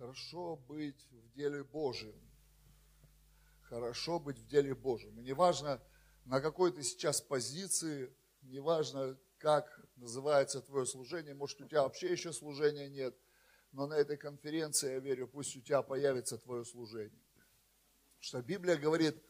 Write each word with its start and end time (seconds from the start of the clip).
Хорошо 0.00 0.56
быть 0.56 1.06
в 1.10 1.30
деле 1.36 1.62
Божьем. 1.62 2.18
Хорошо 3.60 4.18
быть 4.18 4.38
в 4.38 4.46
деле 4.46 4.74
Божьем. 4.74 5.20
И 5.20 5.22
неважно, 5.22 5.78
на 6.24 6.40
какой 6.40 6.72
ты 6.72 6.82
сейчас 6.82 7.20
позиции, 7.20 8.10
неважно, 8.40 9.18
как 9.36 9.84
называется 9.96 10.62
твое 10.62 10.86
служение, 10.86 11.34
может, 11.34 11.60
у 11.60 11.66
тебя 11.66 11.82
вообще 11.82 12.10
еще 12.10 12.32
служения 12.32 12.88
нет, 12.88 13.14
но 13.72 13.86
на 13.86 13.92
этой 13.92 14.16
конференции, 14.16 14.90
я 14.90 15.00
верю, 15.00 15.28
пусть 15.28 15.54
у 15.54 15.60
тебя 15.60 15.82
появится 15.82 16.38
твое 16.38 16.64
служение. 16.64 17.22
Потому 18.14 18.22
что 18.22 18.40
Библия 18.40 18.76
говорит, 18.76 19.22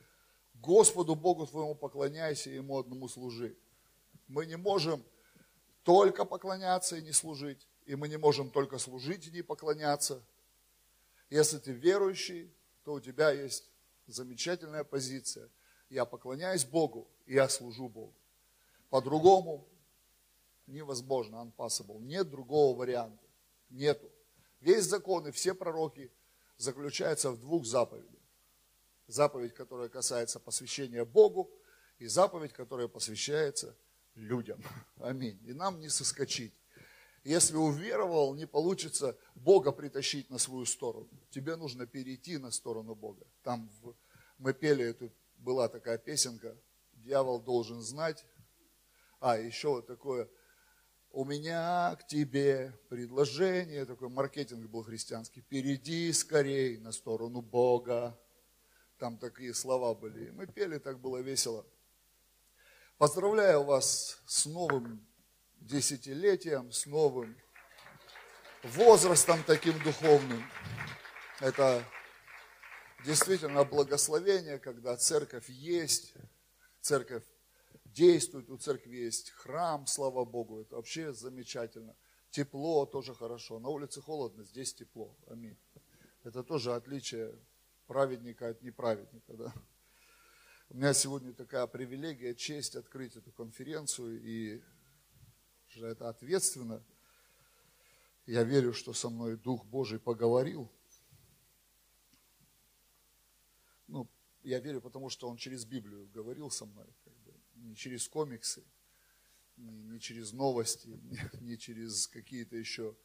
Господу 0.54 1.16
Богу 1.16 1.48
твоему 1.48 1.74
поклоняйся, 1.74 2.48
Ему 2.48 2.78
одному 2.78 3.08
служи. 3.08 3.58
Мы 4.28 4.46
не 4.46 4.56
можем 4.56 5.04
только 5.82 6.24
поклоняться 6.24 6.96
и 6.96 7.02
не 7.02 7.10
служить, 7.10 7.66
и 7.86 7.96
мы 7.96 8.08
не 8.08 8.18
можем 8.18 8.52
только 8.52 8.78
служить 8.78 9.26
и 9.26 9.32
не 9.32 9.42
поклоняться. 9.42 10.24
Если 11.30 11.58
ты 11.58 11.72
верующий, 11.72 12.52
то 12.84 12.94
у 12.94 13.00
тебя 13.00 13.30
есть 13.30 13.64
замечательная 14.06 14.84
позиция. 14.84 15.48
Я 15.88 16.04
поклоняюсь 16.04 16.64
Богу, 16.64 17.08
и 17.26 17.34
я 17.34 17.48
служу 17.48 17.88
Богу. 17.88 18.14
По-другому 18.90 19.68
невозможно, 20.66 21.36
unpossible. 21.36 22.00
Нет 22.00 22.28
другого 22.30 22.76
варианта. 22.76 23.24
Нету. 23.70 24.10
Весь 24.60 24.84
закон 24.84 25.26
и 25.26 25.30
все 25.30 25.54
пророки 25.54 26.10
заключаются 26.56 27.30
в 27.30 27.40
двух 27.40 27.64
заповедях. 27.64 28.20
Заповедь, 29.06 29.54
которая 29.54 29.88
касается 29.88 30.38
посвящения 30.38 31.04
Богу, 31.04 31.50
и 31.98 32.06
заповедь, 32.06 32.52
которая 32.52 32.88
посвящается 32.88 33.76
людям. 34.14 34.62
Аминь. 35.00 35.40
И 35.46 35.52
нам 35.52 35.80
не 35.80 35.88
соскочить. 35.88 36.54
Если 37.22 37.56
уверовал, 37.56 38.34
не 38.34 38.46
получится 38.46 39.16
Бога 39.34 39.72
притащить 39.72 40.30
на 40.30 40.38
свою 40.38 40.64
сторону. 40.64 41.08
Тебе 41.30 41.56
нужно 41.56 41.86
перейти 41.86 42.38
на 42.38 42.50
сторону 42.50 42.94
Бога. 42.94 43.26
Там 43.42 43.70
в, 43.82 43.94
мы 44.38 44.54
пели 44.54 44.84
эту, 44.84 45.12
была 45.36 45.68
такая 45.68 45.98
песенка, 45.98 46.56
дьявол 46.94 47.40
должен 47.40 47.82
знать. 47.82 48.24
А, 49.20 49.36
еще 49.38 49.68
вот 49.68 49.86
такое, 49.86 50.28
у 51.10 51.26
меня 51.26 51.94
к 51.96 52.06
тебе 52.06 52.72
предложение, 52.88 53.84
такой 53.84 54.08
маркетинг 54.08 54.70
был 54.70 54.82
христианский, 54.82 55.42
перейди 55.42 56.10
скорей 56.12 56.78
на 56.78 56.92
сторону 56.92 57.42
Бога. 57.42 58.18
Там 58.96 59.18
такие 59.18 59.52
слова 59.52 59.94
были. 59.94 60.30
Мы 60.30 60.46
пели, 60.46 60.78
так 60.78 61.00
было 61.00 61.18
весело. 61.18 61.66
Поздравляю 62.96 63.64
вас 63.64 64.22
с 64.26 64.46
новым 64.46 65.06
десятилетием, 65.60 66.72
с 66.72 66.86
новым 66.86 67.36
возрастом 68.62 69.42
таким 69.46 69.78
духовным. 69.82 70.42
Это 71.40 71.84
действительно 73.04 73.64
благословение, 73.64 74.58
когда 74.58 74.96
церковь 74.96 75.48
есть, 75.48 76.14
церковь 76.80 77.24
действует, 77.84 78.50
у 78.50 78.56
церкви 78.56 78.96
есть 78.96 79.30
храм, 79.30 79.86
слава 79.86 80.24
Богу, 80.24 80.60
это 80.60 80.76
вообще 80.76 81.12
замечательно. 81.12 81.96
Тепло 82.30 82.86
тоже 82.86 83.14
хорошо, 83.14 83.58
на 83.58 83.68
улице 83.68 84.00
холодно, 84.00 84.44
здесь 84.44 84.74
тепло, 84.74 85.16
аминь. 85.26 85.56
Это 86.22 86.42
тоже 86.44 86.74
отличие 86.74 87.34
праведника 87.86 88.48
от 88.48 88.62
неправедника, 88.62 89.34
да. 89.34 89.52
У 90.68 90.76
меня 90.76 90.92
сегодня 90.92 91.32
такая 91.32 91.66
привилегия, 91.66 92.34
честь 92.34 92.76
открыть 92.76 93.16
эту 93.16 93.32
конференцию, 93.32 94.22
и 94.22 94.62
же 95.72 95.86
это 95.86 96.08
ответственно. 96.08 96.84
Я 98.26 98.44
верю, 98.44 98.72
что 98.72 98.92
со 98.92 99.08
мной 99.08 99.36
Дух 99.36 99.64
Божий 99.64 99.98
поговорил. 99.98 100.70
Ну, 103.88 104.08
я 104.42 104.60
верю, 104.60 104.80
потому 104.80 105.08
что 105.10 105.28
Он 105.28 105.36
через 105.36 105.64
Библию 105.64 106.08
говорил 106.08 106.50
со 106.50 106.66
мной, 106.66 106.86
как 107.04 107.14
бы, 107.18 107.34
не 107.54 107.74
через 107.74 108.08
комиксы, 108.08 108.62
не, 109.56 109.82
не 109.82 110.00
через 110.00 110.32
новости, 110.32 110.88
не, 111.02 111.20
не 111.40 111.58
через 111.58 112.06
какие-то 112.06 112.56
еще 112.56 112.96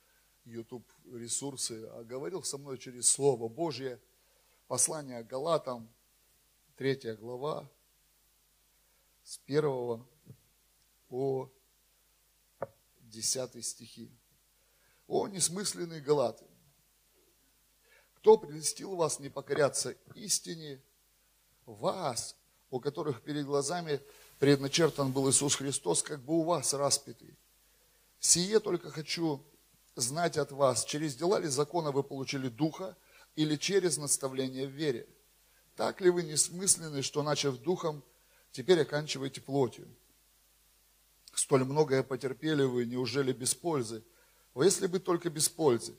YouTube 0.43 0.87
ресурсы, 1.11 1.85
а 1.91 2.03
говорил 2.03 2.43
со 2.43 2.57
мной 2.57 2.77
через 2.77 3.07
Слово 3.07 3.49
Божье, 3.49 3.99
послание 4.67 5.23
Галатам, 5.23 5.91
третья 6.75 7.15
глава, 7.15 7.69
с 9.23 9.39
первого 9.39 10.07
по 11.07 11.51
десятый 13.15 13.63
стихи. 13.63 14.11
О, 15.07 15.27
несмысленные 15.27 16.01
галаты! 16.01 16.45
Кто 18.15 18.37
прелестил 18.37 18.95
вас 18.95 19.19
не 19.19 19.29
покоряться 19.29 19.95
истине? 20.15 20.81
Вас, 21.65 22.35
у 22.69 22.79
которых 22.79 23.21
перед 23.21 23.45
глазами 23.45 24.01
предначертан 24.39 25.11
был 25.11 25.29
Иисус 25.29 25.55
Христос, 25.55 26.03
как 26.03 26.23
бы 26.23 26.33
у 26.39 26.43
вас 26.43 26.73
распятый. 26.73 27.37
Сие 28.19 28.59
только 28.59 28.91
хочу 28.91 29.43
знать 29.95 30.37
от 30.37 30.51
вас, 30.51 30.83
через 30.83 31.15
дела 31.15 31.39
ли 31.39 31.47
закона 31.47 31.91
вы 31.91 32.03
получили 32.03 32.49
Духа, 32.49 32.97
или 33.35 33.55
через 33.55 33.97
наставление 33.97 34.67
в 34.67 34.71
вере. 34.71 35.07
Так 35.75 36.01
ли 36.01 36.09
вы 36.09 36.23
несмысленны, 36.23 37.01
что, 37.01 37.21
начав 37.21 37.57
духом, 37.57 38.03
теперь 38.51 38.81
оканчиваете 38.81 39.41
плотью? 39.41 39.87
Столь 41.45 41.63
многое 41.63 42.01
потерпели 42.01 42.63
вы, 42.63 42.87
неужели 42.87 43.31
без 43.31 43.53
пользы? 43.53 44.03
А 44.55 44.63
если 44.63 44.87
бы 44.87 44.97
только 44.97 45.29
без 45.29 45.47
пользы, 45.47 45.95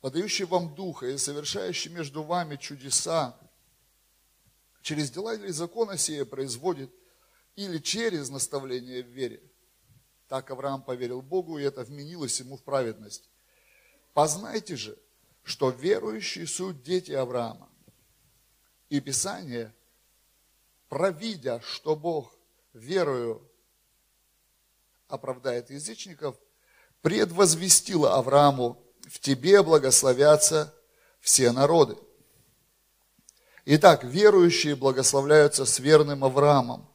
подающий 0.00 0.46
вам 0.46 0.74
духа 0.74 1.06
и 1.06 1.18
совершающий 1.18 1.90
между 1.90 2.22
вами 2.22 2.56
чудеса, 2.56 3.38
через 4.80 5.10
дела 5.10 5.34
или 5.34 5.48
закона 5.48 5.98
сия 5.98 6.24
производит, 6.24 6.90
или 7.56 7.76
через 7.76 8.30
наставление 8.30 9.02
в 9.02 9.08
вере. 9.08 9.42
Так 10.28 10.50
Авраам 10.50 10.82
поверил 10.82 11.20
Богу, 11.20 11.58
и 11.58 11.64
это 11.64 11.84
вменилось 11.84 12.40
ему 12.40 12.56
в 12.56 12.62
праведность. 12.62 13.28
Познайте 14.14 14.76
же, 14.76 14.98
что 15.42 15.68
верующие 15.68 16.46
суть 16.46 16.82
дети 16.82 17.12
Авраама. 17.12 17.68
И 18.88 18.98
Писание, 18.98 19.74
провидя, 20.88 21.60
что 21.60 21.96
Бог 21.96 22.34
верою 22.72 23.46
оправдает 25.12 25.70
язычников, 25.70 26.36
предвозвестила 27.02 28.16
Аврааму, 28.16 28.82
в 29.06 29.18
тебе 29.20 29.62
благословятся 29.62 30.74
все 31.20 31.52
народы. 31.52 31.96
Итак, 33.66 34.04
верующие 34.04 34.74
благословляются 34.74 35.66
с 35.66 35.78
верным 35.78 36.24
Авраамом. 36.24 36.88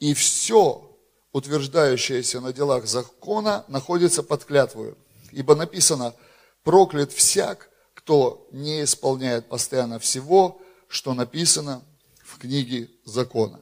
И 0.00 0.14
все, 0.14 0.98
утверждающееся 1.32 2.40
на 2.40 2.52
делах 2.52 2.86
закона, 2.86 3.64
находится 3.68 4.22
под 4.22 4.44
клятвою. 4.44 4.98
Ибо 5.30 5.54
написано, 5.54 6.14
проклят 6.62 7.12
всяк, 7.12 7.70
кто 7.94 8.48
не 8.50 8.82
исполняет 8.82 9.48
постоянно 9.48 9.98
всего, 9.98 10.60
что 10.88 11.14
написано 11.14 11.82
в 12.24 12.38
книге 12.38 12.90
закона. 13.04 13.60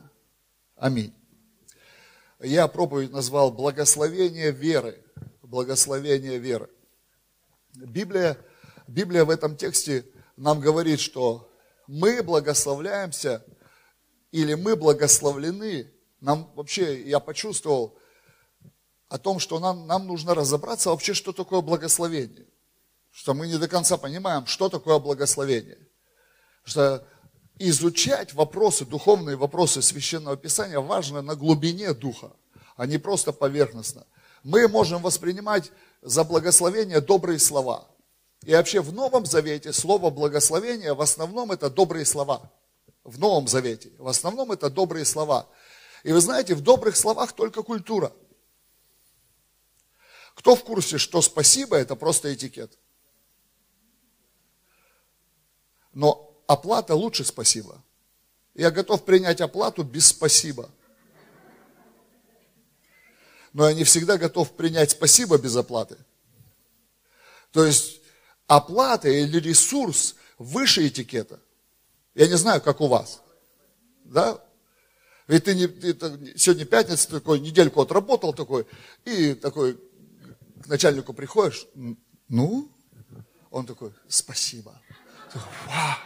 Аминь 0.76 1.15
я 2.44 2.69
проповедь 2.69 3.12
назвал 3.12 3.50
«Благословение 3.50 4.50
веры». 4.50 5.03
Благословение 5.43 6.38
веры. 6.38 6.69
Библия, 7.75 8.37
Библия 8.87 9.25
в 9.25 9.31
этом 9.31 9.56
тексте 9.56 10.05
нам 10.37 10.60
говорит, 10.60 11.00
что 11.00 11.50
мы 11.87 12.22
благословляемся 12.22 13.44
или 14.32 14.55
мы 14.55 14.75
благословлены. 14.75 15.93
Нам 16.21 16.50
вообще, 16.55 17.03
я 17.03 17.21
почувствовал 17.21 17.99
о 19.09 19.19
том, 19.19 19.38
что 19.38 19.61
нам, 19.61 19.87
нам 19.87 20.06
нужно 20.06 20.34
разобраться 20.34 20.91
вообще, 20.91 21.15
что 21.15 21.32
такое 21.32 21.61
благословение. 21.61 22.47
Что 23.11 23.32
мы 23.32 23.47
не 23.47 23.59
до 23.59 23.69
конца 23.69 23.96
понимаем, 23.96 24.46
что 24.46 24.69
такое 24.69 24.99
благословение. 24.99 25.79
Что 26.64 27.06
изучать 27.59 28.35
вопросы, 28.35 28.85
духовные 28.85 29.37
вопросы 29.37 29.83
Священного 29.83 30.37
Писания 30.37 30.81
важно 30.81 31.23
на 31.23 31.35
глубине 31.35 31.95
духа, 31.95 32.33
а 32.77 32.87
не 32.87 32.99
просто 32.99 33.33
поверхностно. 33.33 34.06
Мы 34.43 34.69
можем 34.69 35.03
воспринимать 35.03 35.71
за 36.03 36.25
благословение 36.25 37.01
добрые 37.01 37.39
слова. 37.39 37.89
И 38.43 38.53
вообще 38.53 38.81
в 38.81 38.93
Новом 38.93 39.25
Завете 39.25 39.73
слово 39.73 40.11
благословение 40.11 40.93
в 40.95 41.01
основном 41.01 41.53
это 41.53 41.71
добрые 41.71 42.05
слова. 42.05 42.53
В 43.03 43.19
Новом 43.19 43.49
Завете. 43.49 43.93
В 43.99 44.09
основном 44.09 44.53
это 44.53 44.69
добрые 44.69 45.05
слова. 45.05 45.49
И 46.03 46.12
вы 46.12 46.21
знаете, 46.21 46.55
в 46.55 46.61
добрых 46.61 46.97
словах 46.97 47.33
только 47.33 47.62
культура. 47.62 48.12
Кто 50.35 50.56
в 50.56 50.65
курсе, 50.65 50.99
что 50.99 51.23
спасибо 51.23 51.77
это 51.77 51.97
просто 51.97 52.35
этикет? 52.35 52.79
Но 55.93 56.33
оплата 56.46 56.94
лучше 56.94 57.25
спасибо. 57.25 57.82
Я 58.55 58.70
готов 58.70 59.05
принять 59.05 59.41
оплату 59.41 59.82
без 59.82 60.08
спасибо. 60.08 60.70
Но 63.52 63.69
я 63.69 63.75
не 63.75 63.85
всегда 63.85 64.19
готов 64.19 64.52
принять 64.56 64.93
спасибо 64.93 65.38
без 65.38 65.56
оплаты. 65.56 65.96
То 67.52 67.64
есть 67.64 68.00
оплата 68.46 69.08
или 69.08 69.38
ресурс 69.38 70.17
выше 70.38 70.87
этикета. 70.87 71.41
Я 72.14 72.29
не 72.29 72.37
знаю, 72.37 72.61
как 72.61 72.81
у 72.81 72.88
вас. 72.88 73.23
Да? 74.05 74.41
Ведь 75.26 75.44
ты, 75.44 75.55
не, 75.55 75.67
ты 75.67 75.96
сегодня 76.37 76.64
пятница, 76.64 77.08
такой, 77.08 77.41
недельку 77.41 77.81
отработал 77.81 78.35
такой, 78.35 78.67
и 79.05 79.35
такой 79.35 79.81
к 80.62 80.67
начальнику 80.67 81.14
приходишь, 81.14 81.67
ну, 82.29 82.70
он 83.50 83.67
такой, 83.67 83.93
спасибо. 84.08 84.81
Вау. 85.67 85.96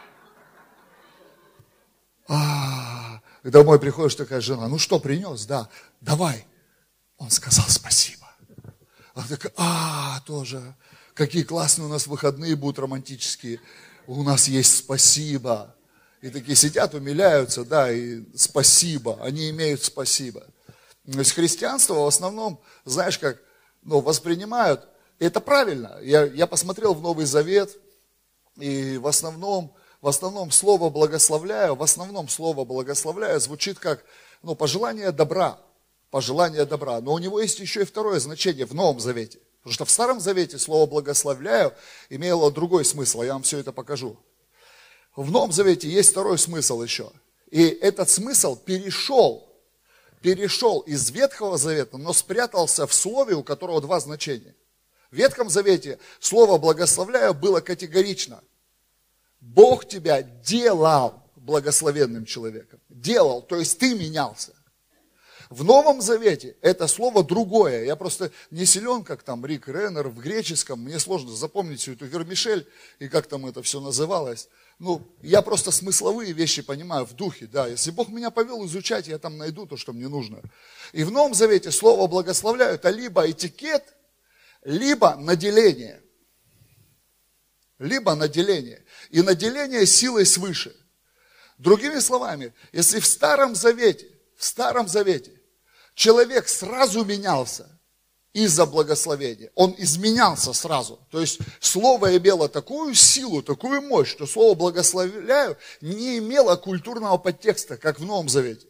А, 2.28 3.20
домой 3.42 3.80
приходишь, 3.80 4.14
такая 4.14 4.40
жена, 4.40 4.68
ну 4.68 4.78
что 4.78 5.00
принес, 5.00 5.46
да, 5.46 5.68
давай. 6.00 6.46
Он 7.16 7.30
сказал 7.30 7.64
спасибо. 7.68 8.28
Она 9.14 9.26
такая, 9.26 9.52
а, 9.56 10.20
тоже, 10.26 10.76
какие 11.14 11.42
классные 11.42 11.86
у 11.86 11.88
нас 11.88 12.06
выходные 12.06 12.54
будут 12.54 12.78
романтические. 12.78 13.60
У 14.06 14.22
нас 14.22 14.46
есть 14.46 14.76
спасибо. 14.76 15.74
И 16.20 16.30
такие 16.30 16.56
сидят, 16.56 16.94
умиляются, 16.94 17.64
да, 17.64 17.90
и 17.92 18.22
спасибо, 18.36 19.18
они 19.22 19.50
имеют 19.50 19.84
спасибо. 19.84 20.44
То 21.10 21.18
есть 21.18 21.32
христианство 21.32 21.94
в 21.94 22.06
основном, 22.06 22.60
знаешь, 22.84 23.18
как, 23.18 23.40
ну, 23.82 24.00
воспринимают, 24.00 24.86
и 25.18 25.24
это 25.24 25.40
правильно. 25.40 25.98
Я, 26.02 26.24
я 26.24 26.46
посмотрел 26.46 26.92
в 26.92 27.00
Новый 27.00 27.24
Завет, 27.24 27.76
и 28.56 28.98
в 28.98 29.06
основном, 29.06 29.74
в 30.00 30.08
основном 30.08 30.50
слово 30.50 30.90
благословляю, 30.90 31.74
в 31.74 31.82
основном 31.82 32.28
слово 32.28 32.64
благословляю 32.64 33.40
звучит 33.40 33.78
как, 33.78 34.04
ну, 34.42 34.54
пожелание 34.54 35.10
добра, 35.10 35.58
пожелание 36.10 36.64
добра. 36.64 37.00
Но 37.00 37.14
у 37.14 37.18
него 37.18 37.40
есть 37.40 37.58
еще 37.58 37.82
и 37.82 37.84
второе 37.84 38.20
значение 38.20 38.64
в 38.64 38.74
Новом 38.74 39.00
Завете. 39.00 39.40
Потому 39.58 39.74
что 39.74 39.84
в 39.84 39.90
Старом 39.90 40.20
Завете 40.20 40.58
слово 40.58 40.86
благословляю 40.86 41.74
имело 42.10 42.50
другой 42.50 42.84
смысл, 42.84 43.22
я 43.22 43.32
вам 43.32 43.42
все 43.42 43.58
это 43.58 43.72
покажу. 43.72 44.18
В 45.16 45.30
Новом 45.32 45.50
Завете 45.50 45.88
есть 45.88 46.10
второй 46.10 46.38
смысл 46.38 46.80
еще. 46.82 47.10
И 47.50 47.66
этот 47.66 48.08
смысл 48.08 48.54
перешел, 48.54 49.52
перешел 50.22 50.80
из 50.80 51.10
Ветхого 51.10 51.58
Завета, 51.58 51.98
но 51.98 52.12
спрятался 52.12 52.86
в 52.86 52.94
слове, 52.94 53.34
у 53.34 53.42
которого 53.42 53.80
два 53.80 53.98
значения. 53.98 54.54
В 55.10 55.16
Ветхом 55.16 55.48
Завете 55.48 55.98
слово 56.20 56.58
«благословляю» 56.58 57.34
было 57.34 57.60
категорично. 57.60 58.42
Бог 59.40 59.86
тебя 59.86 60.22
делал 60.22 61.22
благословенным 61.36 62.24
человеком. 62.24 62.80
Делал, 62.88 63.42
то 63.42 63.56
есть 63.56 63.78
ты 63.78 63.94
менялся. 63.94 64.52
В 65.50 65.64
Новом 65.64 66.02
Завете 66.02 66.56
это 66.60 66.86
слово 66.86 67.24
другое. 67.24 67.84
Я 67.84 67.96
просто 67.96 68.30
не 68.50 68.66
силен, 68.66 69.02
как 69.02 69.22
там 69.22 69.46
Рик 69.46 69.66
Реннер 69.66 70.08
в 70.08 70.18
греческом. 70.18 70.80
Мне 70.80 70.98
сложно 70.98 71.30
запомнить 71.34 71.80
всю 71.80 71.92
эту 71.92 72.04
вермишель 72.04 72.68
и 72.98 73.08
как 73.08 73.26
там 73.26 73.46
это 73.46 73.62
все 73.62 73.80
называлось 73.80 74.48
ну, 74.78 75.02
я 75.22 75.42
просто 75.42 75.72
смысловые 75.72 76.32
вещи 76.32 76.62
понимаю 76.62 77.04
в 77.04 77.14
духе, 77.14 77.46
да. 77.46 77.66
Если 77.66 77.90
Бог 77.90 78.08
меня 78.08 78.30
повел 78.30 78.64
изучать, 78.66 79.08
я 79.08 79.18
там 79.18 79.36
найду 79.36 79.66
то, 79.66 79.76
что 79.76 79.92
мне 79.92 80.08
нужно. 80.08 80.40
И 80.92 81.02
в 81.02 81.10
Новом 81.10 81.34
Завете 81.34 81.70
слово 81.72 82.06
благословляю, 82.06 82.74
это 82.74 82.90
либо 82.90 83.28
этикет, 83.28 83.82
либо 84.62 85.16
наделение. 85.16 86.00
Либо 87.78 88.14
наделение. 88.14 88.84
И 89.10 89.22
наделение 89.22 89.86
силой 89.86 90.26
свыше. 90.26 90.74
Другими 91.58 91.98
словами, 91.98 92.52
если 92.72 93.00
в 93.00 93.06
Старом 93.06 93.54
Завете, 93.54 94.06
в 94.36 94.44
Старом 94.44 94.88
Завете 94.88 95.32
человек 95.94 96.48
сразу 96.48 97.04
менялся, 97.04 97.78
из-за 98.32 98.66
благословения. 98.66 99.50
Он 99.54 99.74
изменялся 99.78 100.52
сразу. 100.52 101.00
То 101.10 101.20
есть 101.20 101.40
слово 101.60 102.16
имело 102.16 102.48
такую 102.48 102.94
силу, 102.94 103.42
такую 103.42 103.82
мощь, 103.82 104.10
что 104.10 104.26
слово 104.26 104.54
благословляю 104.54 105.56
не 105.80 106.18
имело 106.18 106.56
культурного 106.56 107.18
подтекста, 107.18 107.76
как 107.76 107.98
в 107.98 108.04
Новом 108.04 108.28
Завете. 108.28 108.66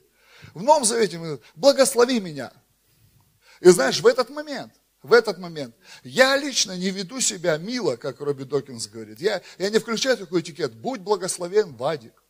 В 0.55 0.63
Новом 0.63 0.85
Завете 0.85 1.19
мы 1.19 1.41
благослови 1.55 2.21
меня. 2.21 2.53
И 3.61 3.69
знаешь, 3.71 4.01
в 4.01 4.07
этот 4.07 4.31
момент, 4.31 4.73
в 5.03 5.13
этот 5.13 5.39
момент, 5.39 5.75
я 6.03 6.37
лично 6.37 6.77
не 6.77 6.91
веду 6.91 7.21
себя 7.21 7.57
мило, 7.57 7.97
как 7.97 8.21
Робби 8.21 8.45
Докинс 8.45 8.89
говорит. 8.89 9.21
Я, 9.21 9.43
я 9.59 9.71
не 9.71 9.79
включаю 9.79 10.17
такой 10.17 10.41
этикет, 10.41 10.75
будь 10.75 11.01
благословен 11.01 11.75
Вадик, 11.77 12.23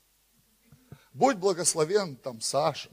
будь 1.12 1.36
благословен 1.36 2.16
там 2.16 2.40
Саша. 2.40 2.90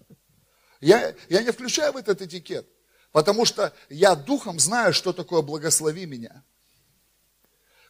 Я, 0.80 1.16
я 1.30 1.44
не 1.44 1.52
включаю 1.52 1.94
в 1.94 1.98
этот 1.98 2.22
этикет. 2.22 2.68
Потому 3.12 3.46
что 3.46 3.74
я 3.90 4.14
духом 4.14 4.60
знаю, 4.60 4.94
что 4.94 5.14
такое 5.14 5.42
благослови 5.42 6.06
меня. 6.06 6.44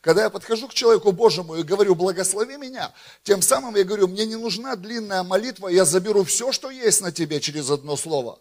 Когда 0.02 0.22
я 0.22 0.30
подхожу 0.30 0.68
к 0.68 0.74
человеку 0.76 1.12
Божьему 1.12 1.56
и 1.56 1.64
говорю, 1.64 1.96
благослови 1.96 2.58
меня, 2.58 2.94
тем 3.24 3.42
самым 3.42 3.76
я 3.76 3.84
говорю, 3.84 4.08
мне 4.08 4.28
не 4.28 4.36
нужна 4.36 4.76
длинная 4.76 5.24
молитва, 5.24 5.68
я 5.68 5.84
заберу 5.84 6.24
все, 6.26 6.52
что 6.52 6.70
есть 6.70 7.02
на 7.02 7.12
тебе 7.12 7.42
через 7.42 7.72
одно 7.72 7.96
слово. 7.96 8.40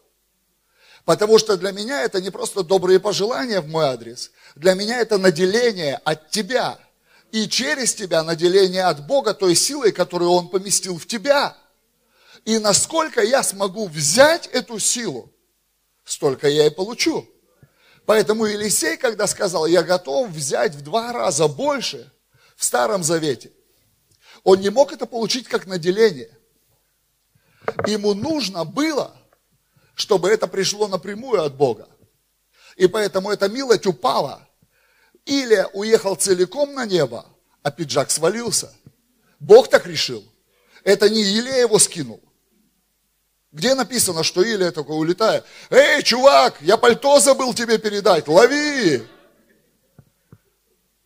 Потому 1.05 1.39
что 1.39 1.57
для 1.57 1.73
меня 1.73 2.03
это 2.03 2.21
не 2.21 2.31
просто 2.31 2.63
добрые 2.63 2.99
пожелания 2.99 3.61
в 3.61 3.69
мой 3.69 3.85
адрес, 3.85 4.31
для 4.55 4.75
меня 4.75 5.01
это 5.01 5.19
наделение 5.19 5.97
от 6.05 6.31
тебя. 6.31 6.79
И 7.31 7.49
через 7.49 7.95
тебя 7.95 8.23
наделение 8.23 8.85
от 8.85 9.07
Бога 9.07 9.35
той 9.35 9.55
силой, 9.55 9.93
которую 9.93 10.31
Он 10.31 10.49
поместил 10.49 10.99
в 10.99 11.07
тебя. 11.07 11.57
И 12.45 12.59
насколько 12.59 13.23
я 13.23 13.43
смогу 13.43 13.89
взять 13.89 14.47
эту 14.47 14.79
силу, 14.79 15.33
столько 16.05 16.49
я 16.49 16.67
и 16.67 16.71
получу. 16.71 17.29
Поэтому 18.07 18.45
Елисей, 18.45 18.97
когда 18.97 19.27
сказал, 19.27 19.67
я 19.67 19.83
готов 19.83 20.31
взять 20.31 20.75
в 20.75 20.83
два 20.83 21.13
раза 21.13 21.49
больше 21.49 22.13
в 22.57 22.65
Старом 22.65 23.03
Завете, 23.03 23.51
он 24.43 24.61
не 24.61 24.69
мог 24.69 24.93
это 24.93 25.07
получить 25.07 25.49
как 25.49 25.67
наделение. 25.67 26.31
Ему 27.87 28.13
нужно 28.13 28.65
было, 28.65 29.17
чтобы 29.95 30.31
это 30.31 30.47
пришло 30.47 30.89
напрямую 30.89 31.43
от 31.43 31.55
Бога. 31.55 31.89
И 32.77 32.87
поэтому 32.87 33.31
эта 33.31 33.49
милость 33.49 33.87
упала. 33.87 34.47
Или 35.25 35.67
уехал 35.73 36.17
целиком 36.17 36.75
на 36.75 36.85
небо, 36.85 37.27
а 37.63 37.71
пиджак 37.71 38.11
свалился. 38.11 38.73
Бог 39.41 39.69
так 39.69 39.87
решил. 39.87 40.25
Это 40.83 41.09
не 41.09 41.23
Еле 41.23 41.61
его 41.61 41.79
скинул. 41.79 42.21
Где 43.53 43.75
написано, 43.75 44.25
что 44.25 44.43
Илия 44.43 44.73
такой 44.73 44.99
улетает? 44.99 45.45
Эй, 45.71 46.03
чувак, 46.03 46.57
я 46.61 46.77
пальто 46.77 47.21
забыл 47.21 47.55
тебе 47.55 47.79
передать, 47.79 48.27
лови! 48.27 49.07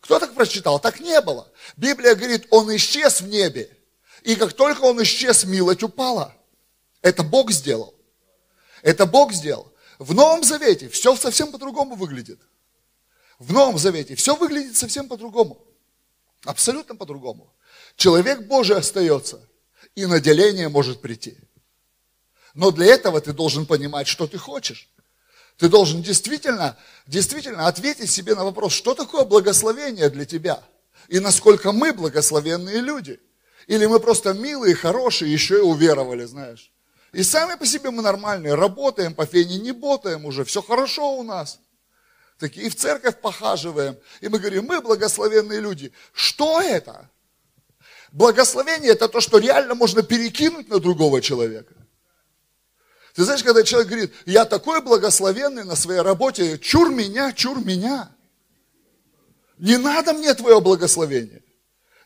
Кто 0.01 0.19
так 0.19 0.33
прочитал? 0.33 0.81
Так 0.81 1.01
не 1.01 1.21
было. 1.21 1.47
Библия 1.77 2.15
говорит, 2.15 2.47
он 2.49 2.75
исчез 2.75 3.21
в 3.21 3.29
небе. 3.29 3.71
И 4.23 4.35
как 4.35 4.55
только 4.55 4.81
он 4.83 5.03
исчез, 5.03 5.45
милость 5.45 5.83
упала. 5.83 6.35
Это 7.03 7.23
Бог 7.23 7.51
сделал. 7.51 7.95
Это 8.83 9.07
Бог 9.07 9.33
сделал. 9.33 9.73
В 9.99 10.15
Новом 10.15 10.45
Завете 10.45 10.89
все 10.89 11.17
совсем 11.17 11.51
по-другому 11.51 11.97
выглядит. 11.97 12.41
В 13.39 13.53
Новом 13.53 13.79
Завете 13.79 14.15
все 14.15 14.37
выглядит 14.37 14.77
совсем 14.77 15.09
по-другому. 15.09 15.65
Абсолютно 16.45 16.95
по-другому. 16.95 17.53
Человек 17.97 18.47
Божий 18.47 18.77
остается, 18.77 19.41
и 19.95 20.07
наделение 20.07 20.69
может 20.69 21.01
прийти. 21.01 21.37
Но 22.55 22.71
для 22.71 22.87
этого 22.87 23.21
ты 23.21 23.33
должен 23.33 23.67
понимать, 23.67 24.07
что 24.07 24.27
ты 24.27 24.39
хочешь. 24.39 24.89
Ты 25.57 25.69
должен 25.69 26.03
действительно, 26.03 26.77
действительно 27.07 27.67
ответить 27.67 28.11
себе 28.11 28.37
на 28.37 28.45
вопрос, 28.45 28.73
что 28.73 28.95
такое 28.95 29.25
благословение 29.25 30.09
для 30.09 30.25
тебя? 30.25 30.63
И 31.09 31.19
насколько 31.19 31.73
мы 31.73 31.93
благословенные 31.93 32.81
люди? 32.81 33.21
Или 33.67 33.87
мы 33.87 33.99
просто 33.99 34.33
милые, 34.33 34.75
хорошие, 34.75 35.33
еще 35.33 35.59
и 35.59 35.63
уверовали, 35.63 36.25
знаешь? 36.25 36.73
И 37.13 37.23
сами 37.23 37.57
по 37.57 37.65
себе 37.65 37.91
мы 37.91 38.03
нормальные, 38.03 38.55
работаем, 38.55 39.15
по 39.15 39.25
фене 39.25 39.59
не 39.59 39.73
ботаем 39.73 40.27
уже, 40.27 40.45
все 40.45 40.61
хорошо 40.61 41.17
у 41.17 41.23
нас. 41.23 41.59
Такие 42.39 42.67
и 42.67 42.71
в 42.71 42.77
церковь 42.77 43.21
похаживаем. 43.21 43.97
И 44.21 44.29
мы 44.29 44.39
говорим, 44.39 44.67
мы 44.67 44.81
благословенные 44.81 45.61
люди. 45.61 45.93
Что 46.13 46.61
это? 46.61 47.11
Благословение 48.13 48.93
это 48.93 49.09
то, 49.09 49.21
что 49.21 49.39
реально 49.39 49.75
можно 49.75 50.03
перекинуть 50.03 50.69
на 50.69 50.79
другого 50.79 51.21
человека. 51.21 51.75
Ты 53.15 53.25
знаешь, 53.25 53.43
когда 53.43 53.65
человек 53.65 53.89
говорит, 53.89 54.15
я 54.27 54.45
такой 54.45 54.81
благословенный 54.81 55.65
на 55.65 55.75
своей 55.75 56.01
работе, 56.01 56.59
чур 56.59 56.91
меня, 56.91 57.33
чур 57.33 57.59
меня. 57.65 58.15
Не 59.59 59.77
надо 59.79 60.13
мне 60.13 60.33
твое 60.35 60.61
благословение. 60.61 61.43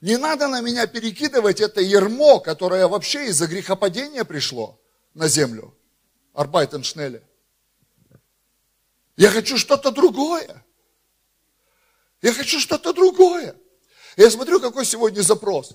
Не 0.00 0.16
надо 0.16 0.48
на 0.48 0.62
меня 0.62 0.86
перекидывать 0.86 1.60
это 1.60 1.82
ермо, 1.82 2.40
которое 2.40 2.88
вообще 2.88 3.26
из-за 3.26 3.46
грехопадения 3.46 4.24
пришло 4.24 4.81
на 5.14 5.28
землю. 5.28 5.74
Арбайтеншнеле. 6.34 7.22
Я 9.16 9.30
хочу 9.30 9.58
что-то 9.58 9.90
другое. 9.90 10.64
Я 12.22 12.32
хочу 12.32 12.60
что-то 12.60 12.92
другое. 12.92 13.56
Я 14.16 14.30
смотрю, 14.30 14.60
какой 14.60 14.84
сегодня 14.84 15.22
запрос 15.22 15.74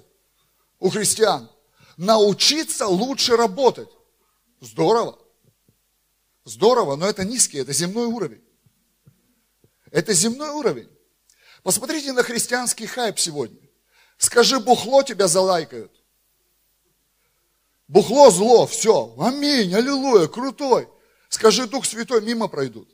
у 0.80 0.90
христиан. 0.90 1.50
Научиться 1.98 2.88
лучше 2.88 3.36
работать. 3.36 3.90
Здорово. 4.62 5.20
Здорово, 6.44 6.96
но 6.96 7.08
это 7.08 7.26
низкий, 7.26 7.58
это 7.58 7.74
земной 7.74 8.06
уровень. 8.06 8.44
Это 9.92 10.14
земной 10.14 10.50
уровень. 10.50 10.90
Посмотрите 11.64 12.14
на 12.14 12.24
христианский 12.24 12.86
хайп 12.86 13.20
сегодня. 13.20 13.60
Скажи, 14.18 14.60
бухло 14.60 15.04
тебя 15.04 15.28
залайкают. 15.28 15.92
Бухло 17.88 18.30
зло, 18.32 18.68
все. 18.68 19.16
Аминь, 19.18 19.74
аллилуйя, 19.74 20.28
крутой. 20.28 20.88
Скажи, 21.30 21.68
Дух 21.68 21.86
Святой, 21.86 22.22
мимо 22.22 22.48
пройдут. 22.48 22.90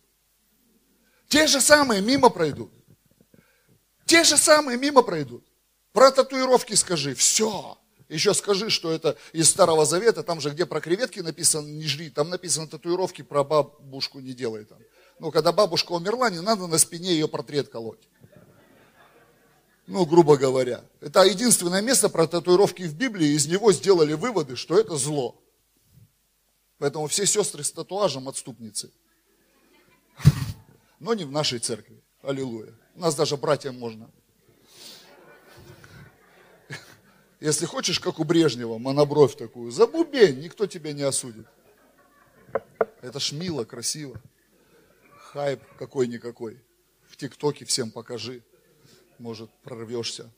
Те 1.28 1.48
же 1.48 1.62
самые 1.62 2.02
мимо 2.02 2.30
пройдут. 2.30 2.72
Те 4.06 4.24
же 4.24 4.38
самые 4.38 4.78
мимо 4.78 5.02
пройдут. 5.02 5.46
Про 5.94 6.12
татуировки 6.12 6.74
скажи, 6.74 7.16
все. 7.16 7.78
Еще 8.10 8.34
скажи, 8.34 8.70
что 8.70 8.92
это 8.92 9.18
из 9.32 9.50
Старого 9.50 9.86
Завета, 9.86 10.22
там 10.24 10.40
же, 10.42 10.52
где 10.52 10.66
про 10.66 10.82
креветки 10.82 11.20
написано, 11.22 11.68
не 11.68 11.86
жри, 11.86 12.10
там 12.10 12.30
написано 12.30 12.68
татуировки 12.68 13.22
про 13.24 13.44
бабушку 13.44 14.20
не 14.20 14.34
делай 14.34 14.66
там. 14.66 14.78
Ну, 15.20 15.32
когда 15.32 15.52
бабушка 15.52 15.94
умерла, 15.94 16.30
не 16.30 16.42
надо 16.42 16.68
на 16.68 16.78
спине 16.78 17.14
ее 17.14 17.28
портрет 17.28 17.70
колоть. 17.70 18.08
Ну, 19.86 20.06
грубо 20.06 20.38
говоря. 20.38 20.84
Это 21.02 21.24
единственное 21.24 21.82
место 21.82 22.10
про 22.10 22.26
татуировки 22.26 22.84
в 22.84 22.96
Библии, 22.96 23.30
из 23.30 23.48
него 23.48 23.74
сделали 23.74 24.14
выводы, 24.14 24.56
что 24.56 24.80
это 24.80 24.96
зло. 24.96 25.42
Поэтому 26.78 27.08
все 27.08 27.26
сестры 27.26 27.64
с 27.64 27.72
татуажем 27.72 28.30
отступницы. 28.30 28.92
Но 31.00 31.14
не 31.14 31.26
в 31.26 31.32
нашей 31.32 31.60
церкви. 31.60 32.02
Аллилуйя. 32.22 32.74
У 32.96 33.00
нас 33.00 33.16
даже 33.16 33.36
братьям 33.36 33.78
можно. 33.78 34.10
Если 37.42 37.66
хочешь, 37.66 38.00
как 38.00 38.20
у 38.20 38.24
Брежнева, 38.24 38.78
монобровь 38.78 39.36
такую, 39.36 39.70
забубень, 39.70 40.40
никто 40.40 40.66
тебя 40.66 40.94
не 40.94 41.02
осудит. 41.02 41.46
Это 43.02 43.20
ж 43.20 43.34
мило, 43.34 43.66
красиво. 43.66 44.22
Хайп 45.18 45.62
какой-никакой. 45.78 46.64
В 47.10 47.18
ТикТоке 47.18 47.66
всем 47.66 47.92
покажи. 47.92 48.44
Может, 49.24 49.50
прорвешься. 49.62 50.30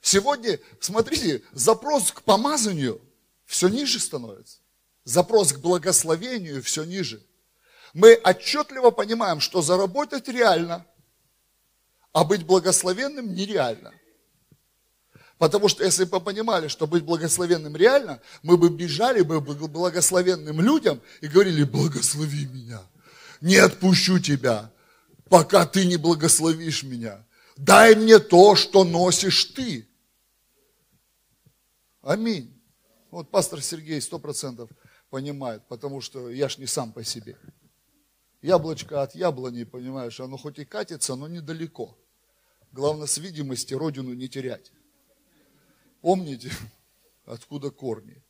Сегодня, 0.00 0.58
смотрите, 0.80 1.42
запрос 1.52 2.12
к 2.12 2.22
помазанию 2.22 2.98
все 3.44 3.68
ниже 3.68 4.00
становится. 4.00 4.56
Запрос 5.04 5.52
к 5.52 5.58
благословению 5.58 6.62
все 6.62 6.84
ниже. 6.84 7.22
Мы 7.92 8.14
отчетливо 8.24 8.90
понимаем, 8.90 9.40
что 9.40 9.60
заработать 9.60 10.28
реально, 10.28 10.86
а 12.14 12.24
быть 12.24 12.46
благословенным 12.46 13.34
нереально. 13.34 13.92
Потому 15.36 15.68
что 15.68 15.84
если 15.84 16.04
бы 16.04 16.20
понимали, 16.20 16.68
что 16.68 16.86
быть 16.86 17.04
благословенным 17.04 17.76
реально, 17.76 18.22
мы 18.42 18.56
бы 18.56 18.70
бежали 18.70 19.20
бы 19.20 19.44
к 19.44 19.68
благословенным 19.68 20.58
людям 20.62 21.02
и 21.20 21.28
говорили, 21.28 21.64
благослови 21.64 22.46
меня, 22.46 22.80
не 23.42 23.56
отпущу 23.56 24.20
тебя, 24.20 24.72
пока 25.28 25.66
ты 25.66 25.86
не 25.86 25.96
благословишь 25.96 26.82
меня. 26.82 27.24
Дай 27.56 27.94
мне 27.96 28.18
то, 28.18 28.54
что 28.54 28.84
носишь 28.84 29.46
ты. 29.46 29.88
Аминь. 32.02 32.54
Вот 33.10 33.30
пастор 33.30 33.62
Сергей 33.62 34.00
сто 34.00 34.18
процентов 34.18 34.70
понимает, 35.10 35.66
потому 35.68 36.00
что 36.00 36.30
я 36.30 36.48
ж 36.48 36.58
не 36.58 36.66
сам 36.66 36.92
по 36.92 37.02
себе. 37.02 37.36
Яблочко 38.42 39.02
от 39.02 39.14
яблони, 39.14 39.64
понимаешь, 39.64 40.20
оно 40.20 40.36
хоть 40.36 40.58
и 40.58 40.64
катится, 40.64 41.16
но 41.16 41.26
недалеко. 41.26 41.98
Главное 42.70 43.06
с 43.06 43.18
видимости 43.18 43.74
родину 43.74 44.14
не 44.14 44.28
терять. 44.28 44.70
Помните, 46.00 46.52
откуда 47.24 47.70
корни. 47.70 48.22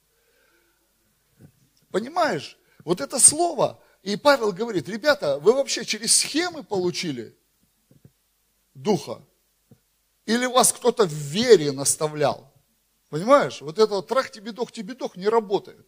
Понимаешь, 1.91 2.59
вот 2.85 3.01
это 3.01 3.19
слово, 3.19 3.83
и 4.03 4.17
Павел 4.17 4.53
говорит, 4.53 4.89
ребята, 4.89 5.39
вы 5.39 5.53
вообще 5.53 5.85
через 5.85 6.17
схемы 6.17 6.63
получили 6.63 7.37
духа? 8.75 9.23
Или 10.27 10.47
вас 10.47 10.73
кто-то 10.73 11.07
в 11.07 11.13
вере 11.13 11.73
наставлял? 11.73 12.53
Понимаешь, 13.09 13.61
вот 13.61 13.79
это 13.79 13.95
вот 13.95 14.09
трах 14.09 14.31
тебе 14.31 14.53
дох, 14.53 14.71
тебе 14.73 14.95
дох 14.95 15.17
не 15.17 15.29
работает. 15.29 15.87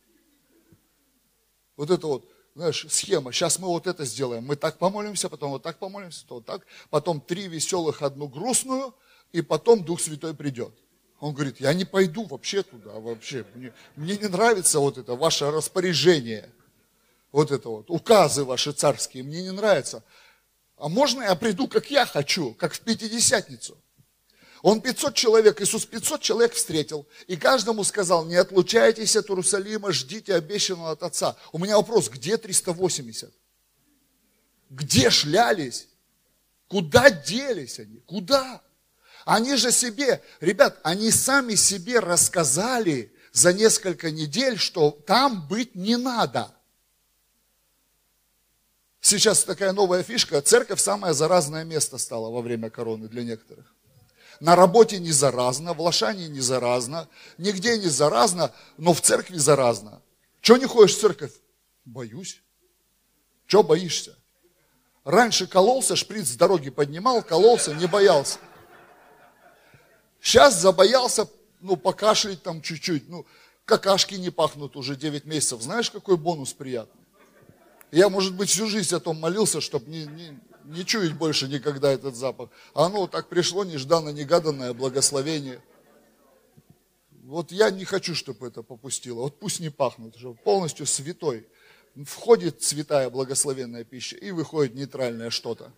Вот 1.77 1.91
это 1.91 2.07
вот, 2.07 2.29
знаешь, 2.55 2.87
схема. 2.89 3.33
Сейчас 3.33 3.59
мы 3.59 3.69
вот 3.69 3.87
это 3.87 4.05
сделаем. 4.05 4.45
Мы 4.45 4.57
так 4.57 4.79
помолимся, 4.79 5.29
потом 5.29 5.51
вот 5.51 5.63
так 5.63 5.79
помолимся, 5.79 6.27
то 6.27 6.37
вот 6.37 6.47
так. 6.47 6.67
Потом 6.89 7.21
три 7.21 7.49
веселых, 7.49 8.03
одну 8.03 8.29
грустную, 8.29 8.95
и 9.33 9.43
потом 9.43 9.85
Дух 9.85 10.01
Святой 10.01 10.35
придет. 10.35 10.75
Он 11.21 11.35
говорит, 11.35 11.61
я 11.61 11.75
не 11.75 11.85
пойду 11.85 12.25
вообще 12.25 12.63
туда, 12.63 12.93
вообще. 12.95 13.45
Мне, 13.55 13.73
мне 13.97 14.17
не 14.17 14.29
нравится 14.29 14.81
вот 14.81 14.97
это 14.97 15.15
ваше 15.15 15.51
распоряжение. 15.51 16.51
Вот 17.33 17.51
это 17.51 17.69
вот, 17.69 17.91
указы 17.91 18.45
ваши 18.45 18.73
царские, 18.73 19.23
мне 19.23 19.43
не 19.43 19.53
нравится. 19.53 20.03
А 20.77 20.89
можно 20.89 21.23
я 21.23 21.35
приду, 21.37 21.69
как 21.69 21.91
я 21.91 22.07
хочу, 22.07 22.55
как 22.55 22.73
в 22.73 22.81
Пятидесятницу? 22.81 23.77
Он 24.63 24.81
500 24.81 25.15
человек, 25.15 25.61
Иисус 25.61 25.87
500 25.87 26.21
человек 26.21 26.53
встретил, 26.53 27.07
и 27.27 27.37
каждому 27.37 27.85
сказал, 27.85 28.27
не 28.27 28.37
отлучайтесь 28.37 29.17
от 29.17 29.31
Иерусалима, 29.31 29.93
ждите 29.93 30.35
обещанного 30.35 30.91
от 30.91 31.03
Отца. 31.03 31.37
У 31.53 31.59
меня 31.59 31.77
вопрос, 31.77 32.09
где 32.09 32.37
380? 32.37 33.33
Где 34.69 35.11
шлялись? 35.11 35.89
Куда 36.69 37.11
делись 37.11 37.79
они? 37.79 38.01
Куда? 38.01 38.63
Они 39.25 39.57
же 39.57 39.73
себе, 39.73 40.23
ребят, 40.41 40.79
они 40.83 41.11
сами 41.11 41.55
себе 41.55 41.99
рассказали 42.01 43.15
за 43.33 43.53
несколько 43.53 44.11
недель, 44.11 44.59
что 44.59 44.91
там 44.91 45.47
быть 45.49 45.75
не 45.75 45.97
надо. 45.97 46.55
Сейчас 49.01 49.45
такая 49.45 49.73
новая 49.73 50.03
фишка. 50.03 50.43
Церковь 50.43 50.81
самое 50.81 51.15
заразное 51.15 51.65
место 51.65 51.99
стала 51.99 52.31
во 52.31 52.43
время 52.43 52.71
короны 52.71 53.09
для 53.09 53.25
некоторых. 53.25 53.75
На 54.41 54.57
работе 54.57 54.99
не 54.99 55.13
заразно, 55.13 55.75
в 55.75 55.81
Лошане 55.81 56.29
не 56.29 56.41
заразно, 56.41 57.09
нигде 57.37 57.79
не 57.79 57.89
заразно, 57.89 58.53
но 58.79 58.95
в 58.95 59.01
церкви 59.01 59.37
заразно. 59.37 60.03
Чего 60.41 60.57
не 60.57 60.67
ходишь 60.67 60.97
в 60.97 61.01
церковь? 61.01 61.33
Боюсь. 61.85 62.43
Чего 63.47 63.63
боишься? 63.63 64.17
Раньше 65.05 65.47
кололся, 65.47 65.97
шприц 65.97 66.29
с 66.29 66.37
дороги 66.37 66.71
поднимал, 66.71 67.23
кололся, 67.23 67.75
не 67.75 67.87
боялся. 67.87 68.39
Сейчас 70.21 70.61
забоялся, 70.61 71.29
ну, 71.61 71.77
покашлять 71.77 72.43
там 72.43 72.63
чуть-чуть. 72.63 73.09
Ну, 73.09 73.27
какашки 73.65 74.15
не 74.15 74.31
пахнут 74.31 74.77
уже 74.77 74.97
9 74.97 75.25
месяцев. 75.25 75.63
Знаешь, 75.63 75.91
какой 75.91 76.17
бонус 76.17 76.53
приятный? 76.53 77.00
Я, 77.93 78.09
может 78.09 78.35
быть, 78.35 78.49
всю 78.49 78.67
жизнь 78.67 78.95
о 78.95 79.01
том 79.01 79.19
молился, 79.19 79.61
чтобы 79.61 79.91
не, 79.91 80.07
не, 80.07 80.39
не 80.65 80.85
чуять 80.85 81.15
больше 81.15 81.49
никогда 81.49 81.91
этот 81.91 82.15
запах. 82.15 82.51
А 82.73 82.87
оно 82.87 83.07
так 83.07 83.29
пришло 83.29 83.65
нежданно-негаданное 83.65 84.73
благословение. 84.75 85.61
Вот 87.25 87.51
я 87.51 87.71
не 87.71 87.85
хочу, 87.85 88.15
чтобы 88.15 88.47
это 88.47 88.63
попустило. 88.63 89.23
Вот 89.23 89.39
пусть 89.39 89.61
не 89.61 89.71
пахнут, 89.71 90.17
чтобы 90.17 90.37
полностью 90.37 90.87
святой. 90.87 91.49
Входит 92.05 92.63
святая 92.63 93.11
благословенная 93.11 93.83
пища 93.83 94.17
и 94.17 94.31
выходит 94.31 94.75
нейтральное 94.75 95.31
что-то. 95.31 95.73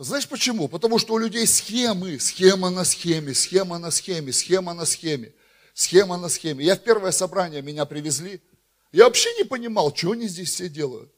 Знаешь 0.00 0.28
почему? 0.28 0.66
Потому 0.66 0.98
что 0.98 1.14
у 1.14 1.18
людей 1.18 1.46
схемы, 1.46 2.18
схема 2.18 2.70
на 2.70 2.84
схеме, 2.84 3.34
схема 3.34 3.78
на 3.78 3.92
схеме, 3.92 4.32
схема 4.32 4.74
на 4.74 4.84
схеме, 4.84 5.32
схема 5.72 6.16
на 6.16 6.28
схеме. 6.28 6.64
Я 6.64 6.76
в 6.76 6.80
первое 6.80 7.12
собрание 7.12 7.62
меня 7.62 7.84
привезли, 7.84 8.40
я 8.92 9.04
вообще 9.04 9.32
не 9.38 9.44
понимал, 9.44 9.94
что 9.94 10.12
они 10.12 10.28
здесь 10.28 10.50
все 10.50 10.68
делают. 10.68 11.10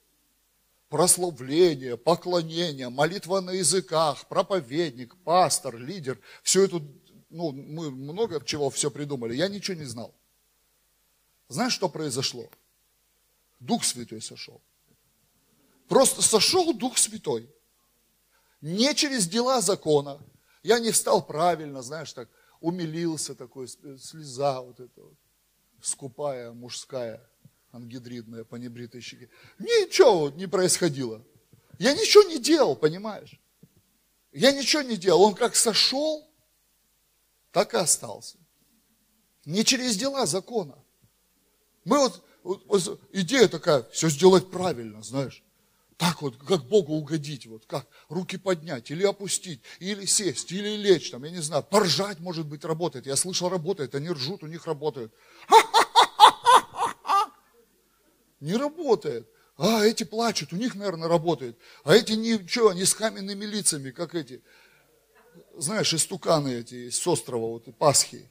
Прославление, 0.88 1.96
поклонение, 1.96 2.88
молитва 2.88 3.40
на 3.40 3.50
языках, 3.50 4.28
проповедник, 4.28 5.16
пастор, 5.24 5.76
лидер. 5.76 6.20
Все 6.44 6.64
это, 6.64 6.80
ну, 7.30 7.50
мы 7.50 7.90
много 7.90 8.40
чего 8.44 8.70
все 8.70 8.92
придумали. 8.92 9.34
Я 9.34 9.48
ничего 9.48 9.76
не 9.76 9.86
знал. 9.86 10.14
Знаешь, 11.48 11.72
что 11.72 11.88
произошло? 11.88 12.48
Дух 13.58 13.84
Святой 13.84 14.22
сошел. 14.22 14.62
Просто 15.88 16.22
сошел 16.22 16.72
Дух 16.72 16.96
Святой 16.96 17.50
не 18.60 18.94
через 18.94 19.26
дела 19.26 19.60
закона. 19.60 20.18
Я 20.62 20.78
не 20.78 20.90
встал 20.90 21.26
правильно, 21.26 21.82
знаешь, 21.82 22.12
так 22.12 22.28
умилился 22.64 23.34
такой, 23.34 23.68
слеза 23.68 24.62
вот 24.62 24.80
эта 24.80 25.02
вот, 25.02 25.18
скупая, 25.82 26.50
мужская, 26.52 27.20
ангидридная 27.72 28.44
по 28.44 28.56
небритой 28.56 29.02
щеке. 29.02 29.28
Ничего 29.58 30.30
не 30.30 30.46
происходило. 30.46 31.22
Я 31.78 31.92
ничего 31.92 32.22
не 32.22 32.38
делал, 32.38 32.74
понимаешь? 32.74 33.38
Я 34.32 34.50
ничего 34.50 34.80
не 34.80 34.96
делал. 34.96 35.24
Он 35.24 35.34
как 35.34 35.56
сошел, 35.56 36.26
так 37.52 37.74
и 37.74 37.76
остался. 37.76 38.38
Не 39.44 39.62
через 39.62 39.98
дела 39.98 40.24
закона. 40.24 40.78
Мы 41.84 41.98
вот, 41.98 42.24
вот 42.42 43.00
идея 43.12 43.46
такая, 43.46 43.82
все 43.90 44.08
сделать 44.08 44.50
правильно, 44.50 45.02
знаешь. 45.02 45.44
Так 45.96 46.22
вот, 46.22 46.36
как 46.36 46.64
Богу 46.64 46.94
угодить, 46.94 47.46
вот 47.46 47.66
как 47.66 47.86
руки 48.08 48.36
поднять, 48.36 48.90
или 48.90 49.04
опустить, 49.04 49.60
или 49.78 50.04
сесть, 50.06 50.50
или 50.50 50.76
лечь, 50.76 51.10
там, 51.10 51.22
я 51.24 51.30
не 51.30 51.40
знаю, 51.40 51.62
поржать, 51.62 52.18
может 52.18 52.46
быть, 52.46 52.64
работает. 52.64 53.06
Я 53.06 53.14
слышал, 53.14 53.48
работает, 53.48 53.94
они 53.94 54.10
ржут, 54.10 54.42
у 54.42 54.46
них 54.46 54.66
работает. 54.66 55.12
Не 58.40 58.56
работает. 58.56 59.26
а 59.56 59.84
эти 59.84 60.04
плачут, 60.04 60.52
у 60.52 60.56
них, 60.56 60.74
наверное, 60.74 61.08
работает. 61.08 61.56
А 61.84 61.94
эти 61.94 62.12
ничего, 62.12 62.70
они 62.70 62.84
с 62.84 62.92
каменными 62.92 63.46
лицами, 63.46 63.90
как 63.90 64.14
эти, 64.14 64.42
знаешь, 65.56 65.94
истуканы 65.94 66.52
эти 66.52 66.90
с 66.90 67.06
острова, 67.06 67.46
вот 67.46 67.68
и 67.68 67.72
Пасхи. 67.72 68.28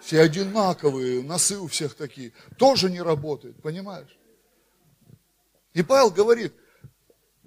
Все 0.00 0.20
одинаковые, 0.20 1.22
носы 1.22 1.58
у 1.58 1.66
всех 1.66 1.94
такие. 1.94 2.32
Тоже 2.58 2.90
не 2.90 3.00
работает, 3.02 3.60
понимаешь? 3.60 4.15
И 5.76 5.82
Павел 5.82 6.10
говорит, 6.10 6.54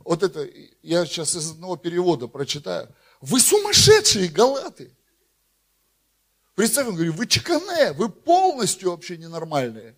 вот 0.05 0.21
это, 0.21 0.47
я 0.83 1.03
сейчас 1.07 1.35
из 1.35 1.49
одного 1.49 1.77
перевода 1.77 2.27
прочитаю. 2.27 2.95
Вы 3.21 3.39
сумасшедшие 3.39 4.29
галаты. 4.29 4.95
Представь, 6.53 6.89
он 6.89 6.93
говорит, 6.93 7.15
вы 7.15 7.25
чекане, 7.25 7.91
вы 7.93 8.07
полностью 8.07 8.91
вообще 8.91 9.17
ненормальные. 9.17 9.97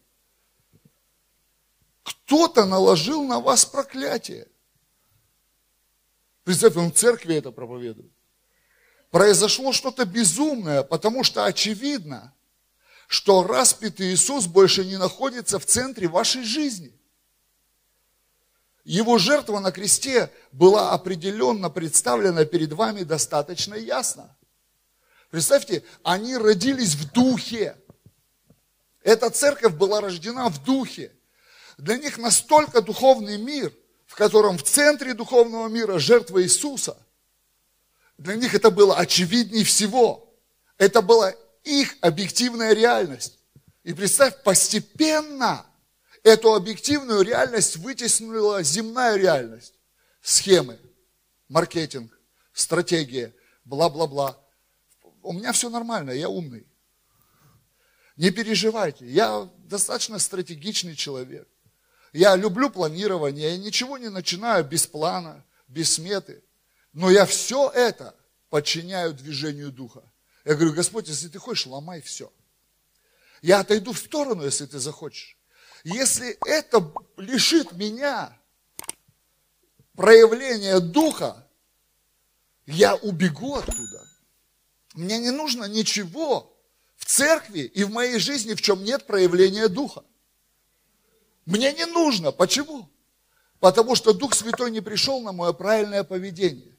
Кто-то 2.04 2.64
наложил 2.64 3.26
на 3.26 3.42
вас 3.42 3.66
проклятие. 3.66 4.48
Представь, 6.46 6.78
он 6.78 6.94
в 6.94 6.96
церкви 6.96 7.36
это 7.36 7.52
проповедует. 7.52 8.14
Произошло 9.10 9.74
что-то 9.74 10.06
безумное, 10.06 10.84
потому 10.84 11.26
что 11.26 11.44
очевидно, 11.44 12.34
что 13.08 13.44
распятый 13.44 14.14
Иисус 14.14 14.48
больше 14.48 14.86
не 14.86 14.96
находится 14.96 15.60
в 15.60 15.66
центре 15.66 16.08
вашей 16.08 16.46
жизни. 16.46 16.98
Его 18.84 19.18
жертва 19.18 19.60
на 19.60 19.72
кресте 19.72 20.32
была 20.52 20.92
определенно 20.92 21.70
представлена 21.70 22.46
перед 22.46 22.74
вами 22.74 23.04
достаточно 23.04 23.76
ясно. 23.76 24.36
Представьте, 25.30 25.84
они 26.04 26.36
родились 26.36 26.96
в 26.96 27.12
духе. 27.12 27.78
Эта 29.04 29.30
церковь 29.30 29.74
была 29.74 30.02
рождена 30.02 30.50
в 30.50 30.64
духе. 30.64 31.12
Для 31.78 31.98
них 31.98 32.18
настолько 32.18 32.82
духовный 32.82 33.38
мир, 33.38 33.74
в 34.06 34.16
котором 34.16 34.58
в 34.58 34.64
центре 34.64 35.14
духовного 35.14 35.68
мира 35.68 36.00
жертва 36.00 36.44
Иисуса. 36.44 36.98
Для 38.18 38.36
них 38.36 38.54
это 38.54 38.70
было 38.72 38.98
очевиднее 38.98 39.64
всего. 39.64 40.36
Это 40.78 41.02
была 41.02 41.34
их 41.64 41.96
объективная 42.02 42.74
реальность. 42.74 43.40
И 43.84 43.94
представь, 43.94 44.44
постепенно 44.44 45.66
эту 46.24 46.54
объективную 46.54 47.22
реальность 47.22 47.78
вытеснила 47.78 48.64
земная 48.64 49.16
реальность. 49.18 49.74
Схемы, 50.22 50.80
маркетинг, 51.48 52.18
стратегия, 52.54 53.34
бла-бла-бла. 53.66 54.40
У 55.24 55.34
меня 55.34 55.52
все 55.52 55.70
нормально, 55.70 56.12
я 56.12 56.30
умный. 56.30 56.68
Не 58.18 58.30
переживайте, 58.30 59.06
я 59.06 59.50
достаточно 59.58 60.20
стратегичный 60.20 60.96
человек. 60.96 61.48
Я 62.14 62.36
люблю 62.36 62.70
планирование, 62.70 63.52
я 63.52 63.58
ничего 63.58 63.98
не 63.98 64.10
начинаю 64.10 64.66
без 64.66 64.86
плана, 64.86 65.46
без 65.68 65.94
сметы. 65.94 66.44
Но 66.94 67.10
я 67.10 67.26
все 67.26 67.70
это 67.70 68.16
подчиняю 68.50 69.14
движению 69.14 69.72
Духа. 69.72 70.04
Я 70.44 70.56
говорю, 70.56 70.74
Господь, 70.74 71.08
если 71.08 71.30
ты 71.30 71.40
хочешь, 71.40 71.68
ломай 71.68 72.02
все. 72.02 72.32
Я 73.42 73.62
отойду 73.62 73.94
в 73.94 73.98
сторону, 73.98 74.44
если 74.44 74.66
ты 74.66 74.78
захочешь. 74.78 75.38
Если 75.84 76.38
это 76.46 76.94
лишит 77.18 77.72
меня 77.72 78.38
проявления 79.96 80.80
Духа, 80.80 81.48
я 82.68 82.96
убегу 82.96 83.56
оттуда. 83.56 84.08
Мне 84.94 85.18
не 85.18 85.32
нужно 85.32 85.66
ничего 85.66 86.56
в 86.98 87.06
церкви 87.06 87.62
и 87.62 87.84
в 87.84 87.92
моей 87.92 88.20
жизни, 88.20 88.54
в 88.54 88.62
чем 88.62 88.84
нет 88.84 89.08
проявления 89.08 89.68
Духа. 89.68 90.04
Мне 91.46 91.74
не 91.74 91.86
нужно. 91.86 92.32
Почему? 92.32 92.88
Потому 93.60 93.96
что 93.96 94.14
Дух 94.14 94.36
Святой 94.36 94.72
не 94.72 94.82
пришел 94.82 95.22
на 95.22 95.32
мое 95.32 95.54
правильное 95.54 96.04
поведение. 96.04 96.78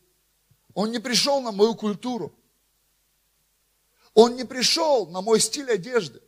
Он 0.75 0.91
не 0.91 1.01
пришел 1.01 1.41
на 1.41 1.53
мою 1.53 1.75
культуру. 1.75 2.35
Он 4.15 4.37
не 4.37 4.45
пришел 4.45 5.07
на 5.07 5.21
мой 5.21 5.41
стиль 5.41 5.71
одежды. 5.71 6.23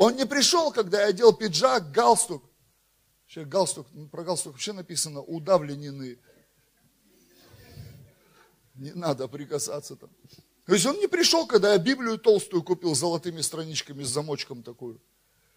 Он 0.00 0.16
не 0.16 0.24
пришел, 0.24 0.72
когда 0.72 1.02
я 1.02 1.08
одел 1.08 1.34
пиджак, 1.34 1.92
галстук. 1.92 2.42
Вообще 3.24 3.44
галстук, 3.44 3.86
ну, 3.92 4.08
про 4.08 4.24
галстук 4.24 4.54
вообще 4.54 4.72
написано 4.72 5.20
удавленины. 5.20 6.18
Не 8.76 8.92
надо 8.92 9.28
прикасаться 9.28 9.96
там. 9.96 10.08
То 10.64 10.72
есть 10.72 10.86
он 10.86 10.96
не 10.96 11.06
пришел, 11.06 11.46
когда 11.46 11.74
я 11.74 11.78
Библию 11.78 12.16
толстую 12.16 12.62
купил 12.62 12.94
с 12.94 12.98
золотыми 12.98 13.42
страничками, 13.42 14.02
с 14.02 14.08
замочком 14.08 14.62
такую. 14.62 15.02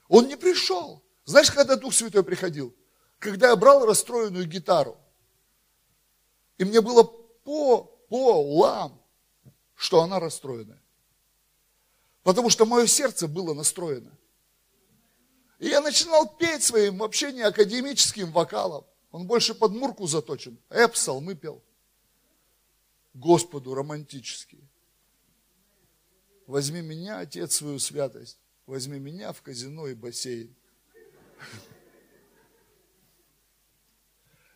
Он 0.09 0.27
не 0.27 0.35
пришел. 0.35 1.01
Знаешь, 1.23 1.49
когда 1.49 1.77
Дух 1.77 1.93
Святой 1.93 2.25
приходил? 2.25 2.75
Когда 3.19 3.47
я 3.47 3.55
брал 3.55 3.85
расстроенную 3.85 4.45
гитару. 4.45 4.97
И 6.57 6.65
мне 6.65 6.81
было 6.81 7.03
по, 7.03 7.83
по 8.09 8.41
лам, 8.57 9.01
что 9.73 10.01
она 10.01 10.19
расстроенная. 10.19 10.83
Потому 12.23 12.49
что 12.49 12.65
мое 12.65 12.87
сердце 12.87 13.29
было 13.29 13.53
настроено. 13.53 14.11
И 15.63 15.69
я 15.69 15.79
начинал 15.79 16.27
петь 16.27 16.61
своим 16.61 16.97
вообще 16.97 17.31
не 17.31 17.41
академическим 17.41 18.33
вокалом. 18.33 18.85
Он 19.11 19.25
больше 19.25 19.55
под 19.55 19.71
мурку 19.71 20.07
заточен. 20.07 20.59
А 20.67 20.89
мы 21.21 21.35
пел. 21.35 21.63
Господу 23.13 23.73
романтические. 23.73 24.67
Возьми 26.47 26.81
меня, 26.81 27.19
Отец, 27.19 27.55
свою 27.55 27.79
святость. 27.79 28.39
Возьми 28.65 28.99
меня 28.99 29.31
в 29.31 29.41
казино 29.41 29.87
и 29.87 29.93
бассейн. 29.93 30.53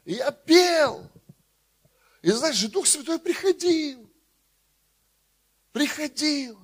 И 0.03 0.15
я 0.15 0.29
пел. 0.31 1.09
И 2.21 2.31
знаешь, 2.31 2.61
Дух 2.63 2.85
Святой 2.85 3.19
приходил. 3.19 4.11
Приходил. 5.71 6.59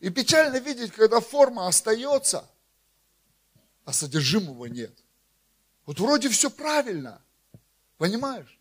И 0.00 0.10
печально 0.10 0.56
видеть, 0.56 0.90
когда 0.90 1.20
форма 1.20 1.68
остается, 1.68 2.50
а 3.90 3.92
содержимого 3.92 4.66
нет. 4.66 4.96
Вот 5.84 5.98
вроде 5.98 6.28
все 6.28 6.48
правильно, 6.48 7.20
понимаешь? 7.98 8.60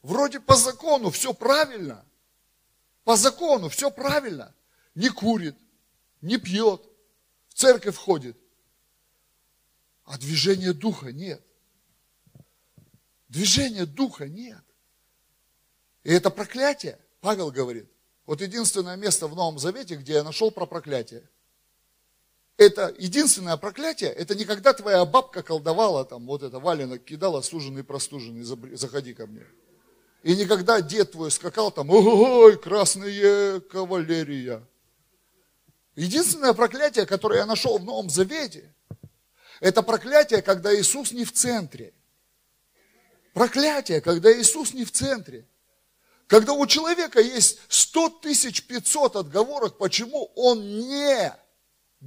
Вроде 0.00 0.40
по 0.40 0.56
закону 0.56 1.10
все 1.10 1.34
правильно. 1.34 2.02
По 3.04 3.16
закону 3.16 3.68
все 3.68 3.90
правильно. 3.90 4.54
Не 4.94 5.10
курит, 5.10 5.54
не 6.22 6.38
пьет, 6.38 6.80
в 7.48 7.54
церковь 7.54 7.96
ходит. 7.96 8.38
А 10.04 10.16
движения 10.16 10.72
духа 10.72 11.12
нет. 11.12 11.44
Движения 13.28 13.84
духа 13.84 14.26
нет. 14.28 14.64
И 16.04 16.10
это 16.10 16.30
проклятие, 16.30 16.98
Павел 17.20 17.50
говорит. 17.50 17.90
Вот 18.24 18.40
единственное 18.40 18.96
место 18.96 19.28
в 19.28 19.36
Новом 19.36 19.58
Завете, 19.58 19.96
где 19.96 20.14
я 20.14 20.24
нашел 20.24 20.50
про 20.50 20.64
проклятие. 20.64 21.28
Это 22.56 22.94
единственное 22.98 23.56
проклятие, 23.56 24.10
это 24.10 24.36
не 24.36 24.44
когда 24.44 24.72
твоя 24.72 25.04
бабка 25.04 25.42
колдовала, 25.42 26.04
там 26.04 26.26
вот 26.26 26.44
это 26.44 26.60
валенок 26.60 27.04
кидала, 27.04 27.40
суженый, 27.40 27.82
простуженный, 27.82 28.44
заходи 28.76 29.12
ко 29.12 29.26
мне. 29.26 29.44
И 30.22 30.36
никогда 30.36 30.80
дед 30.80 31.12
твой 31.12 31.30
скакал 31.32 31.72
там, 31.72 31.90
ой, 31.90 32.56
красные 32.56 33.60
кавалерия. 33.60 34.62
Единственное 35.96 36.54
проклятие, 36.54 37.06
которое 37.06 37.40
я 37.40 37.46
нашел 37.46 37.78
в 37.78 37.84
Новом 37.84 38.08
Завете, 38.08 38.72
это 39.60 39.82
проклятие, 39.82 40.40
когда 40.40 40.74
Иисус 40.74 41.12
не 41.12 41.24
в 41.24 41.32
центре. 41.32 41.92
Проклятие, 43.32 44.00
когда 44.00 44.32
Иисус 44.32 44.74
не 44.74 44.84
в 44.84 44.92
центре. 44.92 45.46
Когда 46.28 46.52
у 46.52 46.66
человека 46.66 47.20
есть 47.20 47.58
100 47.68 48.08
тысяч 48.20 48.66
500 48.66 49.16
отговорок, 49.16 49.76
почему 49.76 50.30
он 50.36 50.60
не 50.78 51.34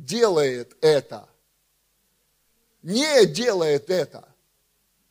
делает 0.06 0.78
это. 0.82 1.28
Не 2.82 3.26
делает 3.26 3.90
это. 3.90 4.28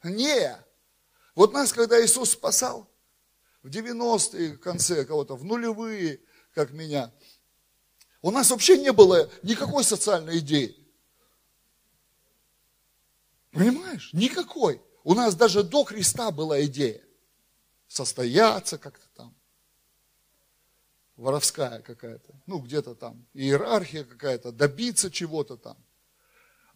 Не. 0.03 0.57
Вот 1.35 1.53
нас, 1.53 1.73
когда 1.73 2.03
Иисус 2.05 2.31
спасал, 2.31 2.89
в 3.63 3.69
90-е, 3.69 4.55
в 4.55 4.61
конце 4.61 5.05
кого-то, 5.05 5.35
в 5.35 5.45
нулевые, 5.45 6.21
как 6.55 6.71
меня, 6.71 7.13
у 8.23 8.31
нас 8.31 8.51
вообще 8.51 8.79
не 8.79 8.93
было 8.93 9.31
никакой 9.43 9.85
социальной 9.85 10.39
идеи. 10.39 10.77
Понимаешь? 13.51 14.11
Никакой. 14.13 14.81
У 15.05 15.15
нас 15.15 15.35
даже 15.35 15.63
до 15.63 15.85
Христа 15.85 16.31
была 16.31 16.65
идея. 16.65 17.03
Состояться 17.89 18.79
как-то. 18.79 19.06
Воровская 21.17 21.81
какая-то. 21.81 22.35
Ну, 22.47 22.59
где-то 22.59 22.95
там. 22.95 23.27
Иерархия 23.33 24.05
какая-то. 24.05 24.53
Добиться 24.53 25.11
чего-то 25.11 25.57
там. 25.57 25.77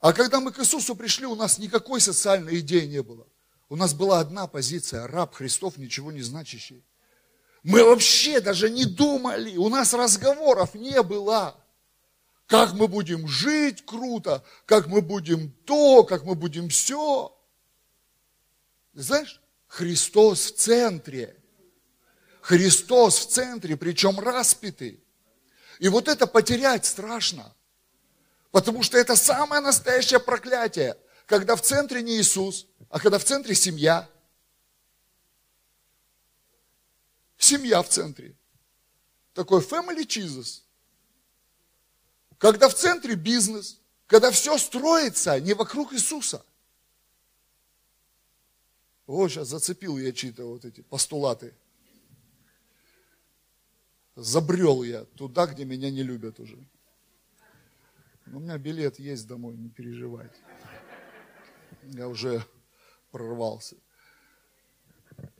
А 0.00 0.14
когда 0.14 0.40
мы 0.40 0.50
к 0.50 0.58
Иисусу 0.58 0.96
пришли, 0.96 1.26
у 1.26 1.34
нас 1.34 1.58
никакой 1.58 2.00
социальной 2.00 2.60
идеи 2.60 2.86
не 2.86 3.02
было. 3.02 3.26
У 3.68 3.76
нас 3.76 3.92
была 3.92 4.20
одна 4.20 4.46
позиция. 4.46 5.06
Раб 5.06 5.34
Христов, 5.34 5.76
ничего 5.76 6.10
не 6.10 6.22
значащий. 6.22 6.84
Мы 7.62 7.84
вообще 7.84 8.40
даже 8.40 8.70
не 8.70 8.86
думали. 8.86 9.56
У 9.56 9.68
нас 9.68 9.92
разговоров 9.92 10.74
не 10.74 11.02
было. 11.02 11.56
как 12.46 12.72
мы 12.72 12.88
будем 12.88 13.28
жить 13.28 13.84
круто, 13.86 14.42
как 14.66 14.88
мы 14.88 15.02
будем 15.02 15.52
то, 15.66 16.02
как 16.02 16.24
мы 16.24 16.34
будем 16.34 16.68
все. 16.68 17.36
Знаешь, 18.92 19.40
Христос 19.68 20.46
в 20.46 20.56
центре. 20.56 21.39
Христос 22.50 23.20
в 23.20 23.28
центре, 23.28 23.76
причем 23.76 24.18
распятый. 24.18 25.00
И 25.78 25.88
вот 25.88 26.08
это 26.08 26.26
потерять 26.26 26.84
страшно. 26.84 27.54
Потому 28.50 28.82
что 28.82 28.98
это 28.98 29.14
самое 29.14 29.62
настоящее 29.62 30.18
проклятие, 30.18 30.96
когда 31.26 31.54
в 31.54 31.62
центре 31.62 32.02
не 32.02 32.18
Иисус, 32.18 32.66
а 32.88 32.98
когда 32.98 33.20
в 33.20 33.24
центре 33.24 33.54
семья. 33.54 34.10
Семья 37.38 37.82
в 37.82 37.88
центре. 37.88 38.34
Такой 39.32 39.60
family 39.60 40.04
Jesus. 40.04 40.62
Когда 42.36 42.68
в 42.68 42.74
центре 42.74 43.14
бизнес, 43.14 43.78
когда 44.08 44.32
все 44.32 44.58
строится 44.58 45.38
не 45.38 45.54
вокруг 45.54 45.92
Иисуса. 45.92 46.44
О, 49.06 49.28
сейчас 49.28 49.46
зацепил 49.46 49.98
я 49.98 50.10
чьи-то 50.10 50.46
вот 50.46 50.64
эти 50.64 50.80
постулаты. 50.80 51.54
Забрел 54.20 54.82
я 54.82 55.04
туда, 55.16 55.46
где 55.46 55.64
меня 55.64 55.90
не 55.90 56.02
любят 56.02 56.40
уже. 56.40 56.58
Но 58.26 58.36
у 58.36 58.40
меня 58.40 58.58
билет 58.58 58.98
есть 58.98 59.26
домой, 59.26 59.56
не 59.56 59.70
переживайте. 59.70 60.38
Я 61.84 62.06
уже 62.06 62.44
прорвался. 63.10 63.76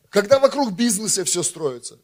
Когда 0.08 0.38
вокруг 0.38 0.72
бизнеса 0.72 1.24
все 1.24 1.42
строится. 1.42 1.98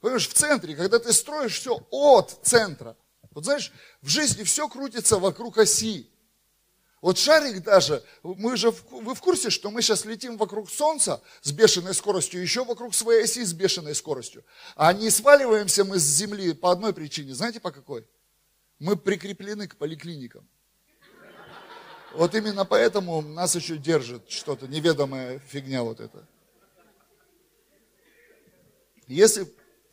Понимаешь, 0.00 0.28
в 0.28 0.34
центре, 0.34 0.76
когда 0.76 0.98
ты 0.98 1.10
строишь 1.14 1.58
все 1.58 1.86
от 1.90 2.38
центра. 2.42 2.94
Вот 3.30 3.44
знаешь, 3.44 3.72
в 4.02 4.08
жизни 4.08 4.42
все 4.42 4.68
крутится 4.68 5.18
вокруг 5.18 5.56
оси. 5.56 6.10
Вот 7.02 7.18
шарик 7.18 7.62
даже, 7.62 8.02
мы 8.22 8.56
же, 8.56 8.70
вы 8.90 9.14
в 9.14 9.20
курсе, 9.20 9.50
что 9.50 9.70
мы 9.70 9.82
сейчас 9.82 10.06
летим 10.06 10.38
вокруг 10.38 10.70
Солнца 10.70 11.22
с 11.42 11.52
бешеной 11.52 11.94
скоростью, 11.94 12.40
еще 12.40 12.64
вокруг 12.64 12.94
своей 12.94 13.24
оси 13.24 13.44
с 13.44 13.52
бешеной 13.52 13.94
скоростью. 13.94 14.44
А 14.76 14.92
не 14.92 15.10
сваливаемся 15.10 15.84
мы 15.84 15.98
с 15.98 16.02
Земли 16.02 16.54
по 16.54 16.72
одной 16.72 16.94
причине. 16.94 17.34
Знаете 17.34 17.60
по 17.60 17.70
какой? 17.70 18.08
Мы 18.78 18.96
прикреплены 18.96 19.68
к 19.68 19.76
поликлиникам. 19.76 20.48
Вот 22.14 22.34
именно 22.34 22.64
поэтому 22.64 23.20
нас 23.20 23.54
еще 23.54 23.76
держит 23.76 24.30
что-то, 24.30 24.66
неведомая 24.66 25.38
фигня 25.38 25.82
вот 25.82 26.00
эта. 26.00 26.26
Если 29.06 29.46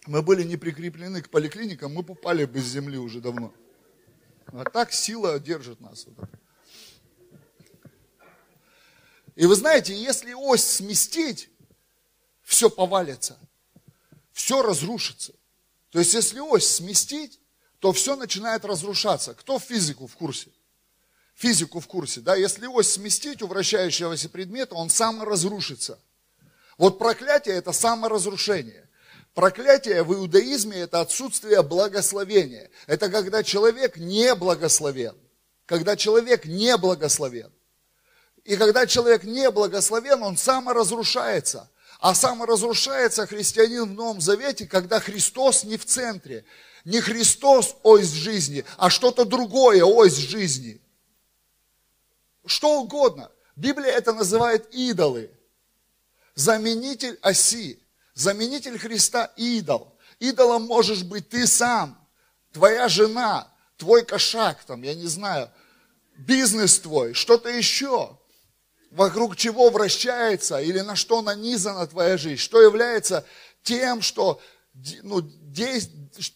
мы 0.07 0.21
были 0.21 0.43
не 0.43 0.55
прикреплены 0.55 1.21
к 1.21 1.29
поликлиникам, 1.29 1.93
мы 1.93 2.03
попали 2.03 2.45
бы 2.45 2.59
с 2.59 2.65
земли 2.65 2.97
уже 2.97 3.19
давно. 3.19 3.53
А 4.47 4.63
так 4.63 4.93
сила 4.93 5.37
держит 5.37 5.81
нас. 5.81 6.07
Вот 6.07 6.29
и 9.35 9.45
вы 9.45 9.55
знаете, 9.55 9.95
если 9.95 10.33
ось 10.33 10.63
сместить, 10.63 11.49
все 12.43 12.69
повалится, 12.69 13.37
все 14.31 14.61
разрушится. 14.61 15.33
То 15.89 15.99
есть, 15.99 16.13
если 16.13 16.39
ось 16.39 16.67
сместить, 16.67 17.39
то 17.79 17.91
все 17.91 18.15
начинает 18.15 18.65
разрушаться. 18.65 19.33
Кто 19.33 19.59
в 19.59 19.63
физику 19.63 20.07
в 20.07 20.15
курсе? 20.15 20.49
Физику 21.35 21.79
в 21.79 21.87
курсе, 21.87 22.21
да? 22.21 22.35
Если 22.35 22.67
ось 22.67 22.89
сместить 22.89 23.41
у 23.41 23.47
вращающегося 23.47 24.29
предмета, 24.29 24.75
он 24.75 24.89
саморазрушится. 24.89 25.99
Вот 26.77 26.99
проклятие– 26.99 27.55
это 27.57 27.71
саморазрушение. 27.71 28.87
Проклятие 29.33 30.03
в 30.03 30.13
иудаизме– 30.13 30.77
это 30.81 31.01
отсутствие 31.01 31.61
благословения. 31.63 32.69
Это 32.85 33.09
когда 33.09 33.43
человек 33.43 33.97
не 33.97 34.35
благословен. 34.35 35.17
Когда 35.65 35.95
человек 35.95 36.45
не 36.45 36.77
благословен. 36.77 37.51
И 38.43 38.57
когда 38.57 38.85
человек 38.85 39.23
не 39.23 39.49
благословен, 39.51 40.21
он 40.21 40.37
саморазрушается. 40.37 41.69
А 41.99 42.13
саморазрушается 42.13 43.25
христианин 43.25 43.83
в 43.83 43.93
Новом 43.93 44.19
Завете, 44.19 44.67
когда 44.67 44.99
Христос 44.99 45.63
не 45.63 45.77
в 45.77 45.85
центре. 45.85 46.43
Не 46.83 46.99
Христос 46.99 47.77
ось 47.83 48.11
жизни, 48.11 48.65
а 48.77 48.89
что-то 48.89 49.23
другое 49.23 49.85
ось 49.85 50.17
жизни. 50.17 50.81
Что 52.45 52.81
угодно. 52.81 53.31
Библия 53.55 53.91
это 53.91 54.11
называет 54.11 54.67
идолы. 54.73 55.31
Заменитель 56.35 57.17
оси. 57.21 57.79
Заменитель 58.13 58.77
Христа– 58.77 59.31
идол. 59.37 59.95
Идолом 60.19 60.63
можешь 60.63 61.03
быть 61.03 61.29
ты 61.29 61.47
сам, 61.47 61.97
твоя 62.51 62.87
жена, 62.87 63.51
твой 63.77 64.05
кошак, 64.05 64.63
там, 64.63 64.83
я 64.83 64.93
не 64.93 65.07
знаю, 65.07 65.49
бизнес 66.15 66.79
твой, 66.79 67.13
что-то 67.13 67.49
еще 67.49 68.17
вокруг 68.93 69.35
чего 69.35 69.69
вращается 69.69 70.61
или 70.61 70.79
на 70.79 70.95
что 70.95 71.21
нанизана 71.21 71.87
твоя 71.87 72.17
жизнь, 72.17 72.39
что 72.39 72.61
является 72.61 73.25
тем, 73.63 74.01
что, 74.01 74.39
ну, 75.01 75.21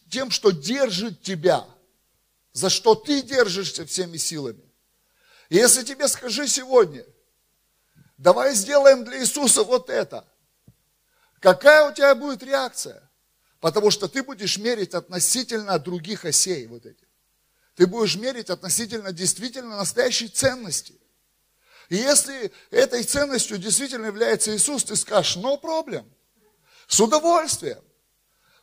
тем, 0.10 0.32
что 0.32 0.52
держит 0.52 1.22
тебя, 1.22 1.66
за 2.54 2.70
что 2.70 2.96
ты 2.96 3.22
держишься 3.22 3.86
всеми 3.86 4.18
силами. 4.18 4.64
И 5.50 5.56
если 5.56 5.84
тебе 5.84 6.08
скажи 6.08 6.48
сегодня, 6.48 7.06
давай 8.18 8.56
сделаем 8.56 9.06
для 9.06 9.22
Иисуса 9.22 9.64
вот 9.64 9.90
это, 9.92 10.28
какая 11.40 11.90
у 11.90 11.94
тебя 11.94 12.16
будет 12.16 12.42
реакция? 12.42 13.08
Потому 13.60 13.92
что 13.92 14.08
ты 14.08 14.24
будешь 14.24 14.58
мерить 14.58 14.96
относительно 14.96 15.78
других 15.78 16.26
осей 16.26 16.66
вот 16.68 16.86
этих. 16.86 17.08
Ты 17.76 17.86
будешь 17.86 18.16
мерить 18.16 18.50
относительно 18.50 19.12
действительно 19.12 19.78
настоящей 19.78 20.28
ценности– 20.28 21.00
и 21.90 21.96
если 21.96 22.52
этой 22.70 23.04
ценностью 23.04 23.58
действительно 23.58 24.08
является 24.08 24.56
Иисус, 24.56 24.84
ты 24.84 24.96
скажешь, 24.96 25.38
no 25.38 25.60
problem, 25.62 26.06
с 26.88 27.00
удовольствием. 27.00 27.82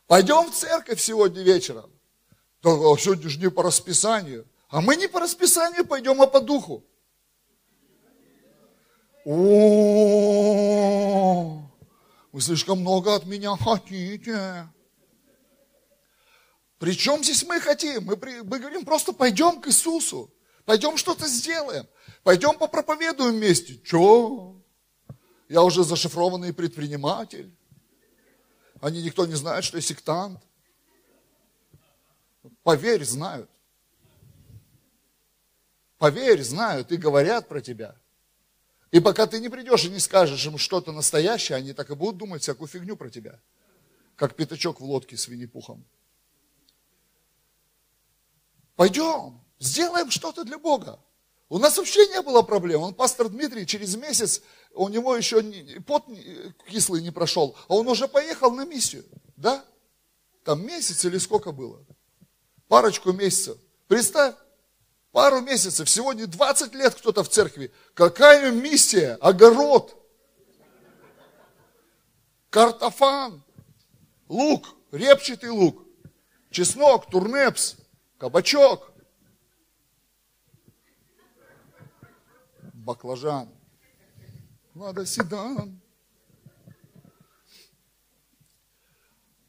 Пойдем 0.07 0.51
в 0.51 0.55
церковь 0.55 1.01
сегодня 1.01 1.41
вечером. 1.41 1.91
Так, 2.61 2.79
а 2.79 2.95
сегодня 2.97 3.29
же 3.29 3.39
не 3.39 3.49
по 3.49 3.63
расписанию. 3.63 4.47
А 4.69 4.81
мы 4.81 4.95
не 4.95 5.07
по 5.07 5.19
расписанию 5.19 5.85
пойдем, 5.85 6.21
а 6.21 6.27
по 6.27 6.41
духу. 6.41 6.83
О, 9.23 9.31
вы 12.31 12.41
слишком 12.41 12.81
много 12.81 13.15
от 13.15 13.25
меня 13.25 13.55
хотите. 13.55 14.69
Причем 16.77 17.23
здесь 17.23 17.43
мы 17.43 17.59
хотим? 17.59 18.03
Мы, 18.05 18.15
мы 18.43 18.59
говорим, 18.59 18.85
просто 18.85 19.13
пойдем 19.13 19.59
к 19.61 19.67
Иисусу. 19.67 20.31
Пойдем 20.65 20.97
что-то 20.97 21.27
сделаем. 21.27 21.87
Пойдем 22.23 22.57
попроповедуем 22.57 23.35
вместе. 23.35 23.77
Че? 23.77 24.55
Я 25.47 25.61
уже 25.61 25.83
зашифрованный 25.83 26.53
предприниматель. 26.53 27.55
Они 28.81 29.01
никто 29.03 29.25
не 29.25 29.35
знает, 29.35 29.63
что 29.63 29.77
я 29.77 29.81
сектант. 29.81 30.41
Поверь, 32.63 33.05
знают. 33.05 33.49
Поверь, 35.97 36.43
знают 36.43 36.91
и 36.91 36.97
говорят 36.97 37.47
про 37.47 37.61
тебя. 37.61 37.95
И 38.91 38.99
пока 38.99 39.27
ты 39.27 39.39
не 39.39 39.49
придешь 39.49 39.85
и 39.85 39.89
не 39.89 39.99
скажешь 39.99 40.45
им 40.45 40.57
что-то 40.57 40.91
настоящее, 40.91 41.57
они 41.57 41.73
так 41.73 41.89
и 41.91 41.95
будут 41.95 42.17
думать 42.17 42.41
всякую 42.41 42.67
фигню 42.67 42.95
про 42.95 43.09
тебя. 43.09 43.39
Как 44.15 44.35
пятачок 44.35 44.79
в 44.79 44.83
лодке 44.83 45.15
с 45.15 45.27
Винни-Пухом. 45.27 45.85
Пойдем, 48.75 49.44
сделаем 49.59 50.11
что-то 50.11 50.43
для 50.43 50.57
Бога. 50.57 50.99
У 51.49 51.59
нас 51.59 51.77
вообще 51.77 52.07
не 52.07 52.21
было 52.21 52.41
проблем. 52.41 52.81
Он 52.81 52.93
пастор 52.93 53.29
Дмитрий 53.29 53.67
через 53.67 53.95
месяц, 53.95 54.41
у 54.73 54.89
него 54.89 55.15
еще 55.15 55.41
пот 55.81 56.05
кислый 56.67 57.01
не 57.01 57.11
прошел, 57.11 57.55
а 57.67 57.75
он 57.75 57.87
уже 57.87 58.07
поехал 58.07 58.51
на 58.51 58.65
миссию. 58.65 59.05
Да? 59.37 59.63
Там 60.43 60.65
месяц 60.65 61.05
или 61.05 61.17
сколько 61.17 61.51
было? 61.51 61.85
Парочку 62.67 63.11
месяцев. 63.11 63.57
Представь, 63.87 64.35
пару 65.11 65.41
месяцев, 65.41 65.89
сегодня 65.89 66.25
20 66.25 66.73
лет 66.73 66.95
кто-то 66.95 67.23
в 67.23 67.29
церкви. 67.29 67.71
Какая 67.93 68.51
миссия? 68.51 69.17
Огород. 69.21 69.95
Картофан. 72.49 73.43
Лук, 74.27 74.75
репчатый 74.91 75.51
лук. 75.51 75.83
Чеснок, 76.49 77.09
турнепс, 77.09 77.75
кабачок. 78.17 78.94
Баклажан. 82.85 83.49
Надо 84.75 85.05
седан. 85.05 85.81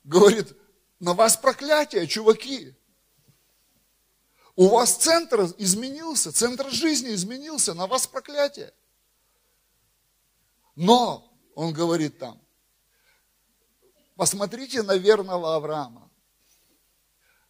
Говорит, 0.05 0.57
на 1.01 1.15
вас 1.15 1.37
проклятие, 1.37 2.07
чуваки. 2.07 2.75
У 4.55 4.69
вас 4.69 4.97
центр 4.97 5.43
изменился, 5.59 6.33
центр 6.33 6.71
жизни 6.71 7.13
изменился, 7.13 7.75
на 7.75 7.87
вас 7.87 8.07
проклятие. 8.07 8.73
Но, 10.77 11.31
он 11.55 11.75
говорит 11.75 12.19
там, 12.19 12.41
посмотрите 14.15 14.83
на 14.83 14.97
верного 14.97 15.57
Авраама. 15.57 16.11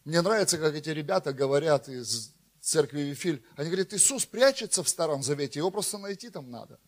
Мне 0.05 0.21
нравится, 0.23 0.59
как 0.59 0.75
эти 0.75 0.89
ребята 0.91 1.33
говорят 1.33 1.89
из 1.89 2.36
церкви 2.67 3.03
Вифиль. 3.03 3.45
Они 3.57 3.69
говорят, 3.69 3.95
Иисус 3.95 4.27
прячется 4.27 4.83
в 4.83 4.89
Старом 4.89 5.23
Завете, 5.23 5.61
его 5.61 5.71
просто 5.71 5.99
найти 5.99 6.31
там 6.31 6.51
надо. 6.51 6.81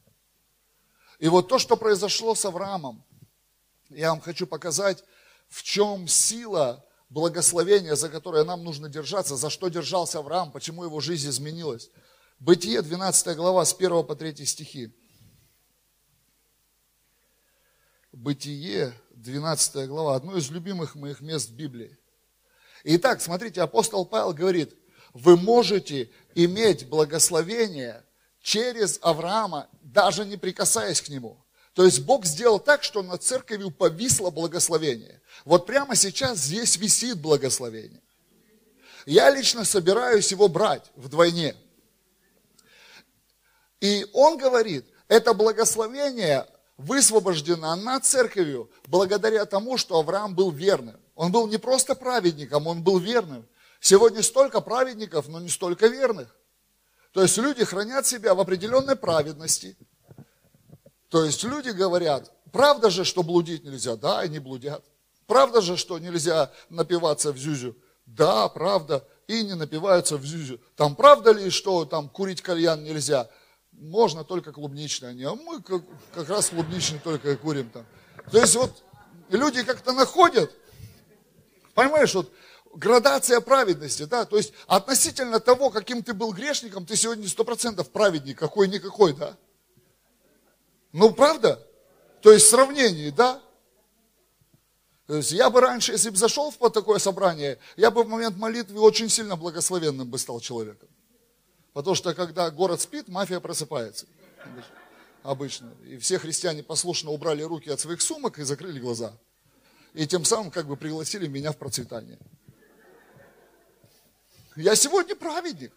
И 1.21 1.29
вот 1.29 1.49
то, 1.49 1.59
что 1.59 1.77
произошло 1.77 2.35
с 2.35 2.45
Авраамом, 2.45 3.05
я 3.89 4.11
вам 4.11 4.21
хочу 4.21 4.47
показать, 4.47 5.05
в 5.49 5.63
чем 5.63 6.09
сила 6.09 6.85
благословения, 7.09 7.95
за 7.95 8.09
которое 8.09 8.45
нам 8.45 8.65
нужно 8.65 8.89
держаться, 8.89 9.37
за 9.37 9.51
что 9.51 9.69
держался 9.69 10.19
Авраам, 10.19 10.51
почему 10.51 10.85
его 10.85 11.01
жизнь 11.01 11.29
изменилась. 11.29 11.91
Бытие, 12.41 12.83
12 12.83 13.37
глава, 13.37 13.65
с 13.65 13.73
1 13.73 14.05
по 14.05 14.17
3 14.17 14.45
стихи. 14.47 14.93
Бытие, 18.13 18.93
12 19.11 19.89
глава, 19.89 20.17
одно 20.17 20.37
из 20.37 20.51
любимых 20.51 20.97
моих 20.97 21.21
мест 21.21 21.51
в 21.51 21.55
Библии. 21.55 21.97
Итак, 22.83 23.23
смотрите, 23.23 23.63
апостол 23.63 24.05
Павел 24.05 24.33
говорит, 24.33 24.77
вы 25.19 25.37
можете 25.37 26.11
иметь 26.35 26.89
благословение 26.89 28.05
через 28.41 28.99
Авраама, 29.03 29.69
даже 29.83 30.25
не 30.25 30.37
прикасаясь 30.37 31.01
к 31.01 31.09
нему. 31.09 31.45
То 31.75 31.85
есть 31.85 32.01
Бог 32.01 32.25
сделал 32.25 32.59
так, 32.59 32.83
что 32.83 33.03
над 33.03 33.23
церковью 33.23 33.71
повисло 33.71 34.31
благословение. 34.31 35.21
Вот 35.45 35.67
прямо 35.67 35.95
сейчас 35.97 36.39
здесь 36.39 36.77
висит 36.77 37.21
благословение. 37.21 38.01
Я 39.07 39.31
лично 39.31 39.65
собираюсь 39.65 40.31
его 40.31 40.49
брать 40.49 40.91
вдвойне. 40.97 41.55
И 43.81 44.07
он 44.13 44.39
говорит, 44.39 44.87
это 45.09 45.35
благословение 45.35 46.47
высвобождено 46.77 47.75
над 47.77 48.05
церковью 48.05 48.71
благодаря 48.87 49.45
тому, 49.47 49.79
что 49.79 49.99
Авраам 49.99 50.35
был 50.35 50.51
верным. 50.51 50.97
Он 51.15 51.33
был 51.33 51.47
не 51.49 51.59
просто 51.59 51.95
праведником, 51.95 52.67
он 52.67 52.83
был 52.83 52.99
верным. 52.99 53.47
Сегодня 53.81 54.23
столько 54.23 54.61
праведников, 54.61 55.29
но 55.29 55.41
не 55.41 55.49
столько 55.49 55.87
верных. 55.87 56.35
То 57.13 57.23
есть 57.23 57.39
люди 57.39 57.65
хранят 57.65 58.07
себя 58.07 58.35
в 58.35 58.41
определенной 58.41 58.97
праведности. 58.97 59.77
То 61.09 61.25
есть 61.25 61.43
люди 61.45 61.71
говорят, 61.71 62.31
правда 62.53 62.91
же, 62.91 63.05
что 63.05 63.23
блудить 63.23 63.65
нельзя? 63.65 63.97
Да, 63.97 64.21
они 64.21 64.39
блудят. 64.39 64.85
Правда 65.27 65.61
же, 65.61 65.77
что 65.77 65.99
нельзя 65.99 66.53
напиваться 66.69 67.33
в 67.33 67.39
зюзю? 67.39 67.77
Да, 68.07 68.49
правда. 68.49 69.07
И 69.27 69.43
не 69.43 69.55
напиваются 69.55 70.17
в 70.17 70.25
зюзю. 70.25 70.61
Там 70.75 70.97
правда 70.97 71.33
ли, 71.33 71.51
что 71.51 71.85
там 71.85 72.09
курить 72.09 72.43
кальян 72.43 72.83
нельзя? 72.83 73.29
Можно 73.73 74.25
только 74.25 74.53
клубничный. 74.53 75.23
А 75.25 75.35
мы 75.35 75.63
как, 75.63 75.83
как 76.15 76.29
раз 76.29 76.49
клубничный 76.49 76.99
только 76.99 77.33
и 77.33 77.37
курим 77.37 77.71
там. 77.71 77.87
То 78.31 78.39
есть 78.39 78.57
вот 78.57 78.83
люди 79.29 79.63
как-то 79.63 79.93
находят, 79.93 80.51
понимаешь, 81.75 82.15
вот 82.15 82.33
градация 82.79 83.41
праведности, 83.41 84.05
да, 84.05 84.25
то 84.25 84.37
есть 84.37 84.53
относительно 84.67 85.41
того, 85.41 85.71
каким 85.71 86.03
ты 86.03 86.15
был 86.15 86.33
грешником, 86.33 86.87
ты 86.87 86.97
сегодня 86.97 87.29
сто 87.29 87.45
процентов 87.45 87.91
праведник, 87.91 88.39
какой-никакой, 88.39 89.13
да. 89.15 89.37
Ну, 90.93 91.13
правда? 91.13 91.67
То 92.23 92.33
есть 92.33 92.47
в 92.47 92.51
сравнении, 92.51 93.11
да? 93.11 93.43
То 95.07 95.17
есть 95.17 95.33
я 95.33 95.51
бы 95.51 95.61
раньше, 95.61 95.93
если 95.93 96.11
бы 96.11 96.17
зашел 96.17 96.51
в 96.51 96.71
такое 96.71 96.99
собрание, 96.99 97.59
я 97.77 97.91
бы 97.91 98.05
в 98.05 98.09
момент 98.09 98.37
молитвы 98.37 98.81
очень 98.81 99.09
сильно 99.09 99.37
благословенным 99.37 100.09
бы 100.09 100.19
стал 100.19 100.41
человеком. 100.41 100.89
Потому 101.73 101.97
что 101.97 102.15
когда 102.15 102.51
город 102.51 102.81
спит, 102.81 103.09
мафия 103.09 103.41
просыпается. 103.41 104.07
Обычно. 105.23 105.73
И 105.85 105.99
все 105.99 106.19
христиане 106.19 106.63
послушно 106.63 107.11
убрали 107.11 107.43
руки 107.43 107.71
от 107.71 107.81
своих 107.81 108.01
сумок 108.03 108.39
и 108.39 108.45
закрыли 108.45 108.79
глаза. 108.79 109.13
И 109.95 110.07
тем 110.07 110.25
самым 110.25 110.51
как 110.51 110.67
бы 110.67 110.77
пригласили 110.77 111.27
меня 111.27 111.53
в 111.53 111.57
процветание. 111.57 112.19
Я 114.59 114.75
сегодня 114.75 115.15
праведник. 115.15 115.73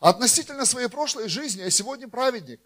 Относительно 0.00 0.64
своей 0.64 0.88
прошлой 0.88 1.28
жизни 1.28 1.62
я 1.62 1.70
сегодня 1.70 2.06
праведник. 2.06 2.60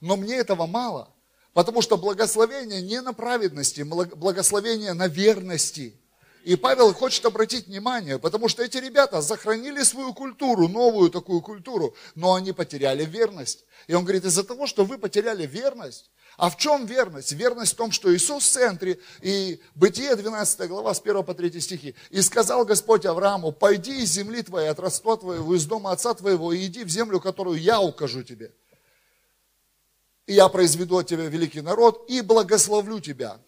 Но 0.00 0.16
мне 0.16 0.36
этого 0.36 0.66
мало. 0.66 1.12
Потому 1.54 1.82
что 1.82 1.96
благословение 1.96 2.80
не 2.80 3.00
на 3.00 3.12
праведности, 3.12 3.82
благословение 3.82 4.92
на 4.92 5.08
верности. 5.08 6.00
И 6.44 6.54
Павел 6.54 6.94
хочет 6.94 7.26
обратить 7.26 7.66
внимание, 7.66 8.18
потому 8.18 8.48
что 8.48 8.62
эти 8.62 8.78
ребята 8.78 9.20
сохранили 9.20 9.82
свою 9.82 10.14
культуру, 10.14 10.68
новую 10.68 11.10
такую 11.10 11.42
культуру, 11.42 11.94
но 12.14 12.34
они 12.34 12.52
потеряли 12.52 13.04
верность. 13.04 13.64
И 13.88 13.94
он 13.94 14.04
говорит, 14.04 14.24
из-за 14.24 14.44
того, 14.44 14.66
что 14.66 14.84
вы 14.84 14.96
потеряли 14.96 15.46
верность, 15.46 16.10
а 16.40 16.48
в 16.48 16.56
чем 16.56 16.86
верность? 16.86 17.32
Верность 17.32 17.74
в 17.74 17.76
том, 17.76 17.92
что 17.92 18.14
Иисус 18.14 18.44
в 18.44 18.50
центре, 18.50 18.98
и 19.20 19.60
Бытие 19.74 20.16
12 20.16 20.68
глава 20.68 20.94
с 20.94 21.00
1 21.00 21.22
по 21.22 21.34
3 21.34 21.60
стихи. 21.60 21.94
«И 22.08 22.22
сказал 22.22 22.64
Господь 22.64 23.04
Аврааму, 23.04 23.52
пойди 23.52 24.02
из 24.02 24.10
земли 24.12 24.40
твоей, 24.42 24.68
от 24.68 24.80
родства 24.80 25.18
твоего, 25.18 25.54
из 25.54 25.66
дома 25.66 25.92
отца 25.92 26.14
твоего, 26.14 26.54
и 26.54 26.64
иди 26.64 26.82
в 26.84 26.88
землю, 26.88 27.20
которую 27.20 27.60
я 27.60 27.82
укажу 27.82 28.22
тебе. 28.22 28.54
И 30.24 30.32
я 30.32 30.48
произведу 30.48 30.96
от 30.96 31.08
тебя 31.08 31.26
великий 31.26 31.60
народ, 31.60 32.06
и 32.08 32.22
благословлю 32.22 33.00
тебя, 33.00 33.38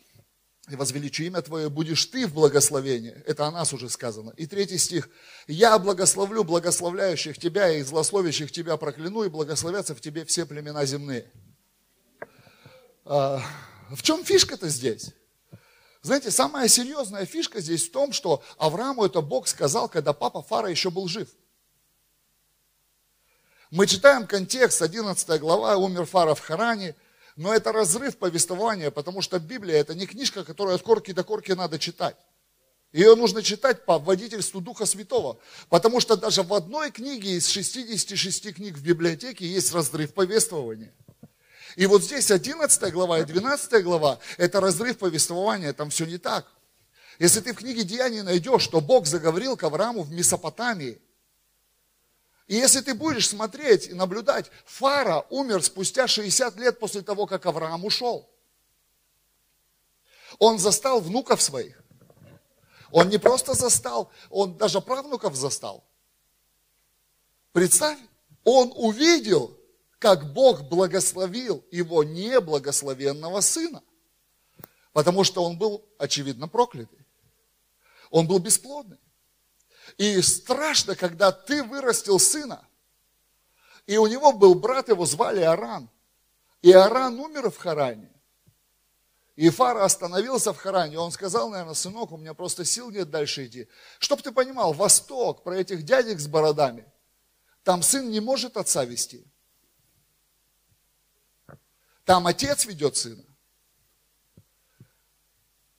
и 0.68 0.76
возвеличу 0.76 1.22
имя 1.22 1.40
Твое, 1.40 1.70
будешь 1.70 2.05
Ты 2.05 2.26
в 2.26 2.35
благословении. 2.35 3.14
Это 3.24 3.46
о 3.46 3.50
нас 3.50 3.72
уже 3.72 3.88
сказано. 3.88 4.35
И 4.37 4.46
третий 4.46 4.76
стих. 4.76 5.09
Я 5.46 5.78
благословлю 5.78 6.44
благословляющих 6.44 7.38
Тебя 7.38 7.70
и 7.70 7.83
злословящих 7.83 8.52
Тебя 8.52 8.76
прокляну, 8.76 9.22
и 9.24 9.31
благословятся 9.31 9.94
в 9.94 10.02
Тебе 10.02 10.26
все 10.26 10.44
племена 10.44 10.85
земные. 10.85 11.31
А, 13.04 13.42
в 13.90 14.02
чем 14.02 14.24
фишка-то 14.24 14.68
здесь? 14.68 15.10
Знаете, 16.02 16.30
самая 16.30 16.68
серьезная 16.68 17.26
фишка 17.26 17.60
здесь 17.60 17.88
в 17.88 17.92
том, 17.92 18.12
что 18.12 18.42
Аврааму 18.58 19.04
это 19.04 19.20
Бог 19.20 19.46
сказал, 19.46 19.88
когда 19.88 20.12
папа 20.12 20.42
Фара 20.42 20.68
еще 20.68 20.90
был 20.90 21.08
жив. 21.08 21.28
Мы 23.70 23.86
читаем 23.86 24.26
контекст, 24.26 24.82
11 24.82 25.40
глава, 25.40 25.76
умер 25.76 26.06
Фара 26.06 26.34
в 26.34 26.40
Харане– 26.40 26.94
но 27.36 27.54
это 27.54 27.72
разрыв 27.72 28.18
повествования, 28.18 28.90
потому 28.90 29.22
что 29.22 29.38
Библия 29.38 29.76
это 29.76 29.94
не 29.94 30.06
книжка, 30.06 30.44
которую 30.44 30.74
от 30.74 30.82
корки 30.82 31.12
до 31.12 31.24
корки 31.24 31.52
надо 31.52 31.78
читать. 31.78 32.16
Ее 32.92 33.14
нужно 33.14 33.42
читать 33.42 33.86
по 33.86 33.98
водительству 33.98 34.60
Духа 34.60 34.84
Святого. 34.84 35.38
Потому 35.70 35.98
что 35.98 36.14
даже 36.14 36.42
в 36.42 36.52
одной 36.52 36.90
книге 36.90 37.36
из 37.36 37.48
66 37.48 38.54
книг 38.54 38.76
в 38.76 38.82
библиотеке 38.82 39.46
есть 39.46 39.72
разрыв 39.72 40.12
повествования. 40.12 40.92
И 41.76 41.87
вот 41.87 42.02
здесь 42.02 42.30
11 42.30 42.92
глава 42.92 43.20
и 43.20 43.24
12 43.24 43.82
глава– 43.82 44.18
это 44.37 44.61
разрыв 44.61 44.98
повествования, 44.98 45.72
там 45.72 45.90
все 45.90 46.04
не 46.04 46.18
так. 46.18 46.46
Если 47.18 47.40
ты 47.40 47.52
в 47.52 47.56
книге 47.56 47.85
Деяний 47.85 48.22
найдешь, 48.22 48.62
что 48.62 48.80
Бог 48.80 49.06
заговорил 49.06 49.56
к 49.56 49.62
Аврааму 49.64 50.02
в 50.02 50.12
Месопотамии– 50.12 51.00
и 52.52 52.56
если 52.56 52.82
ты 52.82 52.92
будешь 52.92 53.28
смотреть 53.28 53.88
и 53.88 53.94
наблюдать, 53.94 54.50
Фара 54.66 55.24
умер 55.30 55.62
спустя 55.62 56.06
60 56.06 56.56
лет 56.56 56.78
после 56.78 57.00
того, 57.00 57.26
как 57.26 57.46
Авраам 57.46 57.82
ушел. 57.85 58.28
Он 60.38 60.58
застал 60.58 61.00
внуков 61.00 61.40
своих. 61.40 61.82
Он 62.90 63.08
не 63.08 63.16
просто 63.16 63.54
застал, 63.54 64.11
он 64.28 64.58
даже 64.58 64.82
правнуков 64.82 65.35
застал. 65.35 65.82
Представь, 67.52 67.98
он 68.44 68.70
увидел, 68.76 69.56
как 70.02 70.32
Бог 70.32 70.62
благословил 70.62 71.64
его 71.70 72.02
неблагословенного 72.02 73.40
сына. 73.40 73.84
Потому 74.92 75.22
что 75.22 75.44
он 75.44 75.56
был, 75.56 75.86
очевидно, 75.96 76.48
проклятый. 76.48 77.06
Он 78.10 78.26
был 78.26 78.40
бесплодный. 78.40 78.98
И 79.98 80.20
страшно, 80.20 80.96
когда 80.96 81.30
ты 81.30 81.62
вырастил 81.62 82.18
сына, 82.18 82.66
и 83.86 83.96
у 83.96 84.08
него 84.08 84.32
был 84.32 84.56
брат, 84.56 84.88
его 84.88 85.06
звали 85.06 85.40
Аран. 85.40 85.88
И 86.62 86.72
Аран 86.72 87.20
умер 87.20 87.52
в 87.52 87.56
Харане. 87.56 88.10
И 89.36 89.50
Фара 89.50 89.84
остановился 89.84 90.52
в 90.52 90.56
Харане. 90.56 90.98
Он 90.98 91.12
сказал, 91.12 91.48
наверное, 91.48 91.74
сынок, 91.74 92.10
у 92.10 92.16
меня 92.16 92.34
просто 92.34 92.64
сил 92.64 92.90
нет 92.90 93.08
дальше 93.08 93.46
идти. 93.46 93.68
Чтоб 94.00 94.20
ты 94.20 94.32
понимал, 94.32 94.72
Восток, 94.72 95.44
про 95.44 95.56
этих 95.58 95.84
дядек 95.84 96.18
с 96.18 96.26
бородами, 96.26 96.90
там 97.62 97.82
сын 97.82 98.10
не 98.10 98.18
может 98.18 98.56
отца 98.56 98.84
вести. 98.84 99.32
Там 102.04 102.26
отец 102.26 102.64
ведет 102.66 102.96
сына. 102.96 103.24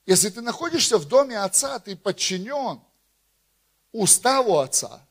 Если 0.05 0.29
ты 0.29 0.41
находишься 0.41 0.97
в 0.97 1.07
доме 1.07 1.39
отца, 1.39 1.79
ты 1.79 1.95
подчинен– 1.95 2.81
уставу 3.93 4.57
Отца. 4.57 5.07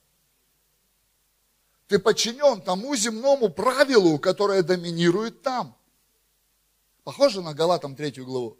Ты 1.86 1.98
подчинен 1.98 2.60
тому 2.60 2.94
земному 2.96 3.48
правилу, 3.48 4.18
которое 4.18 4.62
доминирует 4.62 5.42
там. 5.42 5.76
Похоже 7.04 7.40
на 7.40 7.54
Галатам 7.54 7.96
третью 7.96 8.26
главу. 8.26 8.58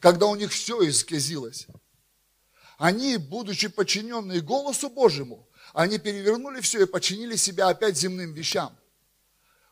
Когда 0.00 0.26
у 0.26 0.34
них 0.34 0.52
все 0.52 0.88
исказилось. 0.88 1.66
Они, 2.78 3.18
будучи 3.18 3.68
подчиненные 3.68 4.40
голосу 4.40 4.88
Божьему, 4.88 5.46
они 5.74 5.98
перевернули 5.98 6.60
все 6.60 6.82
и 6.82 6.86
подчинили 6.86 7.36
себя 7.36 7.68
опять 7.68 7.96
земным 7.96 8.32
вещам. 8.32 8.76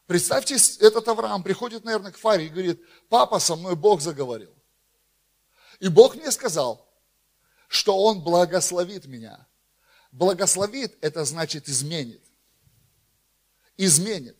Представьте, 0.09 0.57
этот 0.81 1.07
Авраам 1.07 1.42
приходит, 1.42 1.85
наверное, 1.85 2.12
к 2.12 2.16
Фаре 2.16 2.47
и 2.47 2.49
говорит, 2.49 2.83
папа, 3.11 3.38
со 3.38 3.57
мной 3.57 3.77
Бог 3.77 4.01
заговорил. 4.01 4.51
И 5.81 5.88
Бог 5.88 6.16
мне 6.16 6.33
сказал, 6.33 6.88
что 7.68 7.94
Он 7.94 8.23
благословит 8.23 9.05
меня. 9.05 9.47
Благословит– 10.11 10.97
это 11.03 11.27
значит 11.27 11.68
изменит. 11.68 12.25
Изменит. 13.77 14.38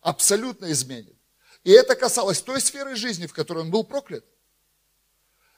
Абсолютно 0.00 0.72
изменит. 0.72 1.18
И 1.64 1.70
это 1.70 1.94
касалось 1.94 2.40
той 2.40 2.58
сферы 2.58 2.96
жизни, 2.96 3.26
в 3.26 3.34
которой 3.34 3.64
он 3.64 3.70
был 3.70 3.84
проклят. 3.84 4.24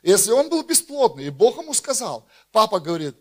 Если 0.02 0.32
он 0.32 0.48
был 0.48 0.64
бесплодный, 0.64 1.26
и 1.26 1.30
Бог 1.30 1.56
ему 1.56 1.72
сказал, 1.72 2.26
папа 2.50 2.80
говорит, 2.80 3.14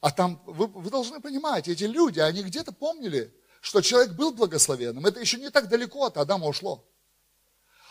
а 0.00 0.10
там, 0.10 0.42
вы, 0.46 0.66
вы 0.66 0.88
должны 0.88 1.20
понимать, 1.20 1.68
эти 1.68 1.84
люди, 1.84 2.20
они 2.20 2.42
где-то 2.42 2.72
помнили, 2.72 3.34
что 3.60 3.80
человек 3.82 4.12
был 4.12 4.32
благословенным. 4.32 5.06
Это 5.06 5.20
еще 5.20 5.38
не 5.38 5.50
так 5.50 5.68
далеко 5.68 6.06
от 6.06 6.16
Адама 6.16 6.46
ушло. 6.46 6.84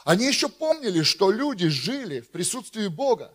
Они 0.04 0.26
еще 0.26 0.50
помнили, 0.50 1.04
что 1.04 1.32
люди 1.32 1.68
жили 1.68 2.22
в 2.22 2.32
присутствии 2.32 2.88
Бога, 2.88 3.34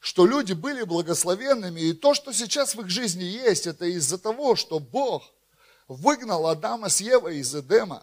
что 0.00 0.26
люди 0.26 0.52
были 0.52 0.82
благословенными, 0.82 1.80
и 1.80 1.92
то, 1.92 2.14
что 2.14 2.32
сейчас 2.32 2.74
в 2.74 2.80
их 2.80 2.88
жизни 2.88 3.24
есть, 3.24 3.66
это 3.66 3.86
из-за 3.86 4.18
того, 4.18 4.56
что 4.56 4.78
Бог 4.78 5.22
выгнал 5.88 6.46
Адама 6.48 6.88
с 6.88 7.00
Евой 7.00 7.38
из 7.38 7.54
Эдема. 7.54 8.02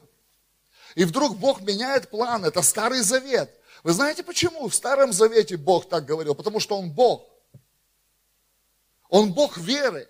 И 0.95 1.05
вдруг 1.05 1.37
Бог 1.37 1.61
меняет 1.61 2.09
план, 2.09 2.45
это 2.45 2.61
Старый 2.61 3.01
Завет. 3.01 3.51
Вы 3.83 3.93
знаете 3.93 4.23
почему? 4.23 4.67
В 4.69 4.75
Старом 4.75 5.11
Завете 5.11 5.57
Бог 5.57 5.89
так 5.89 6.05
говорил, 6.05 6.35
потому 6.35 6.59
что 6.59 6.77
Он 6.77 6.91
Бог. 6.91 7.27
Он 9.09 9.33
Бог 9.33 9.57
веры. 9.57 10.07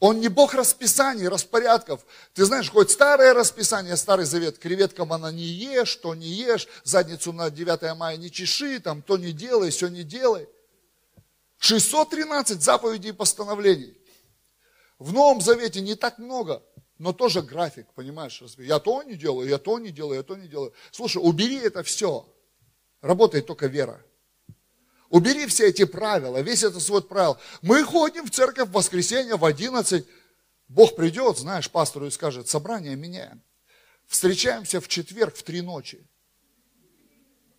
Он 0.00 0.18
не 0.18 0.28
Бог 0.28 0.54
расписаний, 0.54 1.28
распорядков. 1.28 2.06
Ты 2.32 2.46
знаешь, 2.46 2.70
хоть 2.70 2.90
старое 2.90 3.34
расписание, 3.34 3.96
старый 3.96 4.24
завет, 4.24 4.58
креветкам 4.58 5.12
она 5.12 5.30
не 5.30 5.44
ешь, 5.44 5.94
то 5.96 6.14
не 6.14 6.26
ешь, 6.26 6.68
задницу 6.84 7.34
на 7.34 7.50
9 7.50 7.96
мая 7.96 8.16
не 8.16 8.30
чеши, 8.30 8.80
там 8.80 9.02
то 9.02 9.18
не 9.18 9.32
делай, 9.32 9.68
все 9.68 9.88
не 9.88 10.02
делай. 10.02 10.48
613 11.58 12.62
заповедей 12.62 13.10
и 13.10 13.12
постановлений. 13.12 13.94
В 14.98 15.12
Новом 15.12 15.42
Завете 15.42 15.82
не 15.82 15.94
так 15.94 16.18
много, 16.18 16.62
но 16.96 17.12
тоже 17.12 17.42
график, 17.42 17.86
понимаешь? 17.94 18.42
Я 18.56 18.78
то 18.78 19.02
не 19.02 19.16
делаю, 19.16 19.48
я 19.48 19.58
то 19.58 19.78
не 19.78 19.90
делаю, 19.90 20.16
я 20.16 20.22
то 20.22 20.34
не 20.34 20.48
делаю. 20.48 20.72
Слушай, 20.92 21.18
убери 21.18 21.58
это 21.58 21.82
все. 21.82 22.26
Работает 23.02 23.46
только 23.46 23.66
вера. 23.66 24.02
Убери 25.10 25.46
все 25.46 25.66
эти 25.66 25.84
правила, 25.84 26.40
весь 26.40 26.62
этот 26.62 26.82
свод 26.82 27.08
правил. 27.08 27.36
Мы 27.62 27.82
ходим 27.82 28.26
в 28.26 28.30
церковь 28.30 28.68
в 28.68 28.72
воскресенье 28.72 29.36
в 29.36 29.44
11. 29.44 30.06
Бог 30.68 30.94
придет, 30.94 31.36
знаешь, 31.36 31.68
пастору 31.68 32.06
и 32.06 32.10
скажет, 32.10 32.48
собрание 32.48 32.94
меняем. 32.94 33.42
Встречаемся 34.06 34.80
в 34.80 34.86
четверг 34.86 35.34
в 35.34 35.42
три 35.42 35.62
ночи. 35.62 36.06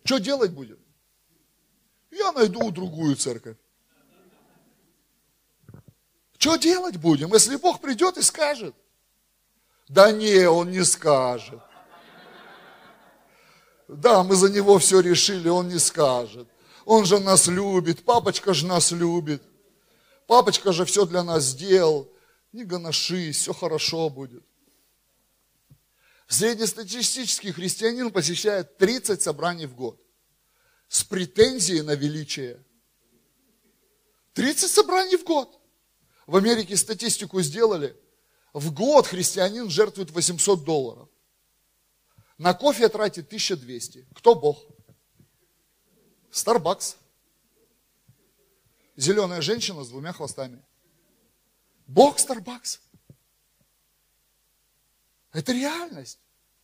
Что 0.04 0.18
делать 0.18 0.50
будем? 0.50 0.78
Я 2.10 2.32
найду 2.32 2.70
другую 2.70 3.16
церковь. 3.16 3.58
Что 6.38 6.56
делать 6.56 6.96
будем, 6.96 7.32
если 7.34 7.56
Бог 7.56 7.82
придет 7.82 8.16
и 8.16 8.22
скажет? 8.22 8.74
Да 9.88 10.10
не, 10.10 10.48
Он 10.48 10.70
не 10.70 10.84
скажет. 10.84 11.60
Да, 13.88 14.22
мы 14.22 14.36
за 14.36 14.50
Него 14.50 14.78
все 14.78 15.00
решили, 15.00 15.50
Он 15.50 15.68
не 15.68 15.78
скажет. 15.78 16.48
Он 16.84 17.04
же 17.04 17.20
нас 17.20 17.46
любит, 17.46 18.04
папочка 18.04 18.54
же 18.54 18.66
нас 18.66 18.90
любит. 18.92 19.42
Папочка 20.26 20.72
же 20.72 20.84
все 20.84 21.04
для 21.06 21.22
нас 21.22 21.44
сделал. 21.44 22.10
Не 22.52 22.64
гоношись, 22.64 23.38
все 23.38 23.52
хорошо 23.52 24.08
будет. 24.08 24.42
Среднестатистический 26.28 27.52
христианин 27.52 28.10
посещает 28.10 28.78
30 28.78 29.20
собраний 29.20 29.66
в 29.66 29.74
год 29.74 30.00
с 30.88 31.04
претензией 31.04 31.82
на 31.82 31.94
величие. 31.94 32.62
30 34.34 34.70
собраний 34.70 35.16
в 35.16 35.24
год. 35.24 35.58
В 36.26 36.36
Америке 36.36 36.76
статистику 36.76 37.40
сделали. 37.42 37.96
В 38.52 38.72
год 38.72 39.06
христианин 39.06 39.68
жертвует 39.70 40.10
800 40.10 40.64
долларов. 40.64 41.08
На 42.38 42.54
кофе 42.54 42.88
тратит 42.88 43.26
1200. 43.26 44.08
Кто 44.14 44.34
Бог? 44.34 44.64
Старбакс. 46.32 46.96
Зеленая 48.96 49.42
женщина 49.42 49.84
с 49.84 49.90
двумя 49.90 50.12
хвостами. 50.12 50.62
Бог 51.86 52.18
Старбакс. 52.18 52.80
Это 55.32 55.52
реальность. 55.52 56.18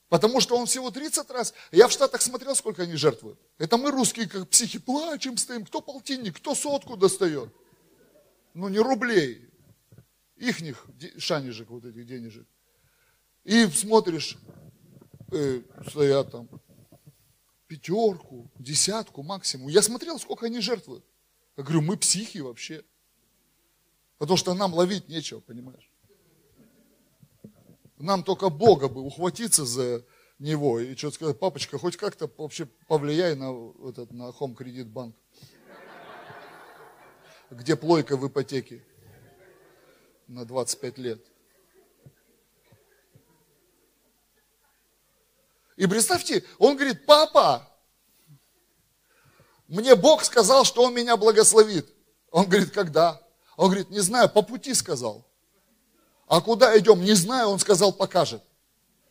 Потому 0.08 0.40
что 0.40 0.56
он 0.56 0.64
всего 0.64 0.90
30 0.90 1.30
раз. 1.30 1.52
Я 1.70 1.86
в 1.86 1.92
Штатах 1.92 2.22
смотрел, 2.22 2.56
сколько 2.56 2.82
они 2.82 2.94
жертвуют. 2.94 3.38
Это 3.58 3.76
мы 3.76 3.90
русские, 3.90 4.26
как 4.26 4.48
психи, 4.48 4.78
плачем, 4.78 5.36
стоим. 5.36 5.66
Кто 5.66 5.82
полтинник, 5.82 6.36
кто 6.36 6.54
сотку 6.54 6.96
достает. 6.96 7.52
Ну, 8.54 8.68
не 8.68 8.78
рублей. 8.78 9.50
Ихних 10.36 10.86
шанежек, 11.18 11.68
вот 11.68 11.84
этих 11.84 12.06
денежек. 12.06 12.46
И 13.44 13.66
смотришь, 13.66 14.38
э, 15.30 15.60
стоят 15.86 16.32
там 16.32 16.48
пятерку, 17.68 18.50
десятку 18.58 19.22
максимум. 19.22 19.68
Я 19.68 19.82
смотрел, 19.82 20.18
сколько 20.18 20.46
они 20.46 20.60
жертвуют. 20.60 21.04
Я 21.56 21.62
говорю, 21.62 21.82
мы 21.82 21.96
психи 21.96 22.38
вообще. 22.38 22.84
Потому 24.16 24.36
что 24.36 24.54
нам 24.54 24.74
ловить 24.74 25.08
нечего, 25.08 25.40
понимаешь? 25.40 25.92
Нам 27.98 28.24
только 28.24 28.48
Бога 28.48 28.88
бы 28.88 29.02
ухватиться 29.02 29.64
за 29.64 30.04
него 30.38 30.80
и 30.80 30.94
что-то 30.96 31.14
сказать, 31.14 31.38
папочка, 31.38 31.78
хоть 31.78 31.96
как-то 31.96 32.30
вообще 32.36 32.66
повлияй 32.86 33.34
на, 33.34 33.52
этот, 33.88 34.12
на 34.12 34.30
Home 34.30 34.56
Credit 34.56 34.90
Bank. 34.90 35.14
Где 37.50 37.76
плойка 37.76 38.16
в 38.16 38.26
ипотеке 38.26 38.84
на 40.26 40.44
25 40.44 40.98
лет. 40.98 41.24
И 45.78 45.86
представьте, 45.86 46.44
он 46.58 46.74
говорит, 46.74 47.06
папа, 47.06 47.68
мне 49.68 49.94
Бог 49.94 50.24
сказал, 50.24 50.64
что 50.64 50.82
Он 50.82 50.92
меня 50.92 51.16
благословит. 51.16 51.88
Он 52.32 52.46
говорит, 52.46 52.72
когда? 52.72 53.22
Он 53.56 53.66
говорит, 53.66 53.88
не 53.88 54.00
знаю, 54.00 54.28
по 54.28 54.42
пути 54.42 54.74
сказал. 54.74 55.24
А 56.26 56.40
куда 56.40 56.76
идем? 56.76 57.00
Не 57.00 57.14
знаю, 57.14 57.50
он 57.50 57.60
сказал, 57.60 57.92
покажет. 57.92 58.42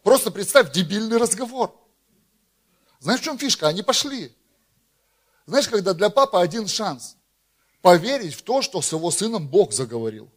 Просто 0.03 0.29
представь, 0.29 0.73
дебильный 0.73 1.17
разговор. 1.17 1.73
Знаешь, 2.99 3.21
в 3.21 3.23
чем 3.23 3.37
фишка? 3.37 3.69
Они 3.69 3.81
пошли. 3.81 4.35
Знаешь, 5.45 5.69
когда 5.69 5.93
для 5.93 6.09
папы 6.09 6.37
один 6.37 6.67
шанс 6.67 7.15
поверить 7.81 8.35
в 8.35 8.41
то, 8.41 8.61
что 8.61 8.81
с 8.81 8.91
его 8.91 9.09
сыном 9.09 9.47
Бог 9.47 9.71
заговорил. 9.71 10.29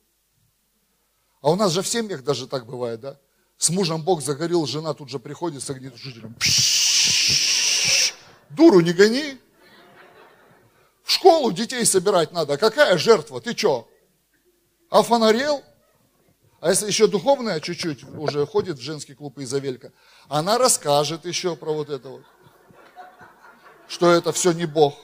А 1.40 1.50
у 1.50 1.56
нас 1.56 1.72
же 1.72 1.82
в 1.82 1.88
семьях 1.88 2.22
даже 2.22 2.46
так 2.46 2.66
бывает, 2.66 3.00
да? 3.00 3.18
С 3.60 3.68
мужем 3.68 4.02
Бог 4.02 4.22
загорел, 4.22 4.64
жена 4.64 4.94
тут 4.94 5.10
же 5.10 5.18
приходит 5.18 5.62
с 5.62 5.68
огнетушителем. 5.68 6.34
Дуру 8.48 8.80
не 8.80 8.94
гони. 8.94 9.38
В 11.04 11.12
школу 11.12 11.52
детей 11.52 11.84
собирать 11.84 12.32
надо. 12.32 12.56
Какая 12.56 12.96
жертва? 12.96 13.38
Ты 13.42 13.54
что? 13.54 13.86
Офонарел? 14.88 15.62
А 16.60 16.70
если 16.70 16.86
еще 16.86 17.06
духовная 17.06 17.60
чуть-чуть 17.60 18.02
уже 18.04 18.46
ходит 18.46 18.78
в 18.78 18.82
женский 18.82 19.12
клуб 19.12 19.38
Изавелька, 19.38 19.92
она 20.28 20.56
расскажет 20.56 21.26
еще 21.26 21.54
про 21.54 21.74
вот 21.74 21.90
это 21.90 22.08
вот. 22.08 22.22
Что 23.88 24.10
это 24.10 24.32
все 24.32 24.52
не 24.52 24.64
Бог. 24.64 24.94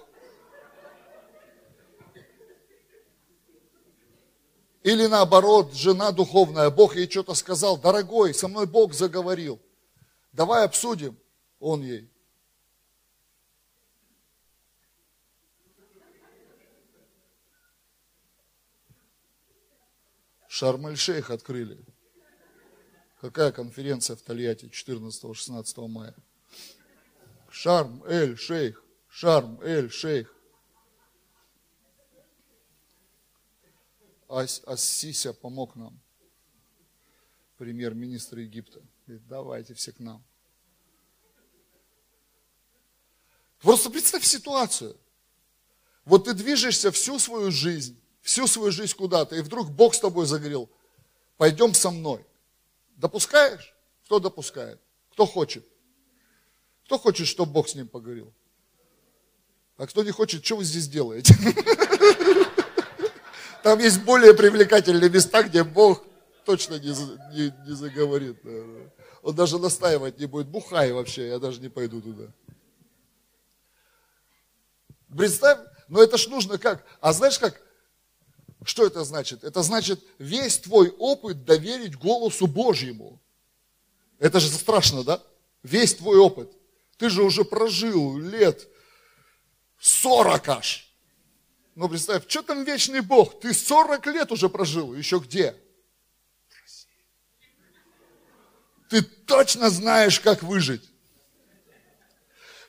Или 4.86 5.06
наоборот, 5.06 5.74
жена 5.74 6.12
духовная, 6.12 6.70
Бог 6.70 6.94
ей 6.94 7.10
что-то 7.10 7.34
сказал, 7.34 7.76
дорогой, 7.76 8.32
со 8.32 8.46
мной 8.46 8.68
Бог 8.68 8.94
заговорил. 8.94 9.60
Давай 10.30 10.64
обсудим. 10.64 11.18
Он 11.58 11.82
ей. 11.82 12.08
Шарм-эль-Шейх 20.46 21.30
открыли. 21.30 21.84
Какая 23.20 23.50
конференция 23.50 24.14
в 24.14 24.22
Тольятти 24.22 24.66
14-16 24.66 25.88
мая? 25.88 26.14
Шарм-эль-Шейх. 27.50 28.80
Шарм-эль-Шейх. 29.08 30.32
Ас, 34.28 34.62
Ассися 34.66 35.32
помог 35.32 35.76
нам, 35.76 35.98
премьер-министр 37.58 38.38
Египта. 38.38 38.80
Говорит, 39.06 39.26
давайте 39.28 39.74
все 39.74 39.92
к 39.92 40.00
нам. 40.00 40.22
Просто 43.60 43.90
представь 43.90 44.24
ситуацию. 44.24 44.96
Вот 46.04 46.24
ты 46.24 46.34
движешься 46.34 46.90
всю 46.90 47.18
свою 47.18 47.50
жизнь, 47.50 47.98
всю 48.20 48.46
свою 48.46 48.70
жизнь 48.70 48.94
куда-то, 48.94 49.36
и 49.36 49.42
вдруг 49.42 49.70
Бог 49.70 49.94
с 49.94 50.00
тобой 50.00 50.26
заговорил, 50.26 50.70
пойдем 51.36 51.74
со 51.74 51.90
мной. 51.90 52.24
Допускаешь? 52.96 53.74
Кто 54.04 54.20
допускает? 54.20 54.80
Кто 55.12 55.26
хочет? 55.26 55.66
Кто 56.84 56.98
хочет, 56.98 57.26
чтобы 57.26 57.52
Бог 57.52 57.68
с 57.68 57.74
ним 57.74 57.88
поговорил? 57.88 58.32
А 59.76 59.86
кто 59.86 60.02
не 60.04 60.10
хочет, 60.10 60.44
что 60.44 60.56
вы 60.56 60.64
здесь 60.64 60.88
делаете? 60.88 61.34
Там 63.66 63.80
есть 63.80 64.04
более 64.04 64.32
привлекательные 64.32 65.10
места, 65.10 65.42
где 65.42 65.64
Бог 65.64 66.04
точно 66.44 66.74
не, 66.74 66.90
не, 67.34 67.52
не 67.66 67.74
заговорит. 67.74 68.38
Он 69.22 69.34
даже 69.34 69.58
настаивать 69.58 70.20
не 70.20 70.26
будет. 70.26 70.46
Бухай 70.46 70.92
вообще, 70.92 71.26
я 71.26 71.40
даже 71.40 71.60
не 71.60 71.68
пойду 71.68 72.00
туда. 72.00 72.28
Представь, 75.08 75.58
но 75.88 76.00
это 76.00 76.16
ж 76.16 76.28
нужно 76.28 76.58
как? 76.58 76.86
А 77.00 77.12
знаешь 77.12 77.40
как? 77.40 77.60
Что 78.62 78.86
это 78.86 79.02
значит? 79.02 79.42
Это 79.42 79.64
значит 79.64 80.00
весь 80.20 80.58
твой 80.58 80.90
опыт 80.90 81.44
доверить 81.44 81.98
голосу 81.98 82.46
Божьему. 82.46 83.20
Это 84.20 84.38
же 84.38 84.48
страшно, 84.48 85.02
да? 85.02 85.20
Весь 85.64 85.96
твой 85.96 86.18
опыт. 86.18 86.52
Ты 86.98 87.10
же 87.10 87.24
уже 87.24 87.44
прожил 87.44 88.16
лет 88.16 88.68
40 89.80 90.48
аж. 90.50 90.85
Ну, 91.76 91.90
представь, 91.90 92.26
что 92.26 92.42
там 92.42 92.64
вечный 92.64 93.02
Бог? 93.02 93.38
Ты 93.38 93.52
40 93.52 94.06
лет 94.06 94.32
уже 94.32 94.48
прожил, 94.48 94.94
еще 94.94 95.18
где? 95.18 95.54
Ты 98.88 99.02
точно 99.02 99.68
знаешь, 99.68 100.18
как 100.18 100.42
выжить. 100.42 100.90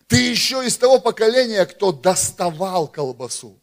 Ты 0.07 0.17
еще 0.17 0.65
из 0.65 0.77
того 0.77 0.99
поколения, 0.99 1.65
кто 1.65 1.93
доставал 1.93 2.89
колбасу. 2.89 3.57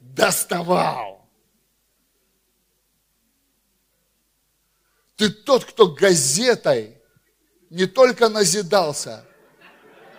Доставал. 0.00 1.28
Ты 5.16 5.28
тот, 5.28 5.66
кто 5.66 5.88
газетой 5.88 6.98
не 7.68 7.84
только 7.84 8.30
назидался, 8.30 9.26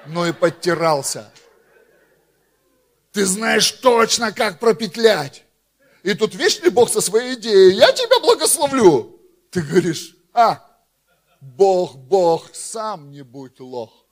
но 0.06 0.28
и 0.28 0.32
подтирался. 0.34 1.34
Ты 3.12 3.26
знаешь 3.26 3.72
точно, 3.72 4.32
как 4.32 4.60
пропетлять. 4.60 5.44
И 6.04 6.14
тут 6.14 6.34
вечный 6.34 6.70
Бог 6.70 6.90
со 6.90 7.02
своей 7.02 7.36
идеей, 7.36 7.76
я 7.76 7.92
тебя 7.92 8.20
благословлю. 8.20 9.20
Ты 9.52 9.62
говоришь, 9.62 10.16
а, 10.34 10.66
Бог, 11.42 11.96
Бог, 11.96 12.50
сам 12.54 13.12
не 13.12 13.22
будь 13.22 13.60
лох. 13.60 14.06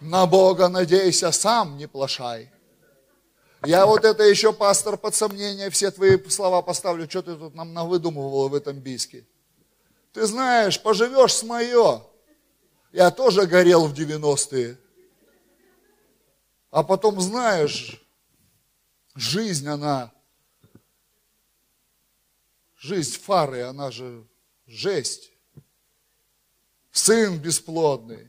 На 0.00 0.26
Бога 0.26 0.68
надейся, 0.68 1.32
сам 1.32 1.76
не 1.76 1.88
плашай. 1.88 2.52
Я 3.64 3.86
вот 3.86 4.04
это 4.04 4.22
еще, 4.22 4.52
пастор, 4.52 4.96
под 4.96 5.14
сомнение 5.14 5.70
все 5.70 5.90
твои 5.90 6.16
слова 6.28 6.62
поставлю, 6.62 7.08
что 7.10 7.22
ты 7.22 7.34
тут 7.34 7.54
нам 7.54 7.72
навыдумывал 7.72 8.48
в 8.48 8.54
этом 8.54 8.78
биске. 8.78 9.26
Ты 10.12 10.26
знаешь, 10.26 10.80
поживешь 10.80 11.34
с 11.34 11.42
мое. 11.42 12.02
Я 12.92 13.10
тоже 13.10 13.46
горел 13.46 13.86
в 13.86 13.94
90-е. 13.94 14.78
А 16.70 16.82
потом, 16.82 17.20
знаешь, 17.20 18.02
жизнь, 19.14 19.66
она, 19.66 20.12
жизнь 22.76 23.18
фары, 23.18 23.62
она 23.62 23.90
же 23.90 24.26
жесть. 24.66 25.32
Сын 26.90 27.38
бесплодный, 27.38 28.28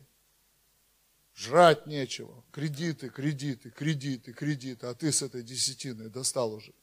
жрать 1.35 1.85
нечего, 1.87 2.43
кредиты, 2.51 3.09
кредиты, 3.09 3.71
кредиты, 3.71 4.33
кредиты, 4.33 4.87
а 4.87 4.93
ты 4.93 5.11
с 5.11 5.21
этой 5.21 5.43
десятиной 5.43 6.09
достал 6.09 6.53
уже. 6.53 6.73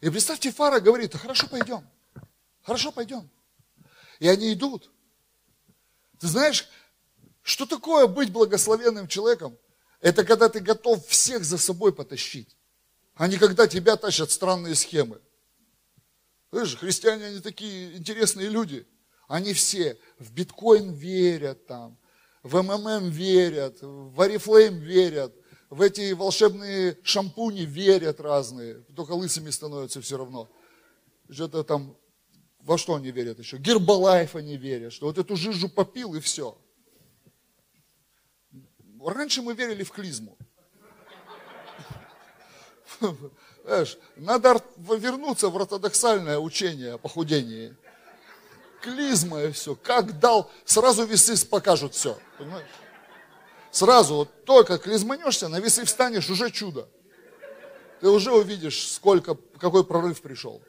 И 0.00 0.10
представьте, 0.10 0.52
Фара 0.52 0.80
говорит, 0.80 1.14
хорошо, 1.14 1.48
пойдем, 1.48 1.88
хорошо, 2.62 2.92
пойдем. 2.92 3.28
И 4.20 4.28
они 4.28 4.52
идут. 4.52 4.90
Ты 6.18 6.26
знаешь, 6.26 6.68
что 7.42 7.66
такое 7.66 8.06
быть 8.06 8.30
благословенным 8.30 9.08
человеком? 9.08 9.56
Это 10.00 10.24
когда 10.24 10.48
ты 10.48 10.60
готов 10.60 11.06
всех 11.06 11.44
за 11.44 11.58
собой 11.58 11.92
потащить, 11.92 12.56
а 13.14 13.26
не 13.26 13.36
когда 13.36 13.66
тебя 13.66 13.96
тащат 13.96 14.30
странные 14.30 14.74
схемы. 14.74 15.20
Знаешь, 16.52 16.76
христиане, 16.76 17.26
они 17.26 17.40
такие 17.40 17.96
интересные 17.96 18.48
люди. 18.48 18.86
Они 19.26 19.52
все 19.52 19.98
в 20.18 20.32
биткоин 20.32 20.92
верят 20.92 21.66
там, 21.66 21.98
в 22.42 22.62
МММ 22.62 23.10
верят, 23.10 23.78
в 23.82 24.18
Арифлейм 24.20 24.78
верят, 24.78 25.34
в 25.68 25.82
эти 25.82 26.12
волшебные 26.12 26.96
шампуни 27.02 27.62
верят 27.62 28.20
разные, 28.20 28.76
только 28.96 29.12
лысыми 29.12 29.50
становятся 29.50 30.00
все 30.00 30.16
равно. 30.16 30.48
Что-то 31.28 31.62
там, 31.62 31.94
во 32.60 32.78
что 32.78 32.94
они 32.94 33.10
верят 33.10 33.38
еще? 33.38 33.58
Гербалайф 33.58 34.34
они 34.34 34.56
верят, 34.56 34.94
что 34.94 35.06
вот 35.06 35.18
эту 35.18 35.36
жижу 35.36 35.68
попил 35.68 36.14
и 36.14 36.20
все. 36.20 36.56
Раньше 39.04 39.42
мы 39.42 39.54
верили 39.54 39.84
в 39.84 39.92
клизму. 39.92 40.36
Надо 44.16 44.62
вернуться 44.76 45.50
в 45.50 45.56
ортодоксальное 45.56 46.38
учение 46.38 46.94
о 46.94 46.98
похудении. 46.98 47.76
Клизма 48.80 49.42
и 49.42 49.52
все. 49.52 49.74
Как 49.76 50.18
дал, 50.18 50.50
сразу 50.64 51.04
весы 51.04 51.46
покажут 51.46 51.94
все. 51.94 52.18
Сразу, 53.70 54.14
вот 54.14 54.44
только 54.44 54.78
клизманешься, 54.78 55.48
на 55.48 55.60
весы 55.60 55.84
встанешь, 55.84 56.30
уже 56.30 56.50
чудо. 56.50 56.88
Ты 58.00 58.08
уже 58.08 58.32
увидишь, 58.32 58.88
сколько, 58.88 59.36
какой 59.58 59.84
прорыв 59.84 60.22
пришел. 60.22 60.62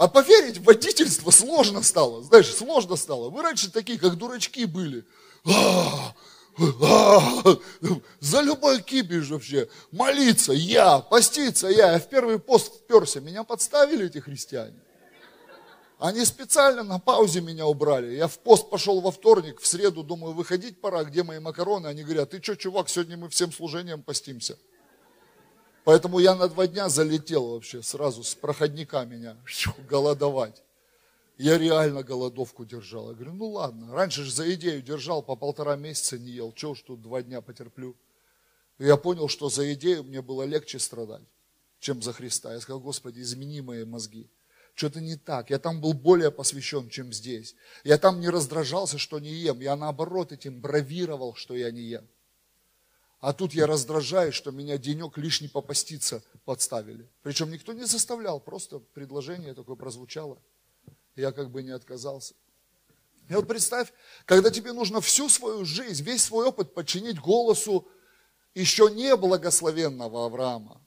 А 0.00 0.08
поверить 0.08 0.56
в 0.56 0.64
водительство 0.64 1.30
сложно 1.30 1.82
стало. 1.82 2.22
Знаешь, 2.22 2.50
сложно 2.54 2.96
стало. 2.96 3.28
Вы 3.28 3.42
раньше 3.42 3.70
такие, 3.70 3.98
как 3.98 4.16
дурачки 4.16 4.64
были. 4.64 5.04
А, 5.44 6.14
а, 6.58 7.58
за 8.18 8.40
любой 8.40 8.80
кипиш 8.80 9.28
вообще. 9.28 9.68
Молиться 9.92 10.54
я, 10.54 11.00
поститься 11.00 11.68
я. 11.68 11.92
Я 11.92 11.98
в 11.98 12.08
первый 12.08 12.38
пост 12.38 12.76
вперся. 12.76 13.20
Меня 13.20 13.44
подставили 13.44 14.06
эти 14.06 14.20
христиане. 14.20 14.80
Они 15.98 16.24
специально 16.24 16.82
на 16.82 16.98
паузе 16.98 17.42
меня 17.42 17.66
убрали. 17.66 18.14
Я 18.14 18.26
в 18.26 18.38
пост 18.38 18.70
пошел 18.70 19.02
во 19.02 19.10
вторник, 19.10 19.60
в 19.60 19.66
среду, 19.66 20.02
думаю, 20.02 20.32
выходить 20.32 20.80
пора, 20.80 21.04
где 21.04 21.22
мои 21.24 21.40
макароны? 21.40 21.88
Они 21.88 22.04
говорят, 22.04 22.30
ты 22.30 22.42
что, 22.42 22.56
чувак, 22.56 22.88
сегодня 22.88 23.18
мы 23.18 23.28
всем 23.28 23.52
служением 23.52 24.02
постимся. 24.02 24.56
Поэтому 25.84 26.18
я 26.18 26.34
на 26.34 26.48
два 26.48 26.66
дня 26.66 26.88
залетел 26.88 27.48
вообще 27.48 27.82
сразу 27.82 28.22
с 28.22 28.34
проходника 28.34 29.04
меня 29.04 29.36
голодовать. 29.88 30.62
Я 31.38 31.56
реально 31.56 32.02
голодовку 32.02 32.66
держал. 32.66 33.08
Я 33.08 33.14
говорю, 33.14 33.32
ну 33.32 33.48
ладно, 33.48 33.94
раньше 33.94 34.24
же 34.24 34.30
за 34.30 34.52
идею 34.54 34.82
держал, 34.82 35.22
по 35.22 35.36
полтора 35.36 35.76
месяца 35.76 36.18
не 36.18 36.32
ел, 36.32 36.52
чего 36.52 36.74
ж 36.74 36.82
тут 36.82 37.00
два 37.00 37.22
дня 37.22 37.40
потерплю. 37.40 37.96
И 38.78 38.84
я 38.84 38.96
понял, 38.98 39.28
что 39.28 39.48
за 39.48 39.72
идею 39.72 40.04
мне 40.04 40.20
было 40.20 40.42
легче 40.42 40.78
страдать, 40.78 41.22
чем 41.78 42.02
за 42.02 42.12
Христа. 42.12 42.52
Я 42.52 42.60
сказал, 42.60 42.80
Господи, 42.80 43.20
измени 43.20 43.62
мои 43.62 43.84
мозги. 43.84 44.28
Что-то 44.74 45.00
не 45.00 45.16
так. 45.16 45.50
Я 45.50 45.58
там 45.58 45.80
был 45.80 45.94
более 45.94 46.30
посвящен, 46.30 46.88
чем 46.88 47.12
здесь. 47.12 47.54
Я 47.84 47.98
там 47.98 48.20
не 48.20 48.28
раздражался, 48.28 48.98
что 48.98 49.18
не 49.18 49.32
ем. 49.32 49.60
Я 49.60 49.76
наоборот 49.76 50.32
этим 50.32 50.60
бравировал, 50.60 51.34
что 51.34 51.54
я 51.54 51.70
не 51.70 51.82
ем. 51.82 52.08
А 53.20 53.34
тут 53.34 53.52
я 53.52 53.66
раздражаюсь, 53.66 54.34
что 54.34 54.50
меня 54.50 54.78
денек 54.78 55.18
лишний 55.18 55.48
попаститься 55.48 56.22
подставили. 56.46 57.08
Причем 57.22 57.50
никто 57.50 57.74
не 57.74 57.84
заставлял, 57.84 58.40
просто 58.40 58.78
предложение 58.78 59.52
такое 59.52 59.76
прозвучало. 59.76 60.40
Я 61.16 61.32
как 61.32 61.50
бы 61.50 61.62
не 61.62 61.70
отказался. 61.70 62.34
И 63.28 63.34
вот 63.34 63.46
представь, 63.46 63.92
когда 64.24 64.50
тебе 64.50 64.72
нужно 64.72 65.00
всю 65.02 65.28
свою 65.28 65.64
жизнь, 65.66 66.02
весь 66.02 66.24
свой 66.24 66.46
опыт 66.46 66.72
подчинить 66.74 67.20
голосу 67.20 67.86
еще 68.54 68.90
не 68.90 69.14
благословенного 69.16 70.24
Авраама. 70.24 70.80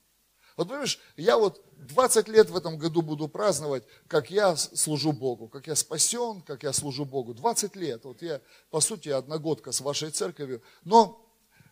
Вот 0.58 0.68
понимаешь, 0.68 1.00
я 1.16 1.38
вот 1.38 1.64
20 1.78 2.28
лет 2.28 2.50
в 2.50 2.58
этом 2.58 2.78
году 2.78 3.02
буду 3.02 3.28
праздновать, 3.28 3.84
как 4.08 4.32
я 4.32 4.56
служу 4.56 5.12
Богу, 5.12 5.48
как 5.48 5.68
я 5.68 5.76
спасен, 5.76 6.42
как 6.42 6.64
я 6.64 6.74
служу 6.74 7.06
Богу. 7.06 7.34
20 7.34 7.76
лет. 7.76 8.06
Вот 8.06 8.22
я, 8.22 8.42
по 8.72 8.80
сути, 8.80 9.10
одногодка 9.10 9.72
с 9.72 9.82
вашей 9.82 10.10
церковью. 10.10 10.62
Но 10.84 11.24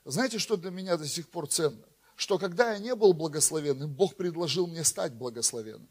знаете, 0.06 0.40
что 0.40 0.58
для 0.58 0.72
меня 0.72 0.98
до 0.98 1.08
сих 1.08 1.30
пор 1.30 1.48
ценно? 1.48 1.86
Что 2.16 2.38
когда 2.38 2.74
я 2.74 2.80
не 2.80 2.96
был 2.96 3.14
благословенным, 3.14 3.92
Бог 3.92 4.16
предложил 4.16 4.68
мне 4.68 4.84
стать 4.84 5.14
благословенным. 5.14 5.90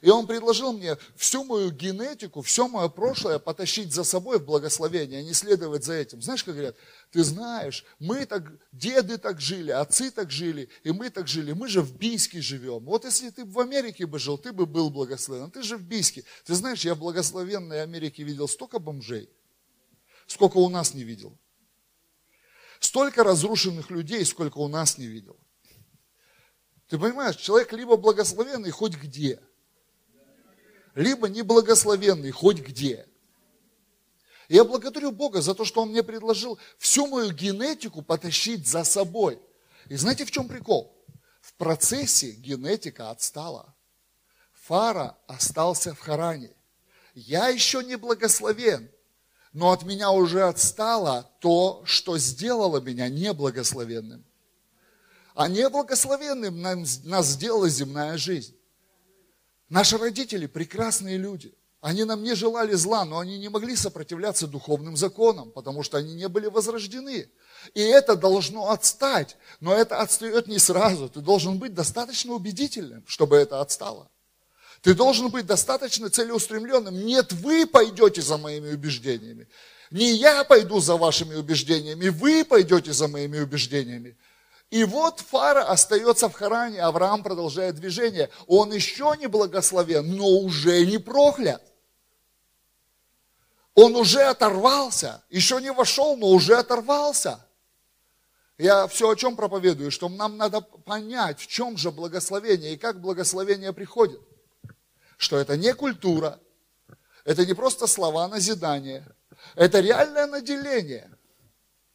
И 0.00 0.10
Он 0.10 0.26
предложил 0.26 0.72
мне 0.72 0.96
всю 1.16 1.44
мою 1.44 1.70
генетику, 1.70 2.42
все 2.42 2.68
мое 2.68 2.88
прошлое 2.88 3.38
потащить 3.38 3.92
за 3.92 4.04
собой 4.04 4.38
в 4.38 4.44
благословение, 4.44 5.20
а 5.20 5.22
не 5.22 5.32
следовать 5.32 5.84
за 5.84 5.94
этим. 5.94 6.22
Знаешь, 6.22 6.44
как 6.44 6.54
говорят, 6.54 6.76
ты 7.10 7.24
знаешь, 7.24 7.84
мы 7.98 8.24
так, 8.26 8.44
деды 8.70 9.18
так 9.18 9.40
жили, 9.40 9.70
отцы 9.70 10.10
так 10.10 10.30
жили, 10.30 10.68
и 10.84 10.92
мы 10.92 11.10
так 11.10 11.26
жили. 11.26 11.52
Мы 11.52 11.68
же 11.68 11.82
в 11.82 11.96
Бийске 11.96 12.40
живем. 12.40 12.84
Вот 12.84 13.04
если 13.04 13.30
ты 13.30 13.44
в 13.44 13.58
Америке 13.58 14.06
бы 14.06 14.18
жил, 14.18 14.38
ты 14.38 14.52
бы 14.52 14.66
был 14.66 14.90
благословен. 14.90 15.50
Ты 15.50 15.62
же 15.62 15.76
в 15.76 15.82
Бийске. 15.82 16.24
Ты 16.44 16.54
знаешь, 16.54 16.84
я 16.84 16.94
в 16.94 16.98
благословенной 16.98 17.82
Америке 17.82 18.22
видел 18.22 18.46
столько 18.46 18.78
бомжей, 18.78 19.28
сколько 20.26 20.58
у 20.58 20.68
нас 20.68 20.94
не 20.94 21.02
видел. 21.02 21.36
Столько 22.98 23.22
разрушенных 23.22 23.90
людей, 23.90 24.24
сколько 24.24 24.58
у 24.58 24.66
нас 24.66 24.98
не 24.98 25.06
видел. 25.06 25.36
Ты 26.88 26.98
понимаешь, 26.98 27.36
человек 27.36 27.72
либо 27.72 27.96
благословенный 27.96 28.72
хоть 28.72 28.96
где, 28.96 29.40
либо 30.96 31.28
неблагословенный 31.28 32.32
хоть 32.32 32.58
где. 32.58 33.06
Я 34.48 34.64
благодарю 34.64 35.12
Бога 35.12 35.42
за 35.42 35.54
то, 35.54 35.64
что 35.64 35.82
Он 35.82 35.90
мне 35.90 36.02
предложил 36.02 36.58
всю 36.76 37.06
мою 37.06 37.30
генетику 37.30 38.02
потащить 38.02 38.66
за 38.66 38.82
собой. 38.82 39.40
И 39.86 39.94
знаете, 39.94 40.24
в 40.24 40.32
чем 40.32 40.48
прикол? 40.48 40.92
В 41.40 41.54
процессе 41.54 42.32
генетика 42.32 43.10
отстала. 43.10 43.76
Фара 44.54 45.16
остался 45.28 45.94
в 45.94 46.00
Харане. 46.00 46.52
Я 47.14 47.46
еще 47.46 47.84
не 47.84 47.94
благословен, 47.94 48.90
но 49.52 49.72
от 49.72 49.84
меня 49.84 50.10
уже 50.10 50.42
отстало 50.42 51.30
то, 51.40 51.82
что 51.84 52.18
сделало 52.18 52.80
меня 52.80 53.08
неблагословенным. 53.08 54.24
А 55.34 55.48
неблагословенным 55.48 56.60
нас 56.60 57.26
сделала 57.26 57.68
земная 57.68 58.18
жизнь. 58.18 58.56
Наши 59.68 59.98
родители 59.98 60.46
прекрасные 60.46 61.16
люди. 61.16 61.54
Они 61.80 62.02
нам 62.02 62.24
не 62.24 62.34
желали 62.34 62.74
зла, 62.74 63.04
но 63.04 63.20
они 63.20 63.38
не 63.38 63.48
могли 63.48 63.76
сопротивляться 63.76 64.48
духовным 64.48 64.96
законам, 64.96 65.52
потому 65.52 65.84
что 65.84 65.96
они 65.96 66.14
не 66.14 66.28
были 66.28 66.46
возрождены. 66.46 67.30
И 67.74 67.80
это 67.80 68.16
должно 68.16 68.70
отстать, 68.70 69.36
но 69.60 69.72
это 69.72 70.00
отстает 70.00 70.48
не 70.48 70.58
сразу. 70.58 71.08
Ты 71.08 71.20
должен 71.20 71.58
быть 71.58 71.74
достаточно 71.74 72.32
убедительным, 72.32 73.04
чтобы 73.06 73.36
это 73.36 73.60
отстало. 73.60 74.10
Ты 74.82 74.94
должен 74.94 75.28
быть 75.28 75.46
достаточно 75.46 76.08
целеустремленным. 76.08 77.04
Нет, 77.04 77.32
вы 77.32 77.66
пойдете 77.66 78.22
за 78.22 78.38
моими 78.38 78.72
убеждениями. 78.72 79.48
Не 79.90 80.12
я 80.12 80.44
пойду 80.44 80.80
за 80.80 80.96
вашими 80.96 81.34
убеждениями, 81.34 82.08
вы 82.08 82.44
пойдете 82.44 82.92
за 82.92 83.08
моими 83.08 83.40
убеждениями. 83.40 84.16
И 84.70 84.84
вот 84.84 85.20
Фара 85.20 85.64
остается 85.64 86.28
в 86.28 86.34
Харане, 86.34 86.82
Авраам 86.82 87.22
продолжает 87.22 87.76
движение. 87.76 88.28
Он 88.46 88.70
еще 88.70 89.14
не 89.18 89.26
благословен, 89.26 90.14
но 90.14 90.28
уже 90.28 90.84
не 90.84 90.98
проклят. 90.98 91.62
Он 93.74 93.96
уже 93.96 94.22
оторвался, 94.22 95.22
еще 95.30 95.60
не 95.60 95.72
вошел, 95.72 96.16
но 96.16 96.28
уже 96.28 96.56
оторвался. 96.56 97.46
Я 98.58 98.88
все 98.88 99.08
о 99.08 99.16
чем 99.16 99.36
проповедую, 99.36 99.90
что 99.90 100.08
нам 100.08 100.36
надо 100.36 100.60
понять, 100.60 101.40
в 101.40 101.46
чем 101.46 101.78
же 101.78 101.90
благословение 101.90 102.74
и 102.74 102.76
как 102.76 103.00
благословение 103.00 103.72
приходит. 103.72 104.20
Что 105.18 105.36
это 105.36 105.56
не 105.56 105.74
культура, 105.74 106.40
это 107.24 107.44
не 107.44 107.52
просто 107.52 107.86
слова 107.86 108.28
назидания, 108.28 109.06
это 109.54 109.80
реальное 109.80 110.26
наделение. 110.26 111.10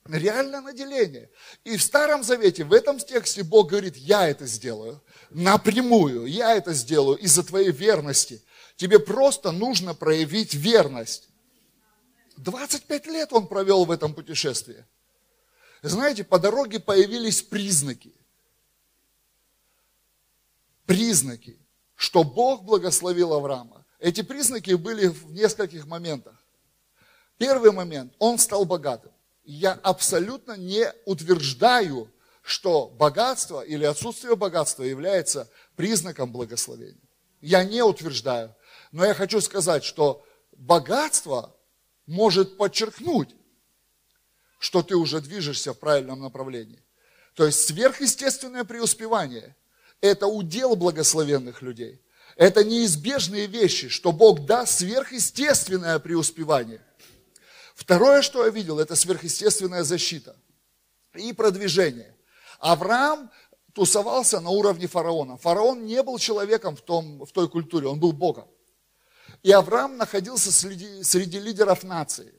Реальное 0.05 0.59
наделение. 0.59 1.30
И 1.63 1.78
в 1.78 1.82
Старом 1.82 2.24
Завете, 2.24 2.65
в 2.65 2.74
этом 2.74 2.99
тексте 2.99 3.41
Бог 3.41 3.69
говорит, 3.69 3.95
я 3.95 4.28
это 4.28 4.45
сделаю. 4.45 5.01
Напрямую, 5.30 6.26
я 6.26 6.57
это 6.57 6.74
сделаю 6.74 7.17
из-за 7.19 7.41
твоей 7.41 7.71
верности. 7.71 8.43
Тебе 8.76 8.99
просто 8.99 9.53
нужно 9.53 9.95
проявить 9.95 10.53
верность. 10.53 11.30
25 12.36 13.05
лет 13.07 13.32
он 13.32 13.47
провел 13.47 13.86
в 13.86 13.91
этом 13.91 14.13
путешествии. 14.13 14.86
Знаете, 15.82 16.26
по 16.26 16.38
дороге 16.38 16.82
появились 16.82 17.41
признаки. 17.41 18.13
Признаки, 20.86 21.62
что 22.03 22.25
Бог 22.25 22.63
благословил 22.63 23.31
Авраама. 23.31 23.85
Эти 23.97 24.23
признаки 24.23 24.73
были 24.73 25.07
в 25.07 25.31
нескольких 25.31 25.87
моментах. 25.87 26.35
Первый 27.37 27.71
момент, 27.71 28.13
он 28.19 28.39
стал 28.39 28.65
богатым. 28.65 29.13
Я 29.45 29.71
абсолютно 29.71 30.57
не 30.57 30.91
утверждаю, 31.05 32.11
что 32.41 32.89
богатство 32.89 33.61
или 33.61 33.85
отсутствие 33.85 34.35
богатства 34.35 34.83
является 34.83 35.49
признаком 35.77 36.33
благословения. 36.33 37.07
Я 37.39 37.63
не 37.63 37.81
утверждаю. 37.81 38.53
Но 38.91 39.05
я 39.05 39.13
хочу 39.13 39.39
сказать, 39.39 39.85
что 39.85 40.25
богатство 40.51 41.55
может 42.05 42.57
подчеркнуть, 42.57 43.29
что 44.59 44.83
ты 44.83 44.97
уже 44.97 45.21
движешься 45.21 45.71
в 45.71 45.79
правильном 45.79 46.19
направлении. 46.19 46.83
То 47.33 47.45
есть 47.45 47.65
сверхъестественное 47.65 48.65
преуспевание– 48.65 49.55
это 50.03 50.27
удел 50.27 50.75
благословенных 50.75 51.61
людей. 51.61 52.01
Это 52.35 52.65
неизбежные 52.65 53.47
вещи, 53.47 53.87
что 53.87 54.11
Бог 54.11 54.45
даст 54.45 54.79
сверхъестественное 54.79 55.97
преуспевание. 55.99 56.81
Второе, 57.73 58.21
что 58.21 58.43
я 58.43 58.51
видел, 58.51 58.79
это 58.79 58.95
сверхъестественная 58.95 59.83
защита 59.83 60.35
и 61.13 61.31
продвижение. 61.31 62.13
Авраам 62.59 63.31
тусовался 63.71 64.41
на 64.41 64.49
уровне 64.49 64.87
фараона. 64.87 65.37
Фараон 65.37 65.85
не 65.85 66.03
был 66.03 66.19
человеком 66.19 66.75
в, 66.75 66.81
том, 66.81 67.25
в 67.25 67.31
той 67.31 67.47
культуре, 67.47 67.87
он 67.87 67.99
был 67.99 68.11
Богом. 68.11 68.47
И 69.41 69.51
Авраам 69.51 69.95
находился 69.95 70.51
среди, 70.51 71.01
среди 71.03 71.39
лидеров 71.39 71.83
нации. 71.83 72.33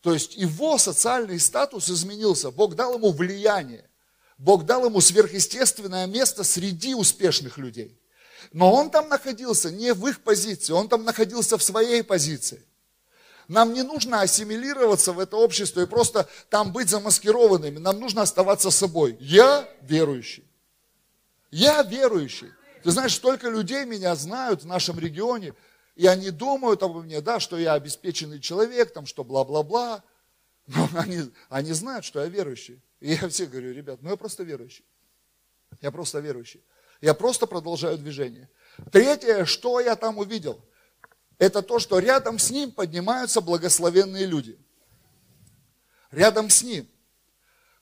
То 0.00 0.14
есть 0.14 0.34
его 0.34 0.78
социальный 0.78 1.40
статус 1.40 1.90
изменился. 1.90 2.50
Бог 2.50 2.74
дал 2.74 2.94
ему 2.94 3.12
влияние. 3.12 3.87
Бог 4.38 4.64
дал 4.64 4.86
ему 4.86 5.00
сверхъестественное 5.00 6.06
место 6.06 6.44
среди 6.44 6.94
успешных 6.94 7.58
людей. 7.58 8.00
Но 8.52 8.72
он 8.72 8.90
там 8.90 9.08
находился 9.08 9.70
не 9.70 9.92
в 9.92 10.06
их 10.06 10.20
позиции, 10.20 10.72
он 10.72 10.88
там 10.88 11.04
находился 11.04 11.58
в 11.58 11.62
своей 11.62 12.02
позиции. 12.02 12.64
Нам 13.48 13.72
не 13.72 13.82
нужно 13.82 14.20
ассимилироваться 14.20 15.12
в 15.12 15.18
это 15.18 15.36
общество 15.36 15.80
и 15.80 15.86
просто 15.86 16.28
там 16.50 16.72
быть 16.72 16.88
замаскированными. 16.88 17.78
Нам 17.78 17.98
нужно 17.98 18.22
оставаться 18.22 18.70
собой. 18.70 19.16
Я 19.20 19.68
верующий. 19.82 20.44
Я 21.50 21.82
верующий. 21.82 22.52
Ты 22.84 22.90
знаешь, 22.90 23.14
столько 23.14 23.48
людей 23.48 23.84
меня 23.84 24.14
знают 24.14 24.62
в 24.62 24.66
нашем 24.66 24.98
регионе– 24.98 25.54
и 25.98 26.06
они 26.06 26.30
думают 26.30 26.84
обо 26.84 27.02
мне, 27.02 27.20
да, 27.20 27.40
что 27.40 27.58
я 27.58 27.72
обеспеченный 27.72 28.38
человек, 28.38 28.92
там, 28.92 29.04
что 29.04 29.24
бла-бла-бла. 29.24 30.04
Но 30.68 30.88
они, 30.96 31.20
они 31.48 31.72
знают, 31.72 32.04
что 32.04 32.20
я 32.20 32.26
верующий. 32.26 32.80
И 33.00 33.14
я 33.14 33.28
всем 33.28 33.50
говорю, 33.50 33.72
ребят, 33.72 34.00
ну 34.02 34.10
я 34.10 34.16
просто 34.16 34.44
верующий. 34.44 34.84
Я 35.80 35.90
просто 35.90 36.20
верующий. 36.20 36.64
Я 37.00 37.14
просто 37.14 37.46
продолжаю 37.46 37.98
движение. 37.98 38.48
Третье, 38.92 39.44
что 39.44 39.80
я 39.80 39.96
там 39.96 40.18
увидел, 40.18 40.64
это 41.38 41.62
то, 41.62 41.78
что 41.78 41.98
рядом 42.00 42.38
с 42.38 42.50
ним 42.50 42.72
поднимаются 42.72 43.40
благословенные 43.40 44.26
люди. 44.26 44.58
Рядом 46.10 46.50
с 46.50 46.62
ним, 46.62 46.88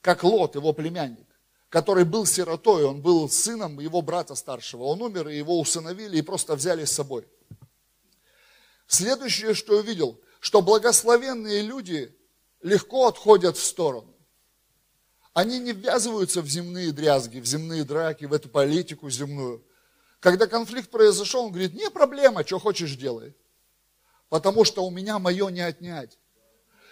как 0.03 0.22
Лот, 0.22 0.55
его 0.55 0.72
племянник, 0.72 1.26
который 1.70 2.05
был 2.05 2.26
сиротой, 2.26 2.84
он 2.84 3.01
был 3.01 3.28
сыном 3.30 3.80
его 3.80 4.03
брата 4.03 4.34
старшего. 4.34 4.84
Он 4.84 5.01
умер, 5.01 5.28
и 5.28 5.39
его 5.39 5.59
усыновили 5.59 6.18
и 6.18 6.22
просто 6.22 6.55
взяли 6.55 6.84
с 6.84 6.93
собой. 6.93 7.26
Следующее, 8.87 9.55
что 9.55 9.74
я 9.74 9.80
увидел, 9.80 10.20
что 10.41 10.61
благословенные 10.61 11.62
люди 11.62 12.15
легко 12.66 13.06
отходят 13.06 13.56
в 13.56 13.64
сторону. 13.64 14.12
Они 15.32 15.58
не 15.58 15.72
ввязываются 15.72 16.42
в 16.42 16.48
земные 16.48 16.92
дрязги, 16.92 17.38
в 17.38 17.46
земные 17.46 17.84
драки, 17.84 18.24
в 18.24 18.32
эту 18.32 18.48
политику 18.48 19.08
земную. 19.08 19.64
Когда 20.18 20.46
конфликт 20.46 20.90
произошел, 20.90 21.44
он 21.44 21.52
говорит, 21.52 21.74
не 21.74 21.90
проблема, 21.90 22.44
что 22.44 22.58
хочешь 22.58 22.96
делай. 22.96 23.36
Потому 24.28 24.64
что 24.64 24.84
у 24.84 24.90
меня 24.90 25.18
мое 25.18 25.48
не 25.50 25.60
отнять. 25.60 26.18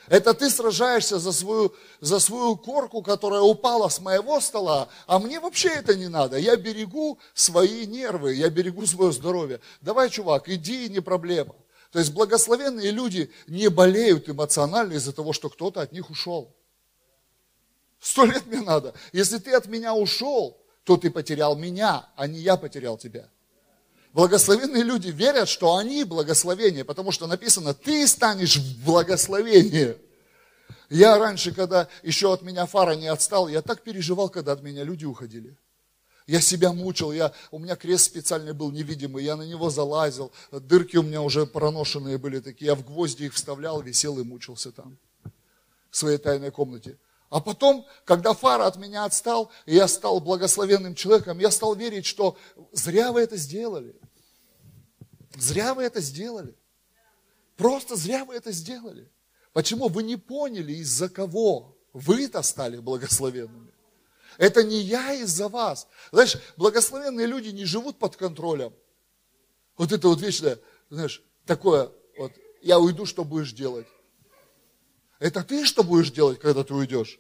Это 0.07 0.35
ты 0.35 0.51
сражаешься 0.51 1.19
за 1.19 1.33
свою, 1.33 1.75
за 2.01 2.21
свою 2.21 2.57
корку, 2.57 3.03
которая 3.03 3.41
упала 3.41 3.89
с 3.89 3.99
моего 3.99 4.39
стола, 4.41 4.89
а 5.07 5.19
мне 5.19 5.41
вообще 5.41 5.71
это 5.71 5.97
не 5.97 6.09
надо. 6.09 6.37
Я 6.37 6.57
берегу 6.57 7.19
свои 7.33 7.87
нервы, 7.87 8.35
я 8.35 8.51
берегу 8.51 8.87
свое 8.87 9.11
здоровье. 9.11 9.61
Давай, 9.81 10.11
чувак, 10.11 10.49
иди, 10.51 10.89
не 10.91 11.01
проблема. 11.01 11.55
То 11.95 12.01
есть 12.01 12.13
благословенные 12.13 12.91
люди 12.91 13.31
не 13.47 13.71
болеют 13.71 14.29
эмоционально 14.29 14.95
из-за 14.95 15.13
того, 15.13 15.33
что 15.33 15.49
кто-то 15.49 15.81
от 15.81 15.93
них 15.93 16.11
ушел. 16.11 16.53
Сто 18.01 18.25
лет 18.25 18.47
мне 18.47 18.61
надо. 18.63 18.95
Если 19.13 19.39
ты 19.39 19.53
от 19.53 19.67
меня 19.67 19.95
ушел, 19.95 20.61
то 20.83 20.97
ты 20.97 21.09
потерял 21.09 21.55
меня, 21.55 22.09
а 22.17 22.27
не 22.27 22.41
я 22.41 22.57
потерял 22.57 22.99
тебя. 22.99 23.29
Благословенные 24.13 24.83
люди 24.83 25.11
верят, 25.11 25.49
что 25.49 25.77
они 25.77 26.03
благословение, 26.03 26.85
потому 26.85 27.13
что 27.13 27.29
написано, 27.29 27.75
ты 27.75 28.09
станешь 28.09 28.57
в 28.57 28.85
благословение. 28.85 29.97
Я 30.91 31.17
раньше, 31.17 31.53
когда 31.53 31.87
еще 32.03 32.33
от 32.33 32.43
меня 32.43 32.67
фара 32.67 32.97
не 32.97 33.07
отстал, 33.07 33.47
я 33.47 33.63
так 33.63 33.83
переживал, 33.83 34.29
когда 34.29 34.51
от 34.51 34.65
меня 34.65 34.83
люди 34.83 35.05
уходили. 35.05 35.57
Я 36.27 36.41
себя 36.41 36.73
мучил, 36.73 37.13
я, 37.13 37.35
у 37.51 37.59
меня 37.59 37.77
крест 37.77 38.07
специальный 38.07 38.55
был 38.55 38.71
невидимый, 38.71 39.25
я 39.25 39.37
на 39.37 39.43
него 39.43 39.69
залазил, 39.69 40.33
дырки 40.51 40.97
у 40.97 41.03
меня 41.03 41.21
уже 41.21 41.45
проношенные 41.45 42.17
были 42.17 42.41
такие, 42.41 42.69
я 42.69 42.75
в 42.75 42.85
гвозди 42.85 43.25
их 43.25 43.35
вставлял, 43.35 43.83
висел 43.83 44.19
и 44.19 44.23
мучился 44.23 44.73
там, 44.73 44.97
в 45.91 45.97
своей 45.97 46.17
тайной 46.17 46.51
комнате. 46.51 46.97
А 47.29 47.41
потом, 47.41 47.85
когда 48.07 48.33
Фара 48.33 48.67
от 48.67 48.77
меня 48.77 49.05
отстал, 49.05 49.51
и 49.67 49.75
я 49.75 49.87
стал 49.87 50.21
благословенным 50.21 50.95
человеком, 50.95 51.39
я 51.41 51.51
стал 51.51 51.75
верить, 51.75 52.07
что 52.07 52.39
зря 52.73 53.13
вы 53.13 53.21
это 53.21 53.37
сделали. 53.37 53.95
Зря 55.37 55.75
вы 55.75 55.83
это 55.83 56.01
сделали. 56.01 56.55
Просто 57.57 57.97
зря 57.97 58.25
вы 58.25 58.35
это 58.35 58.53
сделали. 58.53 59.11
Почему? 59.53 59.89
Вы 59.89 60.05
не 60.05 60.17
поняли, 60.17 60.73
из-за 60.75 61.09
кого 61.09 61.77
вы-то 61.93 62.41
стали 62.43 62.79
благословенными. 62.79 63.74
Это 64.39 64.63
не 64.63 64.81
я 64.81 65.13
из-за 65.15 65.49
вас. 65.49 65.87
Знаешь, 66.13 66.37
благословенные 66.57 67.27
люди 67.27 67.49
не 67.49 67.65
живут 67.65 67.99
под 67.99 68.17
контролем. 68.17 68.73
Вот 69.77 69.93
это 69.93 70.09
вот 70.09 70.21
вечное, 70.21 70.59
знаешь, 70.91 71.23
такое, 71.47 71.91
вот, 72.17 72.33
я 72.63 72.79
уйду, 72.79 73.07
что 73.07 73.25
будешь 73.25 73.53
делать. 73.53 73.87
Это 75.19 75.43
ты 75.43 75.65
что 75.65 75.83
будешь 75.83 76.11
делать, 76.11 76.39
когда 76.39 76.65
ты 76.65 76.75
уйдешь? 76.75 77.19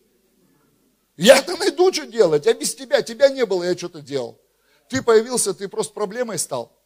Я-то 1.16 1.56
найду, 1.56 1.92
что 1.92 2.06
делать, 2.06 2.46
а 2.46 2.54
без 2.54 2.74
тебя, 2.74 3.02
тебя 3.02 3.28
не 3.28 3.46
было, 3.46 3.62
я 3.62 3.76
что-то 3.76 4.00
делал. 4.00 4.40
Ты 4.88 5.02
появился, 5.02 5.54
ты 5.54 5.68
просто 5.68 5.94
проблемой 5.94 6.38
стал. 6.38 6.76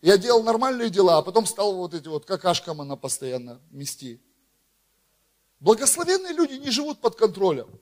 Я 0.00 0.18
делал 0.18 0.42
нормальные 0.42 0.90
дела, 0.90 1.18
а 1.18 1.22
потом 1.22 1.46
стал 1.46 1.76
вот 1.76 1.94
эти 1.94 2.08
вот 2.08 2.24
какашкам 2.24 2.80
она 2.80 2.96
постоянно 2.96 3.60
мести. 3.70 4.20
Благословенные 5.60 6.32
люди 6.32 6.54
не 6.54 6.70
живут 6.70 7.00
под 7.00 7.14
контролем. 7.14 7.80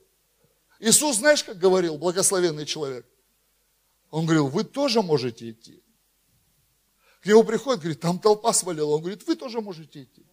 Иисус, 0.81 1.17
знаешь, 1.17 1.43
как 1.43 1.59
говорил, 1.59 1.99
благословенный 1.99 2.65
человек? 2.65 3.05
Он 4.09 4.25
говорил, 4.25 4.47
вы 4.47 4.63
тоже 4.63 5.03
можете 5.03 5.51
идти. 5.51 5.83
К 7.21 7.27
нему 7.27 7.43
приходит, 7.43 7.81
говорит, 7.81 7.99
там 7.99 8.17
толпа 8.17 8.51
свалила. 8.51 8.95
Он 8.95 9.01
говорит, 9.01 9.25
вы 9.27 9.35
тоже 9.35 9.61
можете 9.61 10.03
идти. 10.03 10.25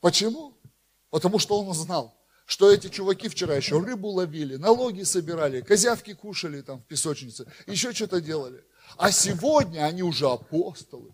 Почему? 0.00 0.56
Потому 1.10 1.40
что 1.40 1.60
он 1.60 1.74
знал, 1.74 2.16
что 2.46 2.72
эти 2.72 2.88
чуваки 2.88 3.28
вчера 3.28 3.56
еще 3.56 3.80
рыбу 3.80 4.08
ловили, 4.08 4.54
налоги 4.54 5.02
собирали, 5.02 5.62
козявки 5.62 6.14
кушали 6.14 6.62
там 6.62 6.80
в 6.80 6.84
песочнице, 6.84 7.52
еще 7.66 7.92
что-то 7.92 8.20
делали. 8.20 8.64
А 8.96 9.10
сегодня 9.10 9.84
они 9.84 10.04
уже 10.04 10.30
апостолы. 10.30 11.12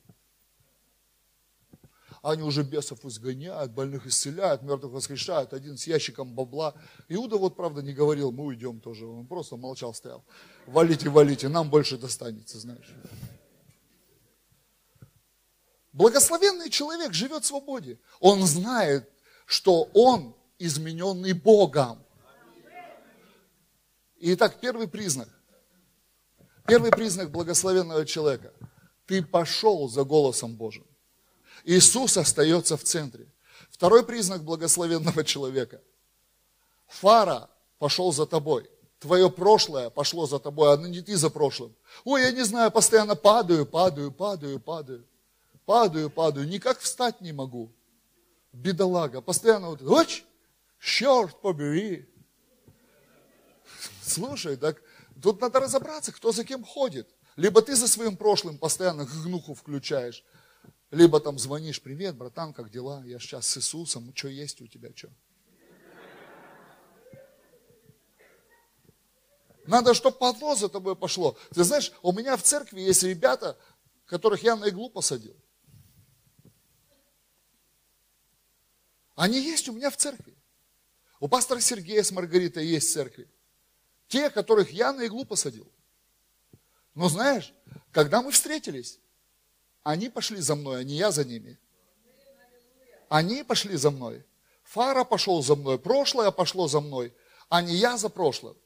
Они 2.24 2.42
уже 2.42 2.62
бесов 2.62 3.04
изгоняют, 3.04 3.72
больных 3.72 4.06
исцеляют, 4.06 4.62
мертвых 4.62 4.92
воскрешают, 4.94 5.52
один 5.52 5.76
с 5.76 5.86
ящиком 5.86 6.34
бабла. 6.34 6.72
Иуда 7.10 7.36
вот, 7.36 7.54
правда, 7.54 7.82
не 7.82 7.92
говорил, 7.92 8.32
мы 8.32 8.46
уйдем 8.46 8.80
тоже, 8.80 9.04
он 9.04 9.26
просто 9.26 9.58
молчал, 9.58 9.92
стоял. 9.92 10.24
Валите, 10.66 11.10
валите, 11.10 11.48
нам 11.48 11.68
больше 11.68 11.98
достанется, 11.98 12.58
знаешь. 12.58 12.90
Благословенный 15.92 16.70
человек 16.70 17.12
живет 17.12 17.44
в 17.44 17.46
свободе. 17.46 17.98
Он 18.20 18.42
знает, 18.46 19.06
что 19.44 19.90
он 19.92 20.34
измененный 20.58 21.34
Богом. 21.34 22.02
Итак, 24.16 24.60
первый 24.62 24.88
признак. 24.88 25.28
Первый 26.66 26.90
признак 26.90 27.30
благословенного 27.30 28.06
человека. 28.06 28.54
Ты 29.04 29.22
пошел 29.22 29.90
за 29.90 30.04
голосом 30.04 30.56
Божьим. 30.56 30.86
Иисус 31.64 32.16
остается 32.16 32.76
в 32.76 32.84
центре. 32.84 33.26
Второй 33.70 34.04
признак 34.04 34.44
благословенного 34.44 35.24
человека. 35.24 35.80
Фара 36.86 37.50
пошел 37.78 38.12
за 38.12 38.26
тобой. 38.26 38.70
Твое 39.00 39.30
прошлое 39.30 39.90
пошло 39.90 40.26
за 40.26 40.38
тобой, 40.38 40.72
а 40.72 40.76
не 40.76 41.02
ты 41.02 41.16
за 41.16 41.28
прошлым. 41.28 41.74
Ой, 42.04 42.22
я 42.22 42.32
не 42.32 42.42
знаю, 42.42 42.70
постоянно 42.70 43.16
падаю, 43.16 43.66
падаю, 43.66 44.12
падаю, 44.12 44.60
падаю. 44.60 45.04
Падаю, 45.66 46.10
падаю, 46.10 46.46
никак 46.46 46.78
встать 46.80 47.20
не 47.20 47.32
могу. 47.32 47.72
Бедолага, 48.52 49.20
постоянно 49.20 49.70
вот, 49.70 49.82
оч, 49.82 50.24
черт 50.78 51.40
побери. 51.40 52.08
Слушай, 54.02 54.56
так 54.56 54.80
тут 55.22 55.40
надо 55.40 55.60
разобраться, 55.60 56.12
кто 56.12 56.32
за 56.32 56.44
кем 56.44 56.64
ходит. 56.64 57.08
Либо 57.36 57.62
ты 57.62 57.74
за 57.74 57.88
своим 57.88 58.16
прошлым 58.16 58.58
постоянно 58.58 59.04
гнуху 59.04 59.54
включаешь, 59.54 60.22
либо 60.94 61.20
там 61.20 61.38
звонишь, 61.38 61.82
привет, 61.82 62.16
братан, 62.16 62.52
как 62.52 62.70
дела? 62.70 63.02
Я 63.04 63.18
сейчас 63.18 63.48
с 63.48 63.58
Иисусом, 63.58 64.12
что 64.14 64.28
есть 64.28 64.60
у 64.60 64.66
тебя, 64.66 64.90
что? 64.94 65.10
Надо, 69.66 69.94
чтобы 69.94 70.18
подло 70.18 70.54
за 70.54 70.68
тобой 70.68 70.94
пошло. 70.94 71.36
Ты 71.52 71.64
знаешь, 71.64 71.90
у 72.02 72.12
меня 72.12 72.36
в 72.36 72.42
церкви 72.42 72.80
есть 72.80 73.02
ребята, 73.02 73.58
которых 74.04 74.42
я 74.42 74.56
на 74.56 74.68
иглу 74.68 74.90
посадил. 74.90 75.34
Они 79.16 79.40
есть 79.40 79.68
у 79.68 79.72
меня 79.72 79.90
в 79.90 79.96
церкви. 79.96 80.36
У 81.18 81.28
пастора 81.28 81.60
Сергея 81.60 82.02
с 82.02 82.12
Маргаритой 82.12 82.66
есть 82.66 82.90
в 82.90 82.92
церкви. 82.92 83.28
Те, 84.08 84.28
которых 84.28 84.70
я 84.70 84.92
на 84.92 85.06
иглу 85.06 85.24
посадил. 85.24 85.70
Но 86.94 87.08
знаешь, 87.08 87.54
когда 87.90 88.20
мы 88.20 88.32
встретились, 88.32 89.00
они 89.84 90.08
пошли 90.08 90.40
за 90.40 90.56
мной, 90.56 90.80
а 90.80 90.84
не 90.84 90.96
я 90.96 91.12
за 91.12 91.24
ними. 91.24 91.58
Они 93.08 93.44
пошли 93.44 93.76
за 93.76 93.90
мной. 93.90 94.24
Фара 94.64 95.04
пошел 95.04 95.42
за 95.42 95.54
мной, 95.54 95.78
прошлое 95.78 96.30
пошло 96.30 96.66
за 96.66 96.80
мной, 96.80 97.14
а 97.50 97.62
не 97.62 97.74
я 97.74 97.96
за 97.98 98.08
прошлым. 98.08 98.56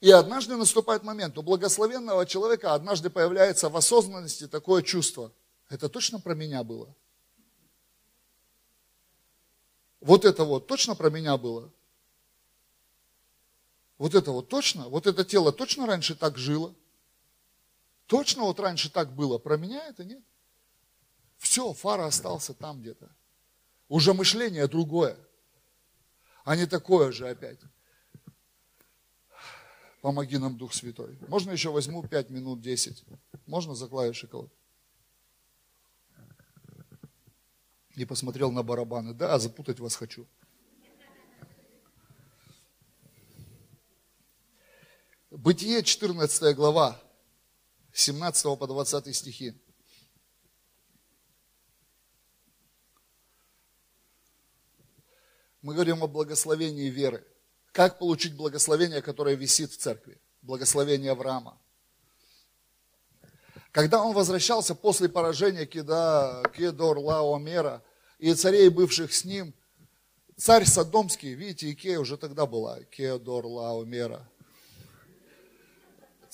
И 0.00 0.10
однажды 0.10 0.56
наступает 0.56 1.02
момент, 1.02 1.36
у 1.38 1.42
благословенного 1.42 2.24
человека 2.26 2.74
однажды 2.74 3.10
появляется 3.10 3.68
в 3.68 3.76
осознанности 3.76 4.46
такое 4.46 4.82
чувство. 4.82 5.32
Это 5.70 5.88
точно 5.88 6.20
про 6.20 6.34
меня 6.34 6.62
было? 6.62 6.94
Вот 10.00 10.24
это 10.24 10.44
вот 10.44 10.66
точно 10.66 10.94
про 10.94 11.10
меня 11.10 11.36
было? 11.36 11.72
Вот 13.96 14.14
это 14.14 14.30
вот 14.30 14.48
точно? 14.48 14.88
Вот 14.88 15.06
это 15.08 15.24
тело 15.24 15.50
точно 15.50 15.86
раньше 15.86 16.14
так 16.14 16.38
жило? 16.38 16.74
Точно 18.08 18.42
вот 18.42 18.58
раньше 18.58 18.90
так 18.90 19.14
было? 19.14 19.38
Про 19.38 19.56
меня 19.56 19.86
это 19.86 20.04
нет? 20.04 20.24
Все, 21.36 21.72
фара 21.72 22.06
остался 22.06 22.52
там 22.52 22.80
где-то. 22.80 23.08
Уже 23.88 24.12
мышление 24.12 24.66
другое, 24.66 25.16
а 26.44 26.56
не 26.56 26.66
такое 26.66 27.12
же 27.12 27.28
опять. 27.28 27.60
Помоги 30.00 30.38
нам, 30.38 30.56
Дух 30.56 30.74
Святой. 30.74 31.16
Можно 31.28 31.52
еще 31.52 31.70
возьму 31.70 32.02
5 32.02 32.30
минут, 32.30 32.60
10? 32.60 33.04
Можно 33.46 33.74
за 33.76 33.86
клавиши 33.86 34.26
кого 34.26 34.50
и 37.98 38.04
посмотрел 38.04 38.52
на 38.52 38.62
барабаны. 38.62 39.12
Да, 39.12 39.38
запутать 39.38 39.80
вас 39.80 39.96
хочу. 39.96 40.26
Бытие, 45.30 45.82
14 45.82 46.56
глава, 46.56 47.00
17 47.98 48.58
по 48.58 48.66
20 48.66 49.14
стихи. 49.16 49.54
Мы 55.62 55.74
говорим 55.74 56.04
о 56.04 56.06
благословении 56.06 56.88
веры. 56.90 57.26
Как 57.72 57.98
получить 57.98 58.36
благословение, 58.36 59.02
которое 59.02 59.34
висит 59.34 59.72
в 59.72 59.78
церкви? 59.78 60.20
Благословение 60.42 61.10
Авраама. 61.10 61.60
Когда 63.72 64.02
он 64.02 64.14
возвращался 64.14 64.74
после 64.74 65.08
поражения 65.08 65.66
Кеда, 65.66 66.44
Кедор 66.56 66.98
Лаомера, 66.98 67.82
и 68.18 68.32
царей, 68.34 68.68
бывших 68.68 69.12
с 69.12 69.24
ним. 69.24 69.54
Царь 70.36 70.64
Содомский, 70.64 71.34
видите, 71.34 71.72
Икея 71.72 71.98
уже 71.98 72.16
тогда 72.16 72.46
была, 72.46 72.80
Кеодор 72.84 73.46
Лаумера. 73.46 74.28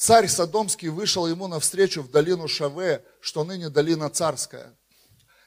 Царь 0.05 0.29
Содомский 0.29 0.91
вышел 0.91 1.27
ему 1.27 1.47
навстречу 1.47 2.03
в 2.03 2.11
долину 2.11 2.47
Шаве, 2.47 3.03
что 3.21 3.43
ныне 3.43 3.71
долина 3.71 4.11
царская. 4.11 4.77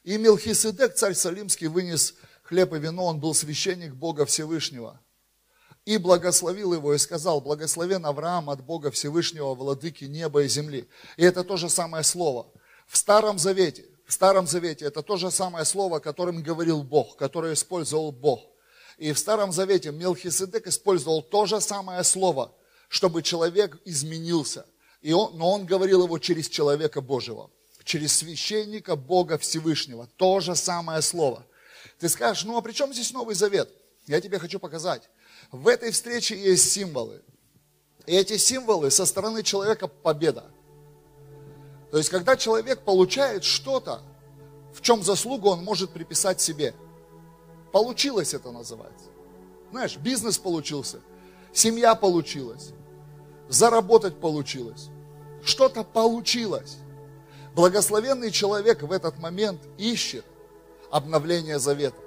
И 0.03 0.17
Мелхиседек, 0.17 0.95
царь 0.95 1.13
Салимский, 1.13 1.67
вынес 1.67 2.15
хлеб 2.41 2.73
и 2.73 2.79
вино, 2.79 3.05
он 3.05 3.19
был 3.19 3.35
священник 3.35 3.93
Бога 3.93 4.25
Всевышнего. 4.25 4.99
И 5.85 5.97
благословил 5.99 6.73
его 6.73 6.95
и 6.95 6.97
сказал, 6.97 7.39
благословен 7.39 8.03
Авраам 8.03 8.49
от 8.49 8.65
Бога 8.65 8.89
Всевышнего, 8.89 9.53
владыки 9.53 10.05
неба 10.05 10.41
и 10.41 10.47
земли. 10.47 10.89
И 11.17 11.23
это 11.23 11.43
то 11.43 11.55
же 11.55 11.69
самое 11.69 12.03
слово. 12.03 12.51
В 12.87 12.97
Старом 12.97 13.37
Завете 13.37 13.85
в 14.07 14.11
Старом 14.11 14.47
Завете 14.47 14.85
это 14.85 15.03
то 15.03 15.17
же 15.17 15.29
самое 15.29 15.65
слово, 15.65 15.99
которым 15.99 16.41
говорил 16.41 16.81
Бог, 16.81 17.15
которое 17.15 17.53
использовал 17.53 18.11
Бог. 18.11 18.41
И 18.97 19.13
в 19.13 19.19
Старом 19.19 19.51
Завете 19.51 19.91
Мелхиседек 19.91 20.65
использовал 20.65 21.21
то 21.21 21.45
же 21.45 21.61
самое 21.61 22.03
слово, 22.03 22.55
чтобы 22.88 23.21
человек 23.21 23.79
изменился. 23.85 24.65
И 25.01 25.13
он, 25.13 25.38
но 25.38 25.51
он 25.51 25.65
говорил 25.65 26.03
его 26.03 26.17
через 26.19 26.49
человека 26.49 27.01
Божьего, 27.01 27.49
через 27.83 28.17
священника 28.17 28.95
Бога 28.95 29.38
Всевышнего. 29.38 30.07
То 30.17 30.39
же 30.39 30.55
самое 30.55 31.01
слово. 31.01 31.45
Ты 31.99 32.09
скажешь, 32.09 32.43
ну 32.43 32.57
а 32.57 32.61
при 32.61 32.73
чем 32.73 32.93
здесь 32.93 33.11
Новый 33.11 33.35
Завет? 33.35 33.69
Я 34.07 34.21
тебе 34.21 34.39
хочу 34.39 34.59
показать. 34.59 35.09
В 35.51 35.67
этой 35.67 35.91
встрече 35.91 36.39
есть 36.39 36.71
символы. 36.71 37.21
И 38.05 38.15
эти 38.15 38.38
символы 38.38 38.89
со 38.89 39.05
стороны 39.05 39.43
человека 39.43 39.88
победа. 39.88 40.45
То 41.91 41.97
есть, 41.97 42.09
когда 42.09 42.35
человек 42.35 42.81
получает 42.81 43.43
что-то, 43.43 44.01
в 44.73 44.81
чем 44.81 45.03
заслугу 45.03 45.49
он 45.49 45.63
может 45.63 45.91
приписать 45.91 46.39
себе. 46.39 46.73
Получилось 47.71 48.33
это 48.33 48.51
называется. 48.51 49.07
Знаешь, 49.71 49.97
бизнес 49.97 50.38
получился, 50.38 51.01
семья 51.57 51.95
получилась, 51.95 52.71
заработать 53.49 54.19
получилось, 54.19 54.89
что-то 55.43 55.83
получилось. 55.83 56.77
Благословенный 57.55 58.31
человек 58.31 58.83
в 58.83 58.91
этот 58.91 59.17
момент 59.19 59.59
ищет 59.77 60.25
обновление 60.91 61.57
завета. 61.57 61.97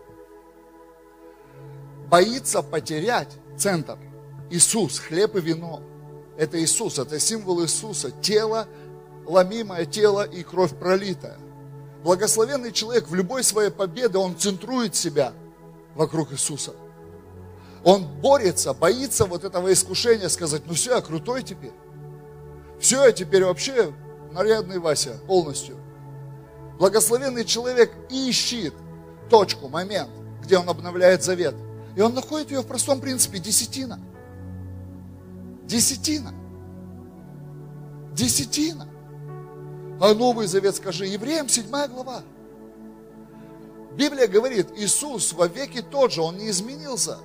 Боится 2.08 2.62
потерять 2.62 3.30
центр. 3.56 3.98
Иисус, 4.50 4.98
хлеб 4.98 5.36
и 5.36 5.40
вино. 5.40 5.80
Это 6.36 6.62
Иисус, 6.62 6.98
это 6.98 7.18
символ 7.18 7.62
Иисуса, 7.62 8.10
тело 8.10 8.66
ломимое 9.26 9.86
тело 9.86 10.22
и 10.24 10.42
кровь 10.42 10.76
пролитая. 10.76 11.38
Благословенный 12.02 12.72
человек 12.72 13.08
в 13.08 13.14
любой 13.14 13.44
своей 13.44 13.70
победе, 13.70 14.18
он 14.18 14.36
центрует 14.36 14.94
себя 14.96 15.32
вокруг 15.94 16.32
Иисуса. 16.32 16.72
Он 17.84 18.06
борется, 18.06 18.74
боится 18.74 19.24
вот 19.24 19.44
этого 19.44 19.72
искушения 19.72 20.28
сказать, 20.28 20.62
ну 20.66 20.74
все, 20.74 20.94
я 20.94 21.00
крутой 21.00 21.42
теперь. 21.42 21.72
Все, 22.78 23.04
я 23.04 23.12
теперь 23.12 23.44
вообще 23.44 23.92
нарядный 24.32 24.78
Вася 24.78 25.18
полностью. 25.26 25.76
Благословенный 26.78 27.44
человек 27.44 27.92
ищет 28.10 28.74
точку, 29.28 29.68
момент, 29.68 30.10
где 30.42 30.58
он 30.58 30.68
обновляет 30.68 31.22
завет. 31.22 31.54
И 31.96 32.00
он 32.00 32.14
находит 32.14 32.50
ее 32.50 32.60
в 32.60 32.66
простом 32.66 33.00
принципе– 33.00 33.38
десятина. 33.40 34.00
Десятина. 35.64 36.32
Десятина. 38.14 38.88
А 40.00 40.14
Новый 40.14 40.46
Завет 40.46 40.76
скажи, 40.76 41.06
Евреям 41.06 41.48
7 41.48 41.66
глава. 41.88 42.22
Библия 43.92 44.26
говорит, 44.26 44.68
Иисус 44.76 45.32
во 45.32 45.46
веки 45.46 45.82
тот 45.82 46.12
же, 46.12 46.22
Он 46.22 46.38
не 46.38 46.48
изменился. 46.48 47.18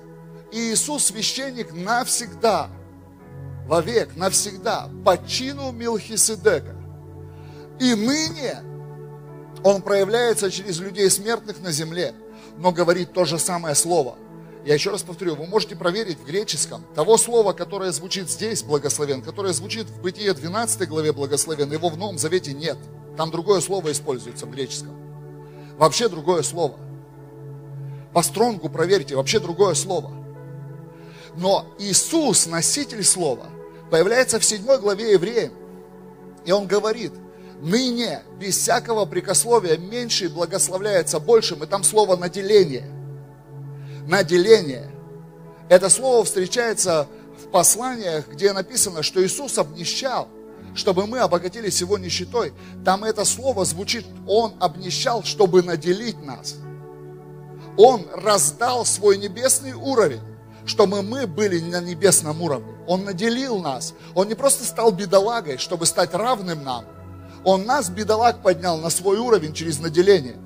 Иисус 0.56 1.06
священник 1.06 1.72
навсегда, 1.72 2.70
вовек, 3.66 4.16
навсегда, 4.16 4.88
по 5.04 5.18
чину 5.26 5.72
Милхиседека. 5.72 6.74
И 7.80 7.94
ныне 7.94 8.62
Он 9.64 9.82
проявляется 9.82 10.50
через 10.50 10.78
людей 10.78 11.10
смертных 11.10 11.60
на 11.60 11.72
земле, 11.72 12.14
но 12.56 12.72
говорит 12.72 13.12
то 13.12 13.24
же 13.24 13.38
самое 13.38 13.74
слово– 13.74 14.16
я 14.66 14.74
еще 14.74 14.90
раз 14.90 15.04
повторю, 15.04 15.36
вы 15.36 15.46
можете 15.46 15.76
проверить 15.76 16.18
в 16.18 16.26
греческом 16.26 16.84
того 16.96 17.18
слова, 17.18 17.52
которое 17.52 17.92
звучит 17.92 18.28
здесь, 18.28 18.64
благословен, 18.64 19.22
которое 19.22 19.52
звучит 19.52 19.86
в 19.86 20.00
Бытие 20.00 20.34
12 20.34 20.88
главе 20.88 21.12
благословен, 21.12 21.72
его 21.72 21.88
в 21.88 21.96
Новом 21.96 22.18
Завете 22.18 22.52
нет. 22.52 22.76
Там 23.16 23.30
другое 23.30 23.60
слово 23.60 23.92
используется 23.92 24.44
в 24.44 24.50
греческом. 24.50 24.96
Вообще 25.78 26.08
другое 26.08 26.42
слово. 26.42 26.80
По 28.12 28.22
стронгу 28.22 28.68
проверьте, 28.68 29.14
вообще 29.14 29.38
другое 29.38 29.74
слово. 29.74 30.10
Но 31.36 31.66
Иисус, 31.78 32.46
носитель 32.46 33.04
слова, 33.04 33.46
появляется 33.90 34.38
в 34.38 34.44
7 34.44 34.64
главе 34.78 35.12
Евреям. 35.12 35.52
И 36.44 36.52
он 36.52 36.66
говорит, 36.66 37.12
ныне 37.60 38.22
без 38.38 38.56
всякого 38.56 39.04
прикословия 39.04 39.76
меньший 39.76 40.28
благословляется 40.28 41.20
большим. 41.20 41.62
И 41.62 41.66
там 41.66 41.84
слово 41.84 42.16
наделение– 42.16 42.90
на 44.06 44.22
деление. 44.22 44.90
Это 45.68 45.88
слово 45.90 46.24
встречается 46.24 47.08
в 47.42 47.48
посланиях, 47.48 48.28
где 48.28 48.52
написано, 48.52 49.02
что 49.02 49.24
Иисус 49.24 49.58
обнищал, 49.58 50.28
чтобы 50.74 51.06
мы 51.06 51.18
обогатились 51.18 51.80
его 51.80 51.98
нищетой. 51.98 52.52
Там 52.84 53.04
это 53.04 53.24
слово 53.24 53.64
звучит, 53.64 54.06
Он 54.26 54.54
обнищал, 54.60 55.24
чтобы 55.24 55.62
наделить 55.62 56.22
нас. 56.24 56.56
Он 57.76 58.06
раздал 58.14 58.86
свой 58.86 59.18
небесный 59.18 59.72
уровень, 59.74 60.22
чтобы 60.66 61.02
мы 61.02 61.26
были 61.26 61.60
на 61.60 61.80
небесном 61.80 62.42
уровне. 62.42 62.74
Он 62.86 63.04
наделил 63.04 63.60
нас. 63.60 63.94
Он 64.14 64.28
не 64.28 64.34
просто 64.34 64.64
стал 64.64 64.92
бедолагой, 64.92 65.56
чтобы 65.56 65.86
стать 65.86 66.12
равным 66.12 66.62
нам. 66.62 66.84
Он 67.44 67.64
нас, 67.64 67.88
бедолаг, 67.88 68.42
поднял 68.42 68.78
на 68.78 68.90
свой 68.90 69.18
уровень 69.18 69.54
через 69.54 69.78
наделение. 69.78 70.36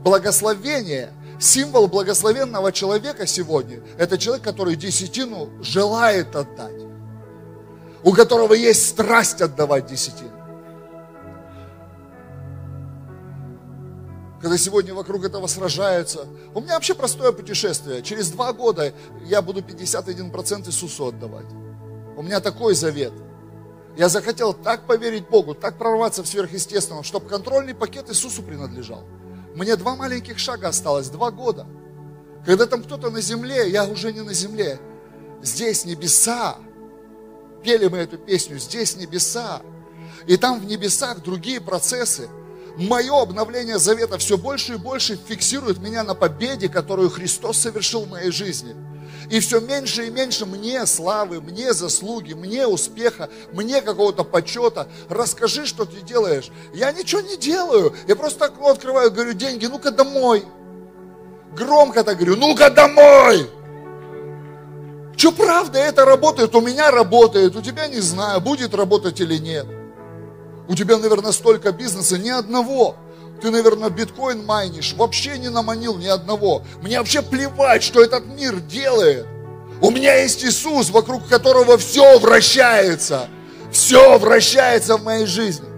Благословение 0.00 1.12
Символ 1.40 1.86
благословенного 1.86 2.72
человека 2.72 3.26
сегодня– 3.26 3.80
это 3.98 4.18
человек, 4.18 4.44
который 4.44 4.74
десятину 4.74 5.50
желает 5.62 6.34
отдать. 6.34 6.82
У 8.02 8.12
которого 8.12 8.54
есть 8.54 8.88
страсть 8.88 9.40
отдавать 9.40 9.86
десятину. 9.86 10.37
Когда 14.40 14.56
сегодня 14.56 14.94
вокруг 14.94 15.24
этого 15.24 15.46
сражаются. 15.48 16.26
У 16.54 16.60
меня 16.60 16.74
вообще 16.74 16.94
простое 16.94 17.32
путешествие. 17.32 18.02
Через 18.02 18.30
два 18.30 18.52
года 18.52 18.94
я 19.24 19.42
буду 19.42 19.60
51% 19.60 20.68
Иисусу 20.68 21.06
отдавать. 21.06 21.46
У 22.16 22.22
меня 22.22 22.40
такой 22.40 22.74
завет. 22.74 23.12
Я 23.96 24.08
захотел 24.08 24.54
так 24.54 24.86
поверить 24.86 25.28
Богу, 25.28 25.54
так 25.54 25.76
прорваться 25.76 26.22
в 26.22 26.28
сверхъестественном, 26.28 27.02
чтобы 27.02 27.28
контрольный 27.28 27.74
пакет 27.74 28.08
Иисусу 28.10 28.44
принадлежал. 28.44 29.02
Мне 29.56 29.74
два 29.74 29.96
маленьких 29.96 30.38
шага 30.38 30.68
осталось, 30.68 31.08
два 31.08 31.32
года. 31.32 31.66
Когда 32.46 32.66
там 32.66 32.84
кто-то 32.84 33.10
на 33.10 33.20
земле, 33.20 33.68
я 33.68 33.86
уже 33.86 34.12
не 34.12 34.20
на 34.20 34.32
земле. 34.32 34.78
Здесь 35.42 35.84
небеса. 35.84 36.58
Пели 37.64 37.88
мы 37.88 37.98
эту 37.98 38.18
песню, 38.18 38.58
здесь 38.58 38.96
небеса. 38.96 39.62
И 40.28 40.36
там 40.36 40.60
в 40.60 40.64
небесах 40.64 41.20
другие 41.22 41.60
процессы. 41.60 42.28
Мое 42.78 43.20
обновление 43.20 43.78
завета 43.78 44.18
все 44.18 44.38
больше 44.38 44.74
и 44.74 44.76
больше 44.76 45.18
фиксирует 45.28 45.78
меня 45.78 46.04
на 46.04 46.14
победе, 46.14 46.68
которую 46.68 47.10
Христос 47.10 47.58
совершил 47.58 48.04
в 48.04 48.10
моей 48.10 48.30
жизни– 48.30 48.74
и 49.30 49.40
все 49.40 49.60
меньше 49.60 50.06
и 50.06 50.10
меньше 50.10 50.46
мне 50.46 50.86
славы, 50.86 51.40
мне 51.42 51.74
заслуги, 51.74 52.32
мне 52.32 52.66
успеха, 52.66 53.28
мне 53.52 53.82
какого-то 53.82 54.24
почета. 54.24 54.88
Расскажи, 55.08 55.66
что 55.66 55.84
ты 55.84 56.00
делаешь. 56.00 56.50
Я 56.72 56.92
ничего 56.92 57.20
не 57.20 57.36
делаю. 57.36 57.94
Я 58.06 58.16
просто 58.16 58.46
окно 58.46 58.68
открываю, 58.68 59.10
говорю, 59.10 59.34
деньги, 59.34 59.66
ну-ка 59.66 59.90
домой. 59.90 60.44
Громко 61.54 62.04
так 62.04 62.16
говорю, 62.16 62.36
ну-ка 62.36 62.70
домой. 62.70 63.50
Что 65.16 65.32
правда 65.32 65.78
это 65.78 66.04
работает? 66.04 66.54
У 66.54 66.60
меня 66.60 66.90
работает, 66.90 67.54
у 67.54 67.60
тебя 67.60 67.88
не 67.88 68.00
знаю, 68.00 68.40
будет 68.40 68.72
работать 68.74 69.20
или 69.20 69.36
нет. 69.36 69.66
У 70.68 70.74
тебя, 70.74 70.98
наверное, 70.98 71.32
столько 71.32 71.72
бизнеса, 71.72 72.18
ни 72.18 72.28
одного. 72.28 72.96
Ты, 73.40 73.50
наверное, 73.50 73.88
биткоин 73.88 74.44
майнишь, 74.44 74.94
вообще 74.94 75.38
не 75.38 75.48
наманил 75.48 75.96
ни 75.96 76.06
одного. 76.06 76.62
Мне 76.82 76.98
вообще 76.98 77.22
плевать, 77.22 77.82
что 77.82 78.02
этот 78.02 78.26
мир 78.26 78.60
делает. 78.60 79.26
У 79.80 79.90
меня 79.90 80.14
есть 80.16 80.44
Иисус, 80.44 80.90
вокруг 80.90 81.26
которого 81.26 81.78
все 81.78 82.18
вращается. 82.18 83.28
Все 83.72 84.18
вращается 84.18 84.96
в 84.96 85.04
моей 85.04 85.26
жизни. 85.26 85.68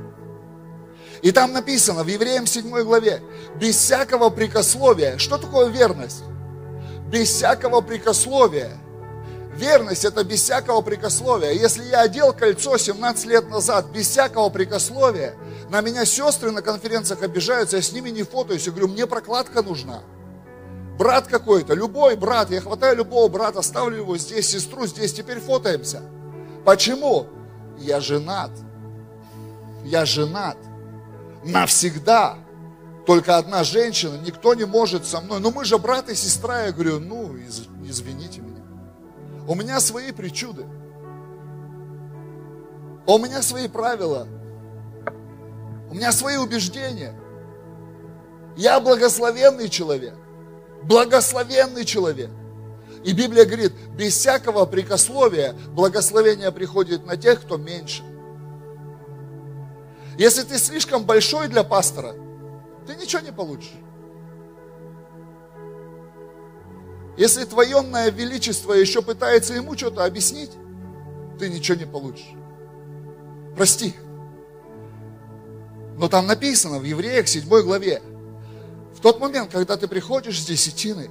И 1.22 1.32
там 1.32 1.52
написано 1.52 2.02
в 2.02 2.08
Евреям 2.08 2.46
7 2.46 2.82
главе, 2.82 3.22
без 3.56 3.76
всякого 3.76 4.30
прикословия. 4.30 5.18
Что 5.18 5.36
такое 5.36 5.68
верность? 5.68 6.24
Без 7.08 7.28
всякого 7.28 7.80
прикословия– 7.82 8.72
Верность– 9.60 10.04
это 10.06 10.24
без 10.24 10.40
всякого 10.40 10.80
прикословия. 10.80 11.50
Если 11.52 11.84
я 11.84 12.00
одел 12.00 12.32
кольцо 12.32 12.78
17 12.78 13.26
лет 13.26 13.50
назад 13.50 13.90
без 13.90 14.08
всякого 14.08 14.48
прикословия, 14.48 15.34
на 15.68 15.82
меня 15.82 16.06
сестры 16.06 16.50
на 16.50 16.62
конференциях 16.62 17.22
обижаются, 17.22 17.76
я 17.76 17.82
с 17.82 17.92
ними 17.92 18.08
не 18.08 18.22
фотоюсь. 18.22 18.64
Я 18.64 18.72
говорю, 18.72 18.88
мне 18.88 19.06
прокладка 19.06 19.60
нужна. 19.60 20.02
Брат 20.98 21.26
какой-то, 21.26 21.74
любой 21.74 22.16
брат, 22.16 22.50
я 22.50 22.62
хватаю 22.62 22.96
любого 22.96 23.28
брата, 23.28 23.60
ставлю 23.60 23.98
его 23.98 24.16
здесь, 24.16 24.48
сестру 24.48 24.86
здесь, 24.86 25.12
теперь 25.12 25.40
фотоемся. 25.40 26.00
Почему? 26.64 27.26
Я 27.78 28.00
женат. 28.00 28.52
Я 29.84 30.06
женат. 30.06 30.56
Навсегда. 31.44 32.38
Только 33.06 33.36
одна 33.36 33.62
женщина, 33.64 34.16
никто 34.24 34.54
не 34.54 34.64
может 34.64 35.04
со 35.04 35.20
мной. 35.20 35.38
Ну 35.40 35.50
мы 35.50 35.66
же 35.66 35.76
брат 35.76 36.08
и 36.08 36.14
сестра. 36.14 36.62
Я 36.64 36.72
говорю, 36.72 36.98
ну 36.98 37.36
извините. 37.84 38.39
У 39.50 39.56
меня 39.56 39.80
свои 39.80 40.12
причуды. 40.12 40.64
У 43.04 43.18
меня 43.18 43.42
свои 43.42 43.66
правила. 43.66 44.28
У 45.90 45.94
меня 45.94 46.12
свои 46.12 46.36
убеждения. 46.36 47.12
Я 48.56 48.78
благословенный 48.78 49.68
человек. 49.68 50.14
Благословенный 50.84 51.84
человек. 51.84 52.30
И 53.02 53.12
Библия 53.12 53.44
говорит, 53.44 53.72
без 53.96 54.14
всякого 54.14 54.66
прикословия 54.66 55.56
благословение 55.74 56.52
приходит 56.52 57.04
на 57.04 57.16
тех, 57.16 57.40
кто 57.40 57.56
меньше. 57.56 58.04
Если 60.16 60.42
ты 60.42 60.58
слишком 60.58 61.04
большой 61.04 61.48
для 61.48 61.64
пастора, 61.64 62.14
ты 62.86 62.94
ничего 62.94 63.20
не 63.20 63.32
получишь. 63.32 63.74
Если 67.20 67.44
твоенное 67.44 68.10
величество 68.10 68.72
еще 68.72 69.02
пытается 69.02 69.52
ему 69.52 69.76
что-то 69.76 70.06
объяснить, 70.06 70.52
ты 71.38 71.50
ничего 71.50 71.76
не 71.76 71.84
получишь. 71.84 72.32
Прости. 73.54 73.94
Но 75.98 76.08
там 76.08 76.26
написано 76.26 76.78
в 76.78 76.84
Евреях 76.84 77.28
7 77.28 77.46
главе, 77.46 78.00
в 78.96 79.00
тот 79.00 79.20
момент, 79.20 79.52
когда 79.52 79.76
ты 79.76 79.86
приходишь 79.86 80.40
с 80.40 80.46
десятиной, 80.46 81.10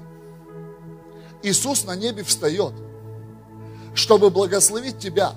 Иисус 1.44 1.86
на 1.86 1.96
небе 1.96 2.24
встает, 2.24 2.74
чтобы 3.94 4.32
благословить 4.32 4.98
тебя. 4.98 5.36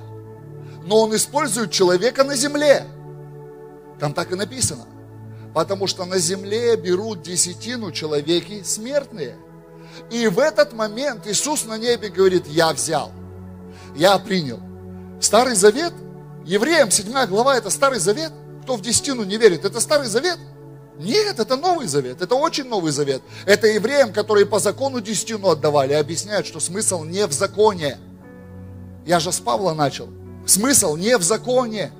Но 0.87 1.03
Он 1.03 1.15
использует 1.15 1.71
человека 1.71 2.25
на 2.25 2.35
земле. 2.35 2.87
Там 4.01 4.15
так 4.15 4.33
и 4.33 4.37
написано. 4.37 4.87
Потому 5.53 5.87
что 5.87 6.07
на 6.07 6.17
земле 6.17 6.77
берут 6.77 7.21
десятину 7.21 7.93
человеки 7.93 8.63
смертные– 8.63 9.37
и 10.11 10.27
в 10.29 10.39
этот 10.39 10.73
момент 10.73 11.27
Иисус 11.27 11.65
на 11.65 11.79
небе 11.79 12.09
говорит, 12.09 12.47
я 12.47 12.73
взял, 12.73 13.13
я 13.95 14.19
принял. 14.19 14.61
Старый 15.21 15.55
Завет, 15.55 15.93
евреям 16.45 16.91
7 16.91 17.27
глава, 17.27 17.57
это 17.57 17.71
Старый 17.71 17.99
Завет. 17.99 18.33
Кто 18.63 18.77
в 18.77 18.81
десятину 18.81 19.25
не 19.25 19.37
верит, 19.37 19.65
это 19.65 19.81
Старый 19.81 20.09
Завет. 20.09 20.39
Нет, 20.99 21.39
это 21.41 21.57
Новый 21.57 21.87
Завет, 21.87 22.21
это 22.21 22.35
очень 22.35 22.65
Новый 22.65 22.93
Завет. 22.93 23.23
Это 23.47 23.67
евреям, 23.67 24.13
которые 24.13 24.47
по 24.47 24.59
закону 24.59 25.01
десятину 25.01 25.49
отдавали, 25.49 25.95
объясняют, 25.95 26.47
что 26.47 26.61
смысл 26.61 27.05
не 27.05 27.27
в 27.27 27.33
законе. 27.33 27.99
Я 29.07 29.19
же 29.19 29.33
с 29.33 29.41
Павла 29.41 29.73
начал. 29.75 30.09
Смысл 30.47 30.97
не 30.97 31.17
в 31.17 31.23
законе, 31.23 31.93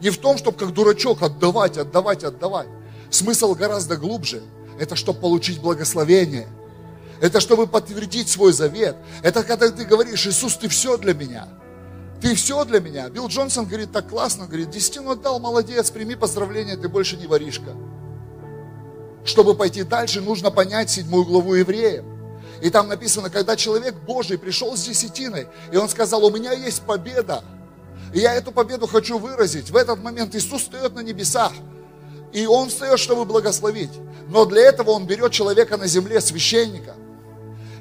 не 0.00 0.10
в 0.10 0.18
том, 0.18 0.36
чтобы 0.38 0.58
как 0.58 0.72
дурачок 0.72 1.22
отдавать, 1.22 1.78
отдавать, 1.78 2.24
отдавать. 2.24 2.68
Смысл 3.10 3.54
гораздо 3.54 3.96
глубже. 3.96 4.42
Это 4.78 4.96
чтобы 4.96 5.20
получить 5.20 5.60
благословение. 5.60 6.48
Это 7.24 7.40
чтобы 7.40 7.66
подтвердить 7.66 8.28
свой 8.28 8.52
завет. 8.52 8.96
Это 9.22 9.44
когда 9.44 9.70
ты 9.70 9.86
говоришь, 9.86 10.26
Иисус, 10.26 10.58
ты 10.58 10.68
все 10.68 10.98
для 10.98 11.14
меня. 11.14 11.48
Ты 12.20 12.34
все 12.34 12.66
для 12.66 12.80
меня. 12.80 13.08
Билл 13.08 13.28
Джонсон 13.28 13.64
говорит 13.64 13.92
так 13.92 14.10
классно, 14.10 14.44
говорит, 14.46 14.68
десятину 14.68 15.12
отдал, 15.12 15.40
молодец, 15.40 15.90
прими 15.90 16.16
поздравления, 16.16 16.76
ты 16.76 16.86
больше 16.86 17.16
не 17.16 17.26
воришка. 17.26 17.70
Чтобы 19.24 19.54
пойти 19.54 19.84
дальше, 19.84 20.20
нужно 20.20 20.50
понять 20.50 20.90
седьмую 20.90 21.24
главу 21.24 21.54
евреям. 21.54 22.04
И 22.60 22.68
там 22.68 22.88
написано, 22.88 23.30
когда 23.30 23.56
человек 23.56 23.94
Божий 24.06 24.36
пришел 24.36 24.76
с 24.76 24.84
десятиной, 24.84 25.46
и 25.72 25.78
он 25.78 25.88
сказал, 25.88 26.26
у 26.26 26.30
меня 26.30 26.52
есть 26.52 26.82
победа, 26.82 27.42
и 28.12 28.20
я 28.20 28.34
эту 28.34 28.52
победу 28.52 28.86
хочу 28.86 29.16
выразить. 29.16 29.70
В 29.70 29.76
этот 29.76 30.04
момент 30.04 30.34
Иисус 30.34 30.60
встает 30.60 30.94
на 30.94 31.00
небесах, 31.00 31.52
и 32.34 32.44
Он 32.44 32.68
встает, 32.68 32.98
чтобы 32.98 33.24
благословить. 33.24 33.92
Но 34.28 34.44
для 34.44 34.60
этого 34.60 34.90
Он 34.90 35.06
берет 35.06 35.32
человека 35.32 35.78
на 35.78 35.86
земле, 35.86 36.20
священника. 36.20 36.96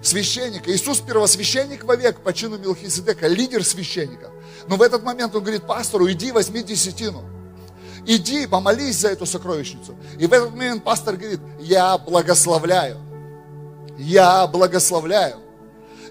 Священника. 0.03 0.69
Иисус 0.69 0.99
первосвященник 0.99 1.85
вовек 1.85 2.19
по 2.19 2.33
чину 2.33 2.57
Милхиседека, 2.57 3.27
лидер 3.27 3.63
священников. 3.63 4.31
Но 4.67 4.75
в 4.75 4.81
этот 4.81 5.01
момент 5.01 5.33
Он 5.33 5.41
говорит 5.41 5.65
пастору, 5.65 6.11
иди 6.11 6.31
возьми 6.33 6.61
десятину. 6.61 7.23
Иди, 8.05 8.45
помолись 8.45 8.97
за 8.97 9.09
эту 9.09 9.25
сокровищницу. 9.25 9.95
И 10.19 10.27
в 10.27 10.33
этот 10.33 10.51
момент 10.51 10.83
пастор 10.83 11.15
говорит, 11.15 11.39
я 11.59 11.97
благословляю. 11.97 12.97
Я 13.97 14.45
благословляю. 14.47 15.37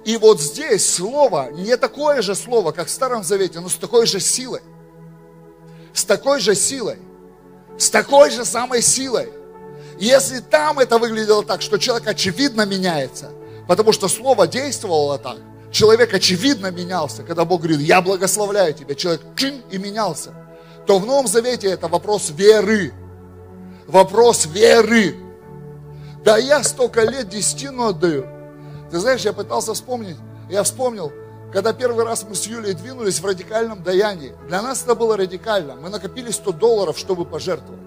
И 0.07 0.16
вот 0.16 0.40
здесь 0.40 0.88
слово, 0.88 1.51
не 1.53 1.76
такое 1.76 2.22
же 2.22 2.34
слово, 2.34 2.72
как 2.72 2.86
в 2.86 2.90
Старом 2.90 3.22
Завете, 3.22 3.61
но 3.61 3.68
с 3.68 3.74
такой 3.74 4.07
же 4.07 4.20
силой. 4.20 4.62
С 5.93 6.05
такой 6.05 6.40
же 6.40 6.55
силой. 6.55 6.97
С 7.76 7.90
такой 7.90 8.30
же 8.30 8.47
самой 8.47 8.80
силой. 8.80 9.30
Если 10.01 10.40
там 10.40 10.78
это 10.78 10.97
выглядело 10.97 11.45
так, 11.45 11.61
что 11.61 11.76
человек 11.76 12.09
очевидно 12.09 12.64
меняется, 12.64 13.32
потому 13.67 13.93
что 13.93 14.09
слово 14.09 14.47
действовало 14.47 15.19
так, 15.19 15.39
человек 15.71 16.13
очевидно 16.15 16.71
менялся, 16.71 17.23
когда 17.23 17.45
Бог 17.45 17.63
говорит, 17.63 17.81
я 17.81 18.01
благословляю 18.01 18.75
тебя, 18.75 18.95
человек 18.95 19.23
чин 19.37 19.63
и 19.71 19.79
менялся 19.79 20.35
то 20.87 20.99
в 20.99 21.07
Новом 21.07 21.27
Завете 21.27 21.69
это 21.69 21.89
вопрос 21.89 22.31
веры. 22.31 22.93
Вопрос 23.87 24.47
веры. 24.47 25.17
Да 26.25 26.39
я 26.39 26.63
столько 26.63 27.03
лет 27.03 27.29
десятину 27.29 27.89
отдаю. 27.89 28.27
Ты 28.91 28.99
знаешь, 28.99 29.23
я 29.23 29.33
пытался 29.33 29.75
вспомнить, 29.75 30.17
я 30.51 30.63
вспомнил, 30.63 31.13
когда 31.53 31.73
первый 31.73 32.05
раз 32.05 32.25
мы 32.29 32.35
с 32.35 32.47
Юлей 32.47 32.75
двинулись 32.75 33.21
в 33.21 33.27
радикальном 33.27 33.83
даянии. 33.83 34.35
Для 34.49 34.63
нас 34.63 34.83
это 34.83 34.95
было 34.95 35.17
радикально. 35.17 35.77
Мы 35.77 35.89
накопили 35.89 36.31
100 36.31 36.53
долларов, 36.53 36.99
чтобы 36.99 37.25
пожертвовать. 37.25 37.81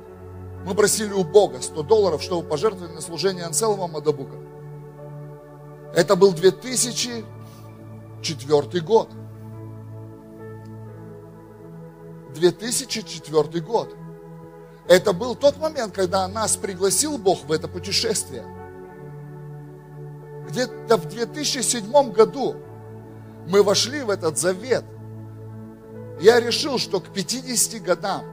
Мы 0.66 0.74
просили 0.74 1.14
у 1.14 1.24
Бога 1.24 1.62
100 1.62 1.84
долларов, 1.84 2.24
чтобы 2.24 2.48
пожертвовать 2.48 2.94
на 2.94 3.02
служение 3.02 3.46
Анселма 3.46 3.88
Мадабука. 3.88 4.36
Это 5.96 6.16
был 6.18 6.34
2004 6.34 8.82
год. 8.82 9.10
2004 12.34 13.62
год. 13.62 13.96
Это 14.90 15.14
был 15.14 15.36
тот 15.36 15.58
момент, 15.58 15.96
когда 15.96 16.28
нас 16.28 16.58
пригласил 16.58 17.18
Бог 17.18 17.46
в 17.46 17.52
это 17.52 17.70
путешествие. 17.70 18.44
Где-то 20.50 20.98
в 20.98 21.08
2007 21.08 22.12
году 22.12 22.58
мы 23.48 23.64
вошли 23.64 24.02
в 24.02 24.10
этот 24.10 24.38
завет. 24.38 24.84
Я 26.20 26.42
решил, 26.42 26.78
что 26.78 27.00
к 27.00 27.14
50 27.14 27.82
годам 27.82 28.26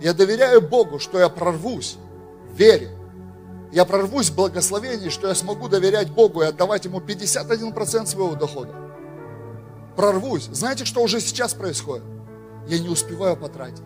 я 0.00 0.14
доверяю 0.14 0.62
Богу, 0.62 0.98
что 0.98 1.18
я 1.18 1.28
прорвусь 1.28 1.98
в 2.50 2.54
вере. 2.56 2.95
Я 3.72 3.84
прорвусь 3.84 4.30
в 4.30 4.36
благословении, 4.36 5.08
что 5.08 5.28
я 5.28 5.34
смогу 5.34 5.68
доверять 5.68 6.10
Богу 6.10 6.42
и 6.42 6.46
отдавать 6.46 6.84
Ему 6.84 7.00
51% 7.00 8.06
своего 8.06 8.34
дохода. 8.34 8.74
Прорвусь. 9.96 10.48
Знаете, 10.52 10.84
что 10.84 11.02
уже 11.02 11.20
сейчас 11.20 11.54
происходит? 11.54 12.04
я 12.66 12.78
не 12.78 12.88
успеваю 12.88 13.36
потратить. 13.36 13.82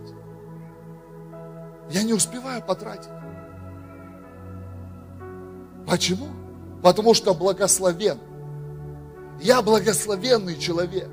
Я 1.90 2.02
не 2.02 2.12
успеваю 2.12 2.62
потратить. 2.62 3.10
Почему? 5.86 6.28
Потому 6.82 7.14
что 7.14 7.34
благословен. 7.34 8.18
Я 9.40 9.60
благословенный 9.60 10.58
человек. 10.58 11.08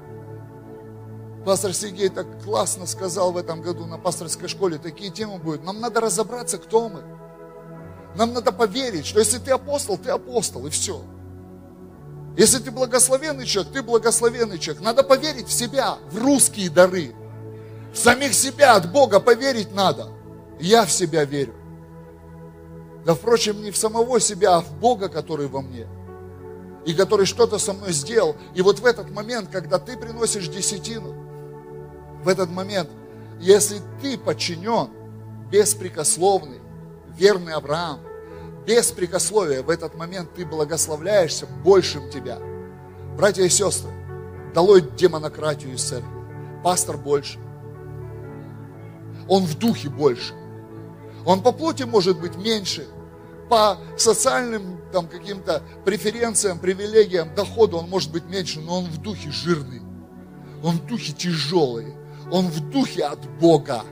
Пастор 1.45 1.74
Сергей 1.74 2.09
так 2.09 2.43
классно 2.43 2.86
сказал 2.86 3.32
в 3.32 3.38
этом 3.38 3.61
году 3.61 3.86
на 3.86 3.97
пасторской 3.97 4.49
школе, 4.49 4.78
такие 4.78 5.11
темы 5.11 5.38
будут. 5.39 5.63
Нам 5.63 5.80
надо 5.80 6.01
разобраться, 6.01 6.57
кто 6.57 6.89
мы. 6.89 7.03
Нам 8.18 8.34
надо 8.34 8.51
поверить, 8.51 9.05
что 9.05 9.20
если 9.20 9.38
ты 9.38 9.51
апостол, 9.51 9.97
ты 9.97 10.09
апостол, 10.09 10.68
и 10.68 10.70
все. 10.70 11.01
Если 12.36 12.59
ты 12.59 12.72
благословенный 12.72 13.45
человек, 13.45 13.74
ты 13.74 13.82
благословенный 13.82 14.59
человек. 14.59 14.84
Надо 14.84 15.03
поверить 15.03 15.47
в 15.47 15.53
себя, 15.53 15.97
в 16.11 16.18
русские 16.18 16.70
дары 16.70 17.13
самих 17.97 18.34
себя 18.34 18.76
от 18.76 18.91
Бога 18.91 19.20
поверить 19.20 19.74
надо. 19.74 20.09
Я 20.59 20.86
в 20.86 20.91
себя 20.91 21.26
верю. 21.26 21.53
Да, 23.05 23.13
впрочем, 23.13 23.61
не 23.61 23.72
в 23.72 23.78
самого 23.78 24.20
себя, 24.20 24.57
а 24.57 24.61
в 24.61 24.74
Бога, 24.80 25.09
который 25.09 25.47
во 25.47 25.61
мне. 25.61 25.88
И 26.86 26.93
который 26.93 27.26
что-то 27.26 27.57
со 27.57 27.74
мной 27.74 27.91
сделал. 27.91 28.36
И 28.55 28.61
вот 28.61 28.80
в 28.80 28.86
этот 28.86 29.11
момент, 29.11 29.49
когда 29.51 29.80
ты 29.80 29.97
приносишь 29.97 30.47
десятину, 30.47 31.13
в 32.24 32.28
этот 32.28 32.49
момент, 32.49 32.89
если 33.39 33.80
ты 34.01 34.18
подчинен, 34.18 34.89
беспрекословный, 35.51 36.59
верный 37.18 37.53
Авраам, 37.53 37.99
беспрекословие, 38.68 39.61
в 39.61 39.70
этот 39.70 39.95
момент 39.95 40.34
ты 40.36 40.45
благословляешься 40.45 41.47
большим 41.63 42.09
тебя. 42.09 42.38
Братья 43.15 43.43
и 43.43 43.49
сестры, 43.49 43.89
долой 44.53 44.82
демонократию 44.82 45.74
из 45.74 45.84
церкви. 45.84 46.09
Пастор 46.63 46.97
больше, 46.97 47.39
он 49.28 49.43
в 49.43 49.57
духе 49.57 49.89
больше. 49.89 50.34
Он 51.26 51.41
по 51.41 51.51
плоти 51.51 51.84
может 51.84 52.20
быть 52.20 52.36
меньше, 52.36 52.86
по 53.49 53.78
социальным 53.97 54.82
там 54.91 55.07
каким-то 55.07 55.61
преференциям, 55.86 56.59
привилегиям, 56.59 57.34
доходу 57.36 57.78
он 57.78 57.89
может 57.89 58.11
быть 58.11 58.26
меньше, 58.26 58.59
но 58.59 58.80
он 58.80 58.86
в 58.86 59.01
духе 59.01 59.32
жирный, 59.32 59.82
он 60.63 60.78
в 60.78 60.86
духе 60.86 61.13
тяжелый, 61.13 61.93
он 62.32 62.47
в 62.47 62.70
духе 62.70 63.03
от 63.03 63.26
Бога. 63.39 63.84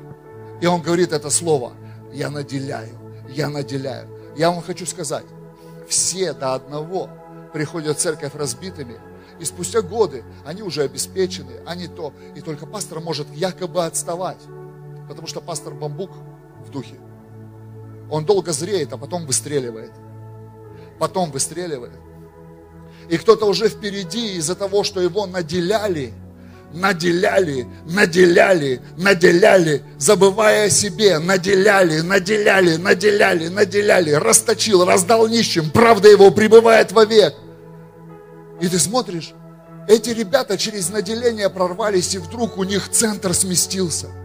И 0.61 0.65
он 0.65 0.81
говорит 0.81 1.13
это 1.13 1.29
слово, 1.29 1.73
я 2.13 2.29
наделяю, 2.29 2.97
я 3.29 3.49
наделяю. 3.49 4.14
Я 4.35 4.51
вам 4.51 4.61
хочу 4.61 4.85
сказать, 4.85 5.25
все 5.87 6.33
до 6.33 6.55
одного 6.55 7.09
приходят 7.53 7.97
в 7.97 8.01
церковь 8.01 8.35
разбитыми, 8.35 8.99
и 9.39 9.45
спустя 9.45 9.81
годы 9.81 10.23
они 10.45 10.61
уже 10.61 10.83
обеспечены, 10.83 11.61
они 11.65 11.87
то, 11.87 12.13
и 12.35 12.41
только 12.41 12.65
пастор 12.65 12.99
может 12.99 13.29
якобы 13.33 13.85
отставать. 13.85 14.41
Потому 15.07 15.27
что 15.27 15.41
пастор 15.41 15.73
Бамбук 15.73 16.11
в 16.65 16.69
духе. 16.69 16.95
Он 18.09 18.25
долго 18.25 18.51
зреет, 18.51 18.93
а 18.93 18.97
потом 18.97 19.25
выстреливает. 19.25 19.91
Потом 20.99 21.31
выстреливает. 21.31 21.99
И 23.09 23.17
кто-то 23.17 23.45
уже 23.45 23.69
впереди 23.69 24.35
из-за 24.37 24.55
того, 24.55 24.83
что 24.83 25.01
его 25.01 25.25
наделяли, 25.25 26.13
наделяли, 26.73 27.67
наделяли, 27.85 28.81
наделяли, 28.97 29.83
забывая 29.97 30.67
о 30.67 30.69
себе, 30.69 31.19
наделяли, 31.19 32.01
наделяли, 32.01 32.75
наделяли, 32.77 33.47
наделяли, 33.47 34.11
расточил, 34.11 34.85
раздал 34.85 35.27
нищим, 35.27 35.69
правда 35.71 36.09
его 36.09 36.31
пребывает 36.31 36.91
вовек. 36.91 37.35
И 38.61 38.67
ты 38.67 38.79
смотришь, 38.79 39.33
эти 39.87 40.09
ребята 40.09 40.57
через 40.57 40.89
наделение 40.89 41.49
прорвались, 41.49 42.15
и 42.15 42.17
вдруг 42.17 42.57
у 42.57 42.63
них 42.63 42.89
центр 42.89 43.33
сместился– 43.33 44.07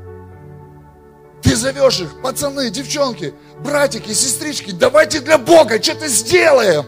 ты 1.42 1.56
зовешь 1.56 2.00
их, 2.00 2.20
пацаны, 2.22 2.70
девчонки, 2.70 3.34
братики, 3.64 4.12
сестрички, 4.12 4.72
давайте 4.72 5.20
для 5.20 5.38
Бога 5.38 5.82
что-то 5.82 6.06
сделаем. 6.08 6.84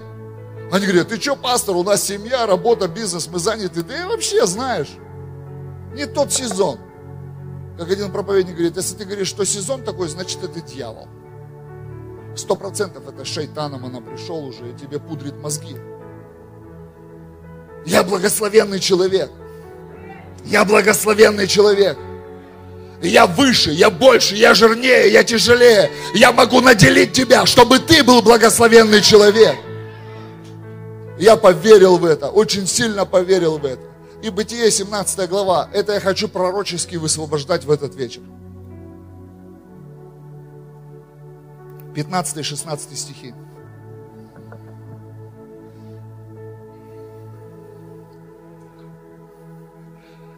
Они 0.70 0.86
говорят, 0.86 1.08
ты 1.08 1.20
что, 1.20 1.36
пастор, 1.36 1.76
у 1.76 1.82
нас 1.82 2.02
семья, 2.02 2.46
работа, 2.46 2.88
бизнес, 2.88 3.28
мы 3.28 3.38
заняты. 3.38 3.82
Ты 3.82 4.06
вообще 4.06 4.46
знаешь, 4.46 4.88
не 5.94 6.06
тот 6.06 6.32
сезон. 6.32 6.78
Как 7.78 7.90
один 7.90 8.12
проповедник 8.12 8.54
говорит, 8.54 8.76
если 8.76 8.96
ты 8.96 9.04
говоришь, 9.04 9.28
что 9.28 9.44
сезон 9.44 9.82
такой, 9.82 10.08
значит 10.08 10.42
это 10.42 10.60
дьявол. 10.60 11.08
Сто 12.36 12.56
процентов 12.56 13.08
это 13.08 13.24
шайтаном 13.24 13.84
она 13.84 14.00
пришел 14.00 14.44
уже 14.44 14.70
и 14.70 14.74
тебе 14.74 14.98
пудрит 14.98 15.34
мозги. 15.36 15.76
Я 17.84 18.02
благословенный 18.02 18.78
человек. 18.78 19.30
Я 20.44 20.64
благословенный 20.64 21.46
человек. 21.46 21.98
Я 23.02 23.26
выше, 23.26 23.72
я 23.72 23.90
больше, 23.90 24.36
я 24.36 24.54
жирнее, 24.54 25.10
я 25.10 25.24
тяжелее. 25.24 25.90
Я 26.14 26.30
могу 26.32 26.60
наделить 26.60 27.12
тебя, 27.12 27.46
чтобы 27.46 27.80
ты 27.80 28.04
был 28.04 28.22
благословенный 28.22 29.00
человек. 29.00 29.56
Я 31.18 31.36
поверил 31.36 31.98
в 31.98 32.04
это, 32.04 32.28
очень 32.28 32.66
сильно 32.66 33.04
поверил 33.04 33.58
в 33.58 33.66
это. 33.66 33.91
И 34.22 34.30
Бытие 34.30 34.70
17 34.70 35.28
глава, 35.28 35.68
это 35.72 35.94
я 35.94 36.00
хочу 36.00 36.28
пророчески 36.28 36.94
высвобождать 36.94 37.64
в 37.64 37.70
этот 37.72 37.96
вечер. 37.96 38.22
15-16 41.96 42.94
стихи. 42.94 43.34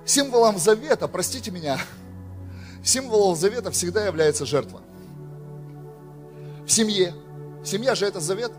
Символом 0.06 0.58
завета, 0.58 1.06
простите 1.06 1.50
меня, 1.50 1.78
символом 2.82 3.36
завета 3.36 3.70
всегда 3.70 4.06
является 4.06 4.46
жертва. 4.46 4.80
В 6.66 6.70
семье. 6.70 7.14
Семья 7.62 7.94
же 7.94 8.06
это 8.06 8.20
завет. 8.20 8.52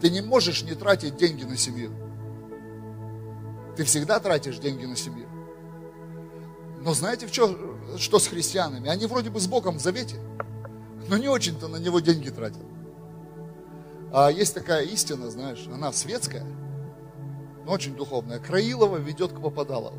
Ты 0.00 0.10
не 0.10 0.20
можешь 0.20 0.64
не 0.64 0.74
тратить 0.74 1.16
деньги 1.16 1.44
на 1.44 1.56
семью. 1.56 2.05
Ты 3.76 3.84
всегда 3.84 4.18
тратишь 4.20 4.58
деньги 4.58 4.86
на 4.86 4.96
семью. 4.96 5.28
Но 6.80 6.94
знаете, 6.94 7.26
в 7.26 7.32
чем, 7.32 7.98
что 7.98 8.18
с 8.18 8.26
христианами? 8.26 8.88
Они 8.88 9.06
вроде 9.06 9.28
бы 9.28 9.38
с 9.38 9.46
Богом 9.46 9.78
в 9.78 9.82
завете, 9.82 10.16
но 11.08 11.16
не 11.18 11.28
очень-то 11.28 11.68
на 11.68 11.76
него 11.76 12.00
деньги 12.00 12.30
тратят. 12.30 12.62
А 14.12 14.30
есть 14.30 14.54
такая 14.54 14.84
истина, 14.84 15.30
знаешь, 15.30 15.68
она 15.70 15.92
светская, 15.92 16.46
но 17.66 17.72
очень 17.72 17.94
духовная. 17.94 18.38
Краилова 18.38 18.96
ведет 18.96 19.32
к 19.32 19.40
Попадалову. 19.40 19.98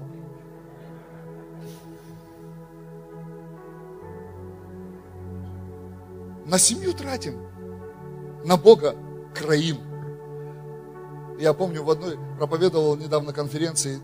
На 6.46 6.58
семью 6.58 6.94
тратим, 6.94 7.46
на 8.46 8.56
Бога 8.56 8.96
краим. 9.36 9.87
Я 11.38 11.54
помню, 11.54 11.84
в 11.84 11.90
одной 11.90 12.18
проповедовал 12.38 12.96
недавно 12.96 13.32
конференции, 13.32 14.02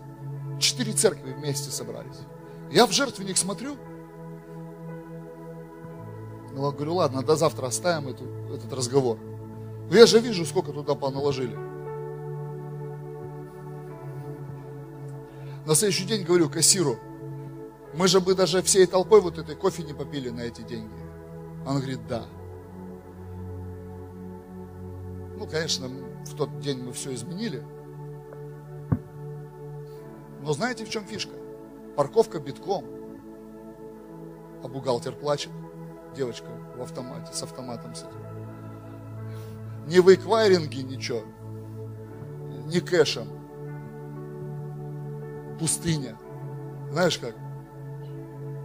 четыре 0.60 0.92
церкви 0.92 1.32
вместе 1.32 1.70
собрались. 1.70 2.18
Я 2.70 2.86
в 2.86 2.92
жертвенник 2.92 3.36
смотрю, 3.36 3.76
ну, 6.52 6.70
говорю, 6.70 6.94
ладно, 6.94 7.22
до 7.22 7.34
завтра 7.34 7.66
оставим 7.66 8.08
эту, 8.08 8.24
этот 8.54 8.72
разговор. 8.72 9.18
Но 9.90 9.96
я 9.96 10.06
же 10.06 10.20
вижу, 10.20 10.46
сколько 10.46 10.72
туда 10.72 10.94
поналожили. 10.94 11.56
На 15.66 15.74
следующий 15.74 16.04
день 16.04 16.24
говорю 16.24 16.48
кассиру, 16.48 16.98
мы 17.94 18.06
же 18.06 18.20
бы 18.20 18.34
даже 18.34 18.62
всей 18.62 18.86
толпой 18.86 19.20
вот 19.20 19.38
этой 19.38 19.56
кофе 19.56 19.82
не 19.82 19.92
попили 19.92 20.28
на 20.28 20.42
эти 20.42 20.62
деньги. 20.62 20.94
Он 21.66 21.78
говорит, 21.78 22.06
да. 22.06 22.24
Ну, 25.36 25.46
конечно, 25.46 25.88
в 26.24 26.36
тот 26.36 26.58
день 26.60 26.82
мы 26.82 26.92
все 26.92 27.14
изменили. 27.14 27.62
Но 30.42 30.52
знаете, 30.52 30.84
в 30.84 30.90
чем 30.90 31.04
фишка? 31.04 31.32
Парковка 31.96 32.40
битком, 32.40 32.84
а 34.62 34.68
бухгалтер 34.68 35.12
плачет. 35.12 35.52
Девочка 36.16 36.48
в 36.76 36.82
автомате, 36.82 37.32
с 37.32 37.42
автоматом 37.42 37.94
сидит. 37.94 38.12
Не 39.86 40.00
в 40.00 40.14
эквайринге 40.14 40.82
ничего, 40.82 41.22
не 42.66 42.80
кэшем. 42.80 43.28
Пустыня. 45.58 46.18
Знаешь 46.90 47.18
как? 47.18 47.34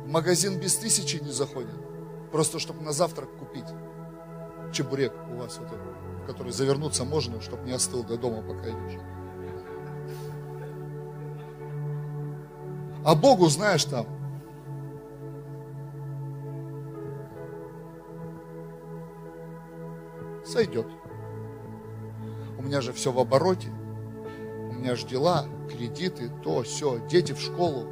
В 0.05 0.09
магазин 0.09 0.59
без 0.59 0.75
тысячи 0.75 1.17
не 1.17 1.31
заходит. 1.31 1.75
Просто 2.31 2.59
чтобы 2.59 2.81
на 2.81 2.91
завтрак 2.91 3.29
купить. 3.37 3.67
Чебурек 4.71 5.13
у 5.31 5.37
вас 5.37 5.57
вот 5.57 5.67
этот 5.67 6.08
который 6.29 6.51
завернуться 6.51 7.05
можно, 7.05 7.41
чтобы 7.41 7.63
не 7.63 7.71
остыл 7.71 8.03
до 8.03 8.15
дома, 8.15 8.43
пока 8.43 8.69
идешь. 8.69 8.99
А 13.03 13.15
Богу, 13.15 13.47
знаешь, 13.47 13.83
там, 13.85 14.05
сойдет. 20.45 20.85
У 22.59 22.61
меня 22.61 22.81
же 22.81 22.93
все 22.93 23.11
в 23.11 23.17
обороте. 23.17 23.69
У 24.69 24.73
меня 24.73 24.95
же 24.95 25.07
дела, 25.07 25.47
кредиты, 25.67 26.29
то, 26.43 26.61
все, 26.61 26.99
дети 27.07 27.31
в 27.31 27.39
школу. 27.39 27.87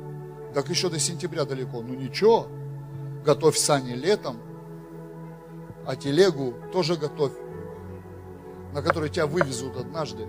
Так 0.53 0.69
еще 0.69 0.91
до 0.91 0.99
сентября 0.99 1.45
далеко. 1.45 1.81
Ну 1.81 1.95
ничего, 1.95 2.49
готовь 3.25 3.57
сани 3.57 3.93
летом, 3.93 4.37
а 5.87 5.95
телегу 5.95 6.53
тоже 6.71 6.97
готовь 6.97 7.33
на 8.77 8.83
который 8.83 9.09
тебя 9.09 9.25
вывезут 9.25 9.75
однажды 9.75 10.27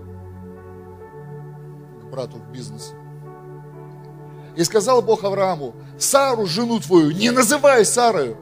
к 2.01 2.05
брату 2.05 2.37
в 2.37 2.51
бизнес. 2.51 2.93
И 4.55 4.63
сказал 4.63 5.03
Бог 5.03 5.23
Аврааму, 5.23 5.75
Сару, 5.99 6.47
жену 6.47 6.79
твою, 6.79 7.11
не 7.11 7.29
называй 7.29 7.85
Сарою, 7.85 8.37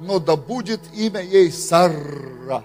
но 0.00 0.20
да 0.20 0.36
будет 0.36 0.80
имя 0.94 1.20
ей 1.20 1.50
Сара. 1.50 2.62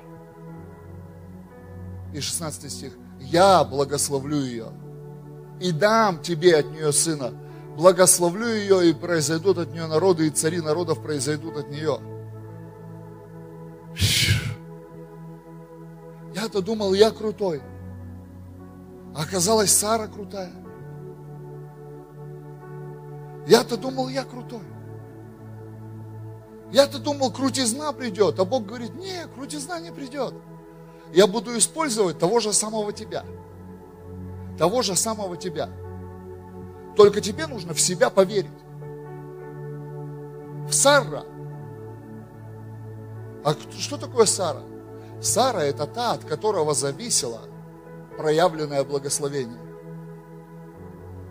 И 2.14 2.20
16 2.20 2.72
стих. 2.72 2.93
Я 3.20 3.64
благословлю 3.64 4.38
ее 4.38 4.68
и 5.60 5.72
дам 5.72 6.22
тебе 6.22 6.58
от 6.58 6.70
нее 6.70 6.93
сына. 6.93 7.34
Благословлю 7.76 8.45
ее, 8.45 8.91
и 8.91 8.93
произойдут 8.93 9.58
от 9.58 9.74
нее 9.74 9.88
народы, 9.88 10.28
и 10.28 10.30
цари 10.30 10.62
народов 10.62 11.01
произойдут 11.01 11.58
от 11.58 11.72
нее. 11.72 11.97
Я-то 16.44 16.62
думал, 16.62 16.94
я 16.94 17.10
крутой. 17.10 17.62
А 19.16 19.24
оказалось, 19.24 19.72
Сара 19.72 20.08
крутая. 20.08 20.52
Я-то 23.48 23.78
думал, 23.78 24.10
я 24.10 24.26
крутой. 24.26 24.64
Я-то 26.70 27.00
думал, 27.00 27.32
крутизна 27.32 27.94
придет, 27.94 28.39
а 28.39 28.46
Бог 28.46 28.66
говорит, 28.66 28.94
не, 28.96 29.26
крутизна 29.34 29.80
не 29.80 29.91
придет. 29.91 30.34
Я 31.14 31.28
буду 31.28 31.58
использовать 31.58 32.20
того 32.20 32.41
же 32.41 32.52
самого 32.52 32.91
тебя. 32.91 33.24
Того 34.58 34.82
же 34.82 34.98
самого 34.98 35.38
тебя. 35.38 35.70
Только 36.98 37.22
тебе 37.22 37.48
нужно 37.48 37.74
в 37.74 37.80
себя 37.80 38.10
поверить. 38.10 38.52
В 40.68 40.74
Сара. 40.74 41.24
А 43.46 43.56
что 43.80 43.98
такое 43.98 44.26
Сара? 44.26 44.72
Сара– 45.24 45.59
это 45.63 45.88
та, 45.88 46.11
от 46.11 46.26
которого 46.26 46.74
зависело 46.74 47.39
проявленное 48.17 48.84
благословение. 48.84 49.61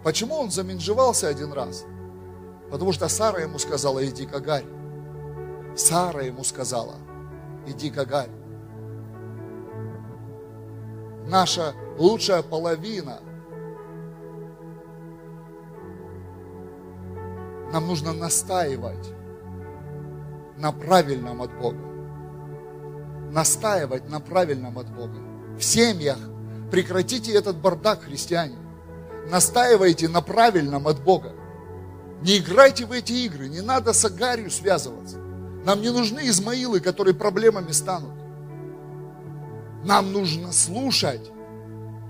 Почему 0.03 0.36
он 0.36 0.51
заменжевался 0.51 1.28
один 1.28 1.53
раз? 1.53 1.84
Потому 2.70 2.93
что 2.93 3.07
Сара 3.09 3.43
ему 3.43 3.59
сказала, 3.59 4.03
иди 4.07 4.24
к 4.24 4.34
Агарь. 4.34 4.64
Сара 5.76 6.22
ему 6.22 6.43
сказала, 6.43 6.95
иди 7.66 7.90
к 7.90 7.99
Агарь. 7.99 8.30
Наша 11.26 11.74
лучшая 11.99 12.43
половина. 12.43 13.20
Нам 17.70 17.86
нужно 17.86 18.14
настаивать 18.14 19.12
на 20.57 20.72
правильном 20.72 21.43
от 21.43 21.53
Бога 21.59 21.91
настаивать 23.33 24.09
на 24.09 24.20
правильном 24.20 24.78
от 24.78 24.89
Бога. 24.95 25.18
В 25.59 25.62
семьях 25.62 26.18
прекратите 26.70 27.33
этот 27.33 27.57
бардак, 27.57 28.03
христиане. 28.03 28.57
Настаивайте 29.30 30.09
на 30.09 30.20
правильном 30.20 30.87
от 30.87 31.03
Бога. 31.03 31.33
Не 32.20 32.39
играйте 32.39 32.85
в 32.85 32.93
эти 32.93 33.12
игры, 33.12 33.49
не 33.49 33.62
надо 33.62 33.93
с 33.93 34.05
Агарью 34.05 34.51
связываться. 34.51 35.16
Нам 35.64 35.80
не 35.80 35.91
нужны 35.91 36.28
Измаилы, 36.28 36.80
которые 36.80 37.14
проблемами 37.14 37.72
станут. 37.72 38.12
Нам 39.85 40.12
нужно 40.12 40.53
слушать 40.53 41.30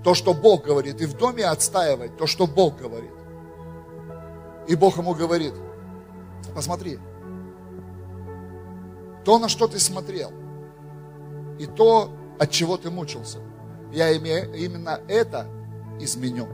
то, 0.03 0.13
что 0.13 0.33
Бог 0.33 0.65
говорит, 0.65 1.01
и 1.01 1.05
в 1.05 1.13
доме 1.13 1.45
отстаивать 1.45 2.17
то, 2.17 2.27
что 2.27 2.45
Бог 2.45 2.77
говорит. 2.77 3.11
И 4.67 4.75
Бог 4.75 4.97
ему 4.97 5.13
говорит, 5.13 5.53
посмотри, 6.53 6.99
то, 9.23 9.39
на 9.39 9.47
что 9.47 9.67
ты 9.67 9.79
смотрел, 9.79 10.31
и 11.63 11.67
то, 11.67 12.11
от 12.39 12.51
чего 12.51 12.77
ты 12.77 12.91
мучился. 12.91 13.39
Я 13.91 14.11
именно 14.11 14.99
это 15.07 15.47
изменю. 15.99 16.47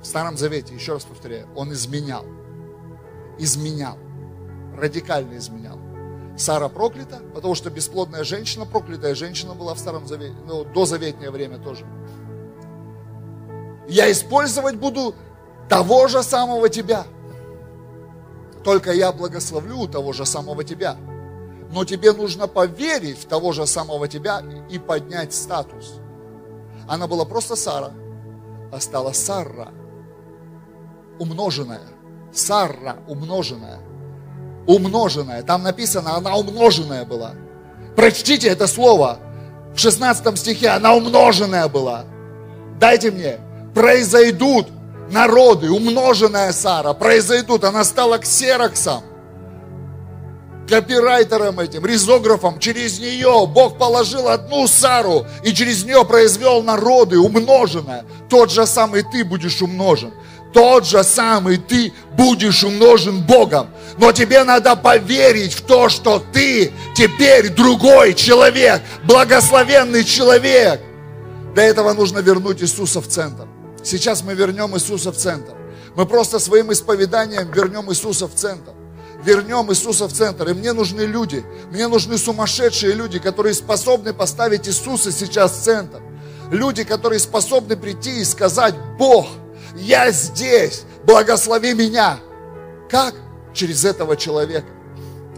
В 0.00 0.06
Старом 0.06 0.36
Завете, 0.36 0.74
еще 0.74 0.94
раз 0.94 1.04
повторяю, 1.04 1.46
он 1.54 1.72
изменял. 1.72 2.24
Изменял. 3.38 3.96
Радикально 4.76 5.36
изменял. 5.36 5.78
Сара 6.36 6.68
проклята, 6.68 7.20
потому 7.34 7.54
что 7.54 7.70
бесплодная 7.70 8.24
женщина, 8.24 8.66
проклятая 8.66 9.14
женщина 9.14 9.54
была 9.54 9.74
в 9.74 9.78
Старом 9.78 10.06
Завете, 10.08 10.34
ну, 10.46 10.64
до 10.64 10.86
заветнее 10.86 11.30
время 11.30 11.58
тоже. 11.58 11.86
Я 13.88 14.10
использовать 14.10 14.76
буду 14.76 15.14
того 15.68 16.08
же 16.08 16.22
самого 16.22 16.68
тебя. 16.68 17.04
Только 18.64 18.92
я 18.92 19.12
благословлю 19.12 19.86
того 19.86 20.12
же 20.12 20.24
самого 20.24 20.64
тебя. 20.64 20.96
Но 21.72 21.84
тебе 21.84 22.12
нужно 22.12 22.46
поверить 22.46 23.18
в 23.18 23.24
того 23.26 23.52
же 23.52 23.66
самого 23.66 24.06
тебя 24.06 24.42
и 24.70 24.78
поднять 24.78 25.32
статус. 25.32 25.94
Она 26.86 27.06
была 27.06 27.24
просто 27.24 27.56
Сара, 27.56 27.92
а 28.70 28.80
стала 28.80 29.12
Сарра, 29.12 29.68
умноженная. 31.18 31.88
Сарра, 32.32 32.96
умноженная. 33.08 33.78
Умноженная. 34.66 35.42
Там 35.42 35.62
написано, 35.62 36.16
она 36.16 36.36
умноженная 36.36 37.04
была. 37.04 37.32
Прочтите 37.96 38.48
это 38.48 38.66
слово. 38.66 39.18
В 39.74 39.78
16 39.78 40.38
стихе 40.38 40.68
она 40.68 40.94
умноженная 40.94 41.68
была. 41.68 42.04
Дайте 42.78 43.10
мне. 43.10 43.38
Произойдут 43.74 44.68
народы, 45.10 45.70
умноженная 45.70 46.52
Сара, 46.52 46.92
произойдут. 46.92 47.64
Она 47.64 47.84
стала 47.84 48.18
ксероксом, 48.18 49.02
копирайтером 50.72 51.60
этим, 51.60 51.84
ризографом. 51.84 52.58
Через 52.58 52.98
нее 52.98 53.46
Бог 53.46 53.76
положил 53.76 54.28
одну 54.28 54.66
Сару 54.66 55.26
и 55.44 55.52
через 55.52 55.84
нее 55.84 56.02
произвел 56.02 56.62
народы, 56.62 57.18
умноженная. 57.18 58.06
Тот 58.30 58.50
же 58.50 58.66
самый 58.66 59.02
ты 59.02 59.22
будешь 59.22 59.60
умножен. 59.60 60.14
Тот 60.54 60.86
же 60.86 61.04
самый 61.04 61.58
ты 61.58 61.92
будешь 62.16 62.64
умножен 62.64 63.20
Богом. 63.20 63.68
Но 63.98 64.12
тебе 64.12 64.44
надо 64.44 64.74
поверить 64.74 65.52
в 65.52 65.60
то, 65.60 65.90
что 65.90 66.22
ты 66.32 66.72
теперь 66.96 67.50
другой 67.50 68.14
человек, 68.14 68.80
благословенный 69.04 70.04
человек. 70.04 70.80
Для 71.54 71.64
этого 71.64 71.92
нужно 71.92 72.20
вернуть 72.20 72.62
Иисуса 72.62 73.02
в 73.02 73.08
центр. 73.08 73.46
Сейчас 73.84 74.22
мы 74.22 74.32
вернем 74.32 74.74
Иисуса 74.74 75.12
в 75.12 75.18
центр. 75.18 75.52
Мы 75.96 76.06
просто 76.06 76.38
своим 76.38 76.72
исповеданием 76.72 77.50
вернем 77.50 77.90
Иисуса 77.90 78.26
в 78.26 78.34
центр. 78.34 78.72
Вернем 79.24 79.70
Иисуса 79.70 80.08
в 80.08 80.12
центр. 80.12 80.48
И 80.48 80.54
мне 80.54 80.72
нужны 80.72 81.02
люди, 81.02 81.44
мне 81.70 81.86
нужны 81.88 82.18
сумасшедшие 82.18 82.92
люди, 82.92 83.18
которые 83.18 83.54
способны 83.54 84.12
поставить 84.12 84.68
Иисуса 84.68 85.12
сейчас 85.12 85.52
в 85.52 85.62
центр. 85.62 86.02
Люди, 86.50 86.84
которые 86.84 87.18
способны 87.18 87.76
прийти 87.76 88.20
и 88.20 88.24
сказать, 88.24 88.74
Бог, 88.98 89.26
я 89.76 90.10
здесь, 90.10 90.82
благослови 91.04 91.74
меня. 91.74 92.18
Как? 92.90 93.14
Через 93.54 93.84
этого 93.84 94.16
человека. 94.16 94.66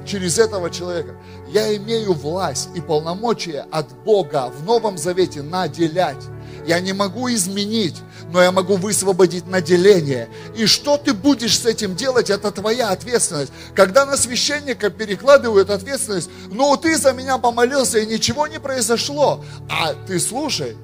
Через 0.04 0.38
этого 0.38 0.70
человека. 0.70 1.14
Я 1.48 1.74
имею 1.76 2.14
власть 2.14 2.70
и 2.74 2.80
полномочия 2.80 3.66
от 3.70 3.92
Бога 4.04 4.50
в 4.50 4.64
Новом 4.64 4.98
Завете 4.98 5.42
наделять. 5.42 6.22
Я 6.66 6.80
не 6.80 6.92
могу 6.92 7.28
изменить, 7.32 7.96
но 8.32 8.42
я 8.42 8.50
могу 8.50 8.76
высвободить 8.76 9.46
наделение. 9.46 10.28
И 10.56 10.66
что 10.66 10.96
ты 10.96 11.12
будешь 11.12 11.58
с 11.58 11.66
этим 11.66 11.94
делать, 11.94 12.30
это 12.30 12.50
твоя 12.50 12.90
ответственность. 12.90 13.52
Когда 13.74 14.06
на 14.06 14.16
священника 14.16 14.90
перекладывают 14.90 15.70
ответственность, 15.70 16.30
ну 16.50 16.76
ты 16.76 16.96
за 16.96 17.12
меня 17.12 17.38
помолился 17.38 17.98
и 17.98 18.06
ничего 18.06 18.46
не 18.46 18.58
произошло. 18.58 19.44
А 19.68 19.94
ты 20.06 20.18
слушай, 20.18 20.76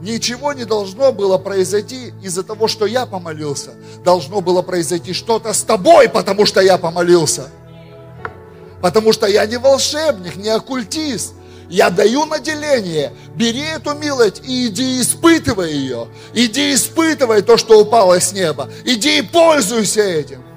Ничего 0.00 0.52
не 0.52 0.64
должно 0.64 1.10
было 1.12 1.38
произойти 1.38 2.12
из-за 2.22 2.44
того, 2.44 2.68
что 2.68 2.86
я 2.86 3.04
помолился. 3.04 3.72
Должно 4.04 4.40
было 4.40 4.62
произойти 4.62 5.12
что-то 5.12 5.52
с 5.52 5.62
тобой, 5.62 6.08
потому 6.08 6.46
что 6.46 6.60
я 6.60 6.78
помолился. 6.78 7.48
Потому 8.80 9.12
что 9.12 9.26
я 9.26 9.44
не 9.46 9.56
волшебник, 9.56 10.36
не 10.36 10.50
оккультист. 10.50 11.34
Я 11.68 11.90
даю 11.90 12.24
наделение. 12.24 13.12
Бери 13.34 13.60
эту 13.60 13.94
милость 13.94 14.42
и 14.46 14.68
иди 14.68 15.00
испытывай 15.00 15.72
ее. 15.72 16.08
Иди 16.32 16.74
испытывай 16.74 17.42
то, 17.42 17.56
что 17.56 17.80
упало 17.80 18.20
с 18.20 18.32
неба. 18.32 18.70
Иди 18.84 19.18
и 19.18 19.22
пользуйся 19.22 20.00
этим. 20.00 20.47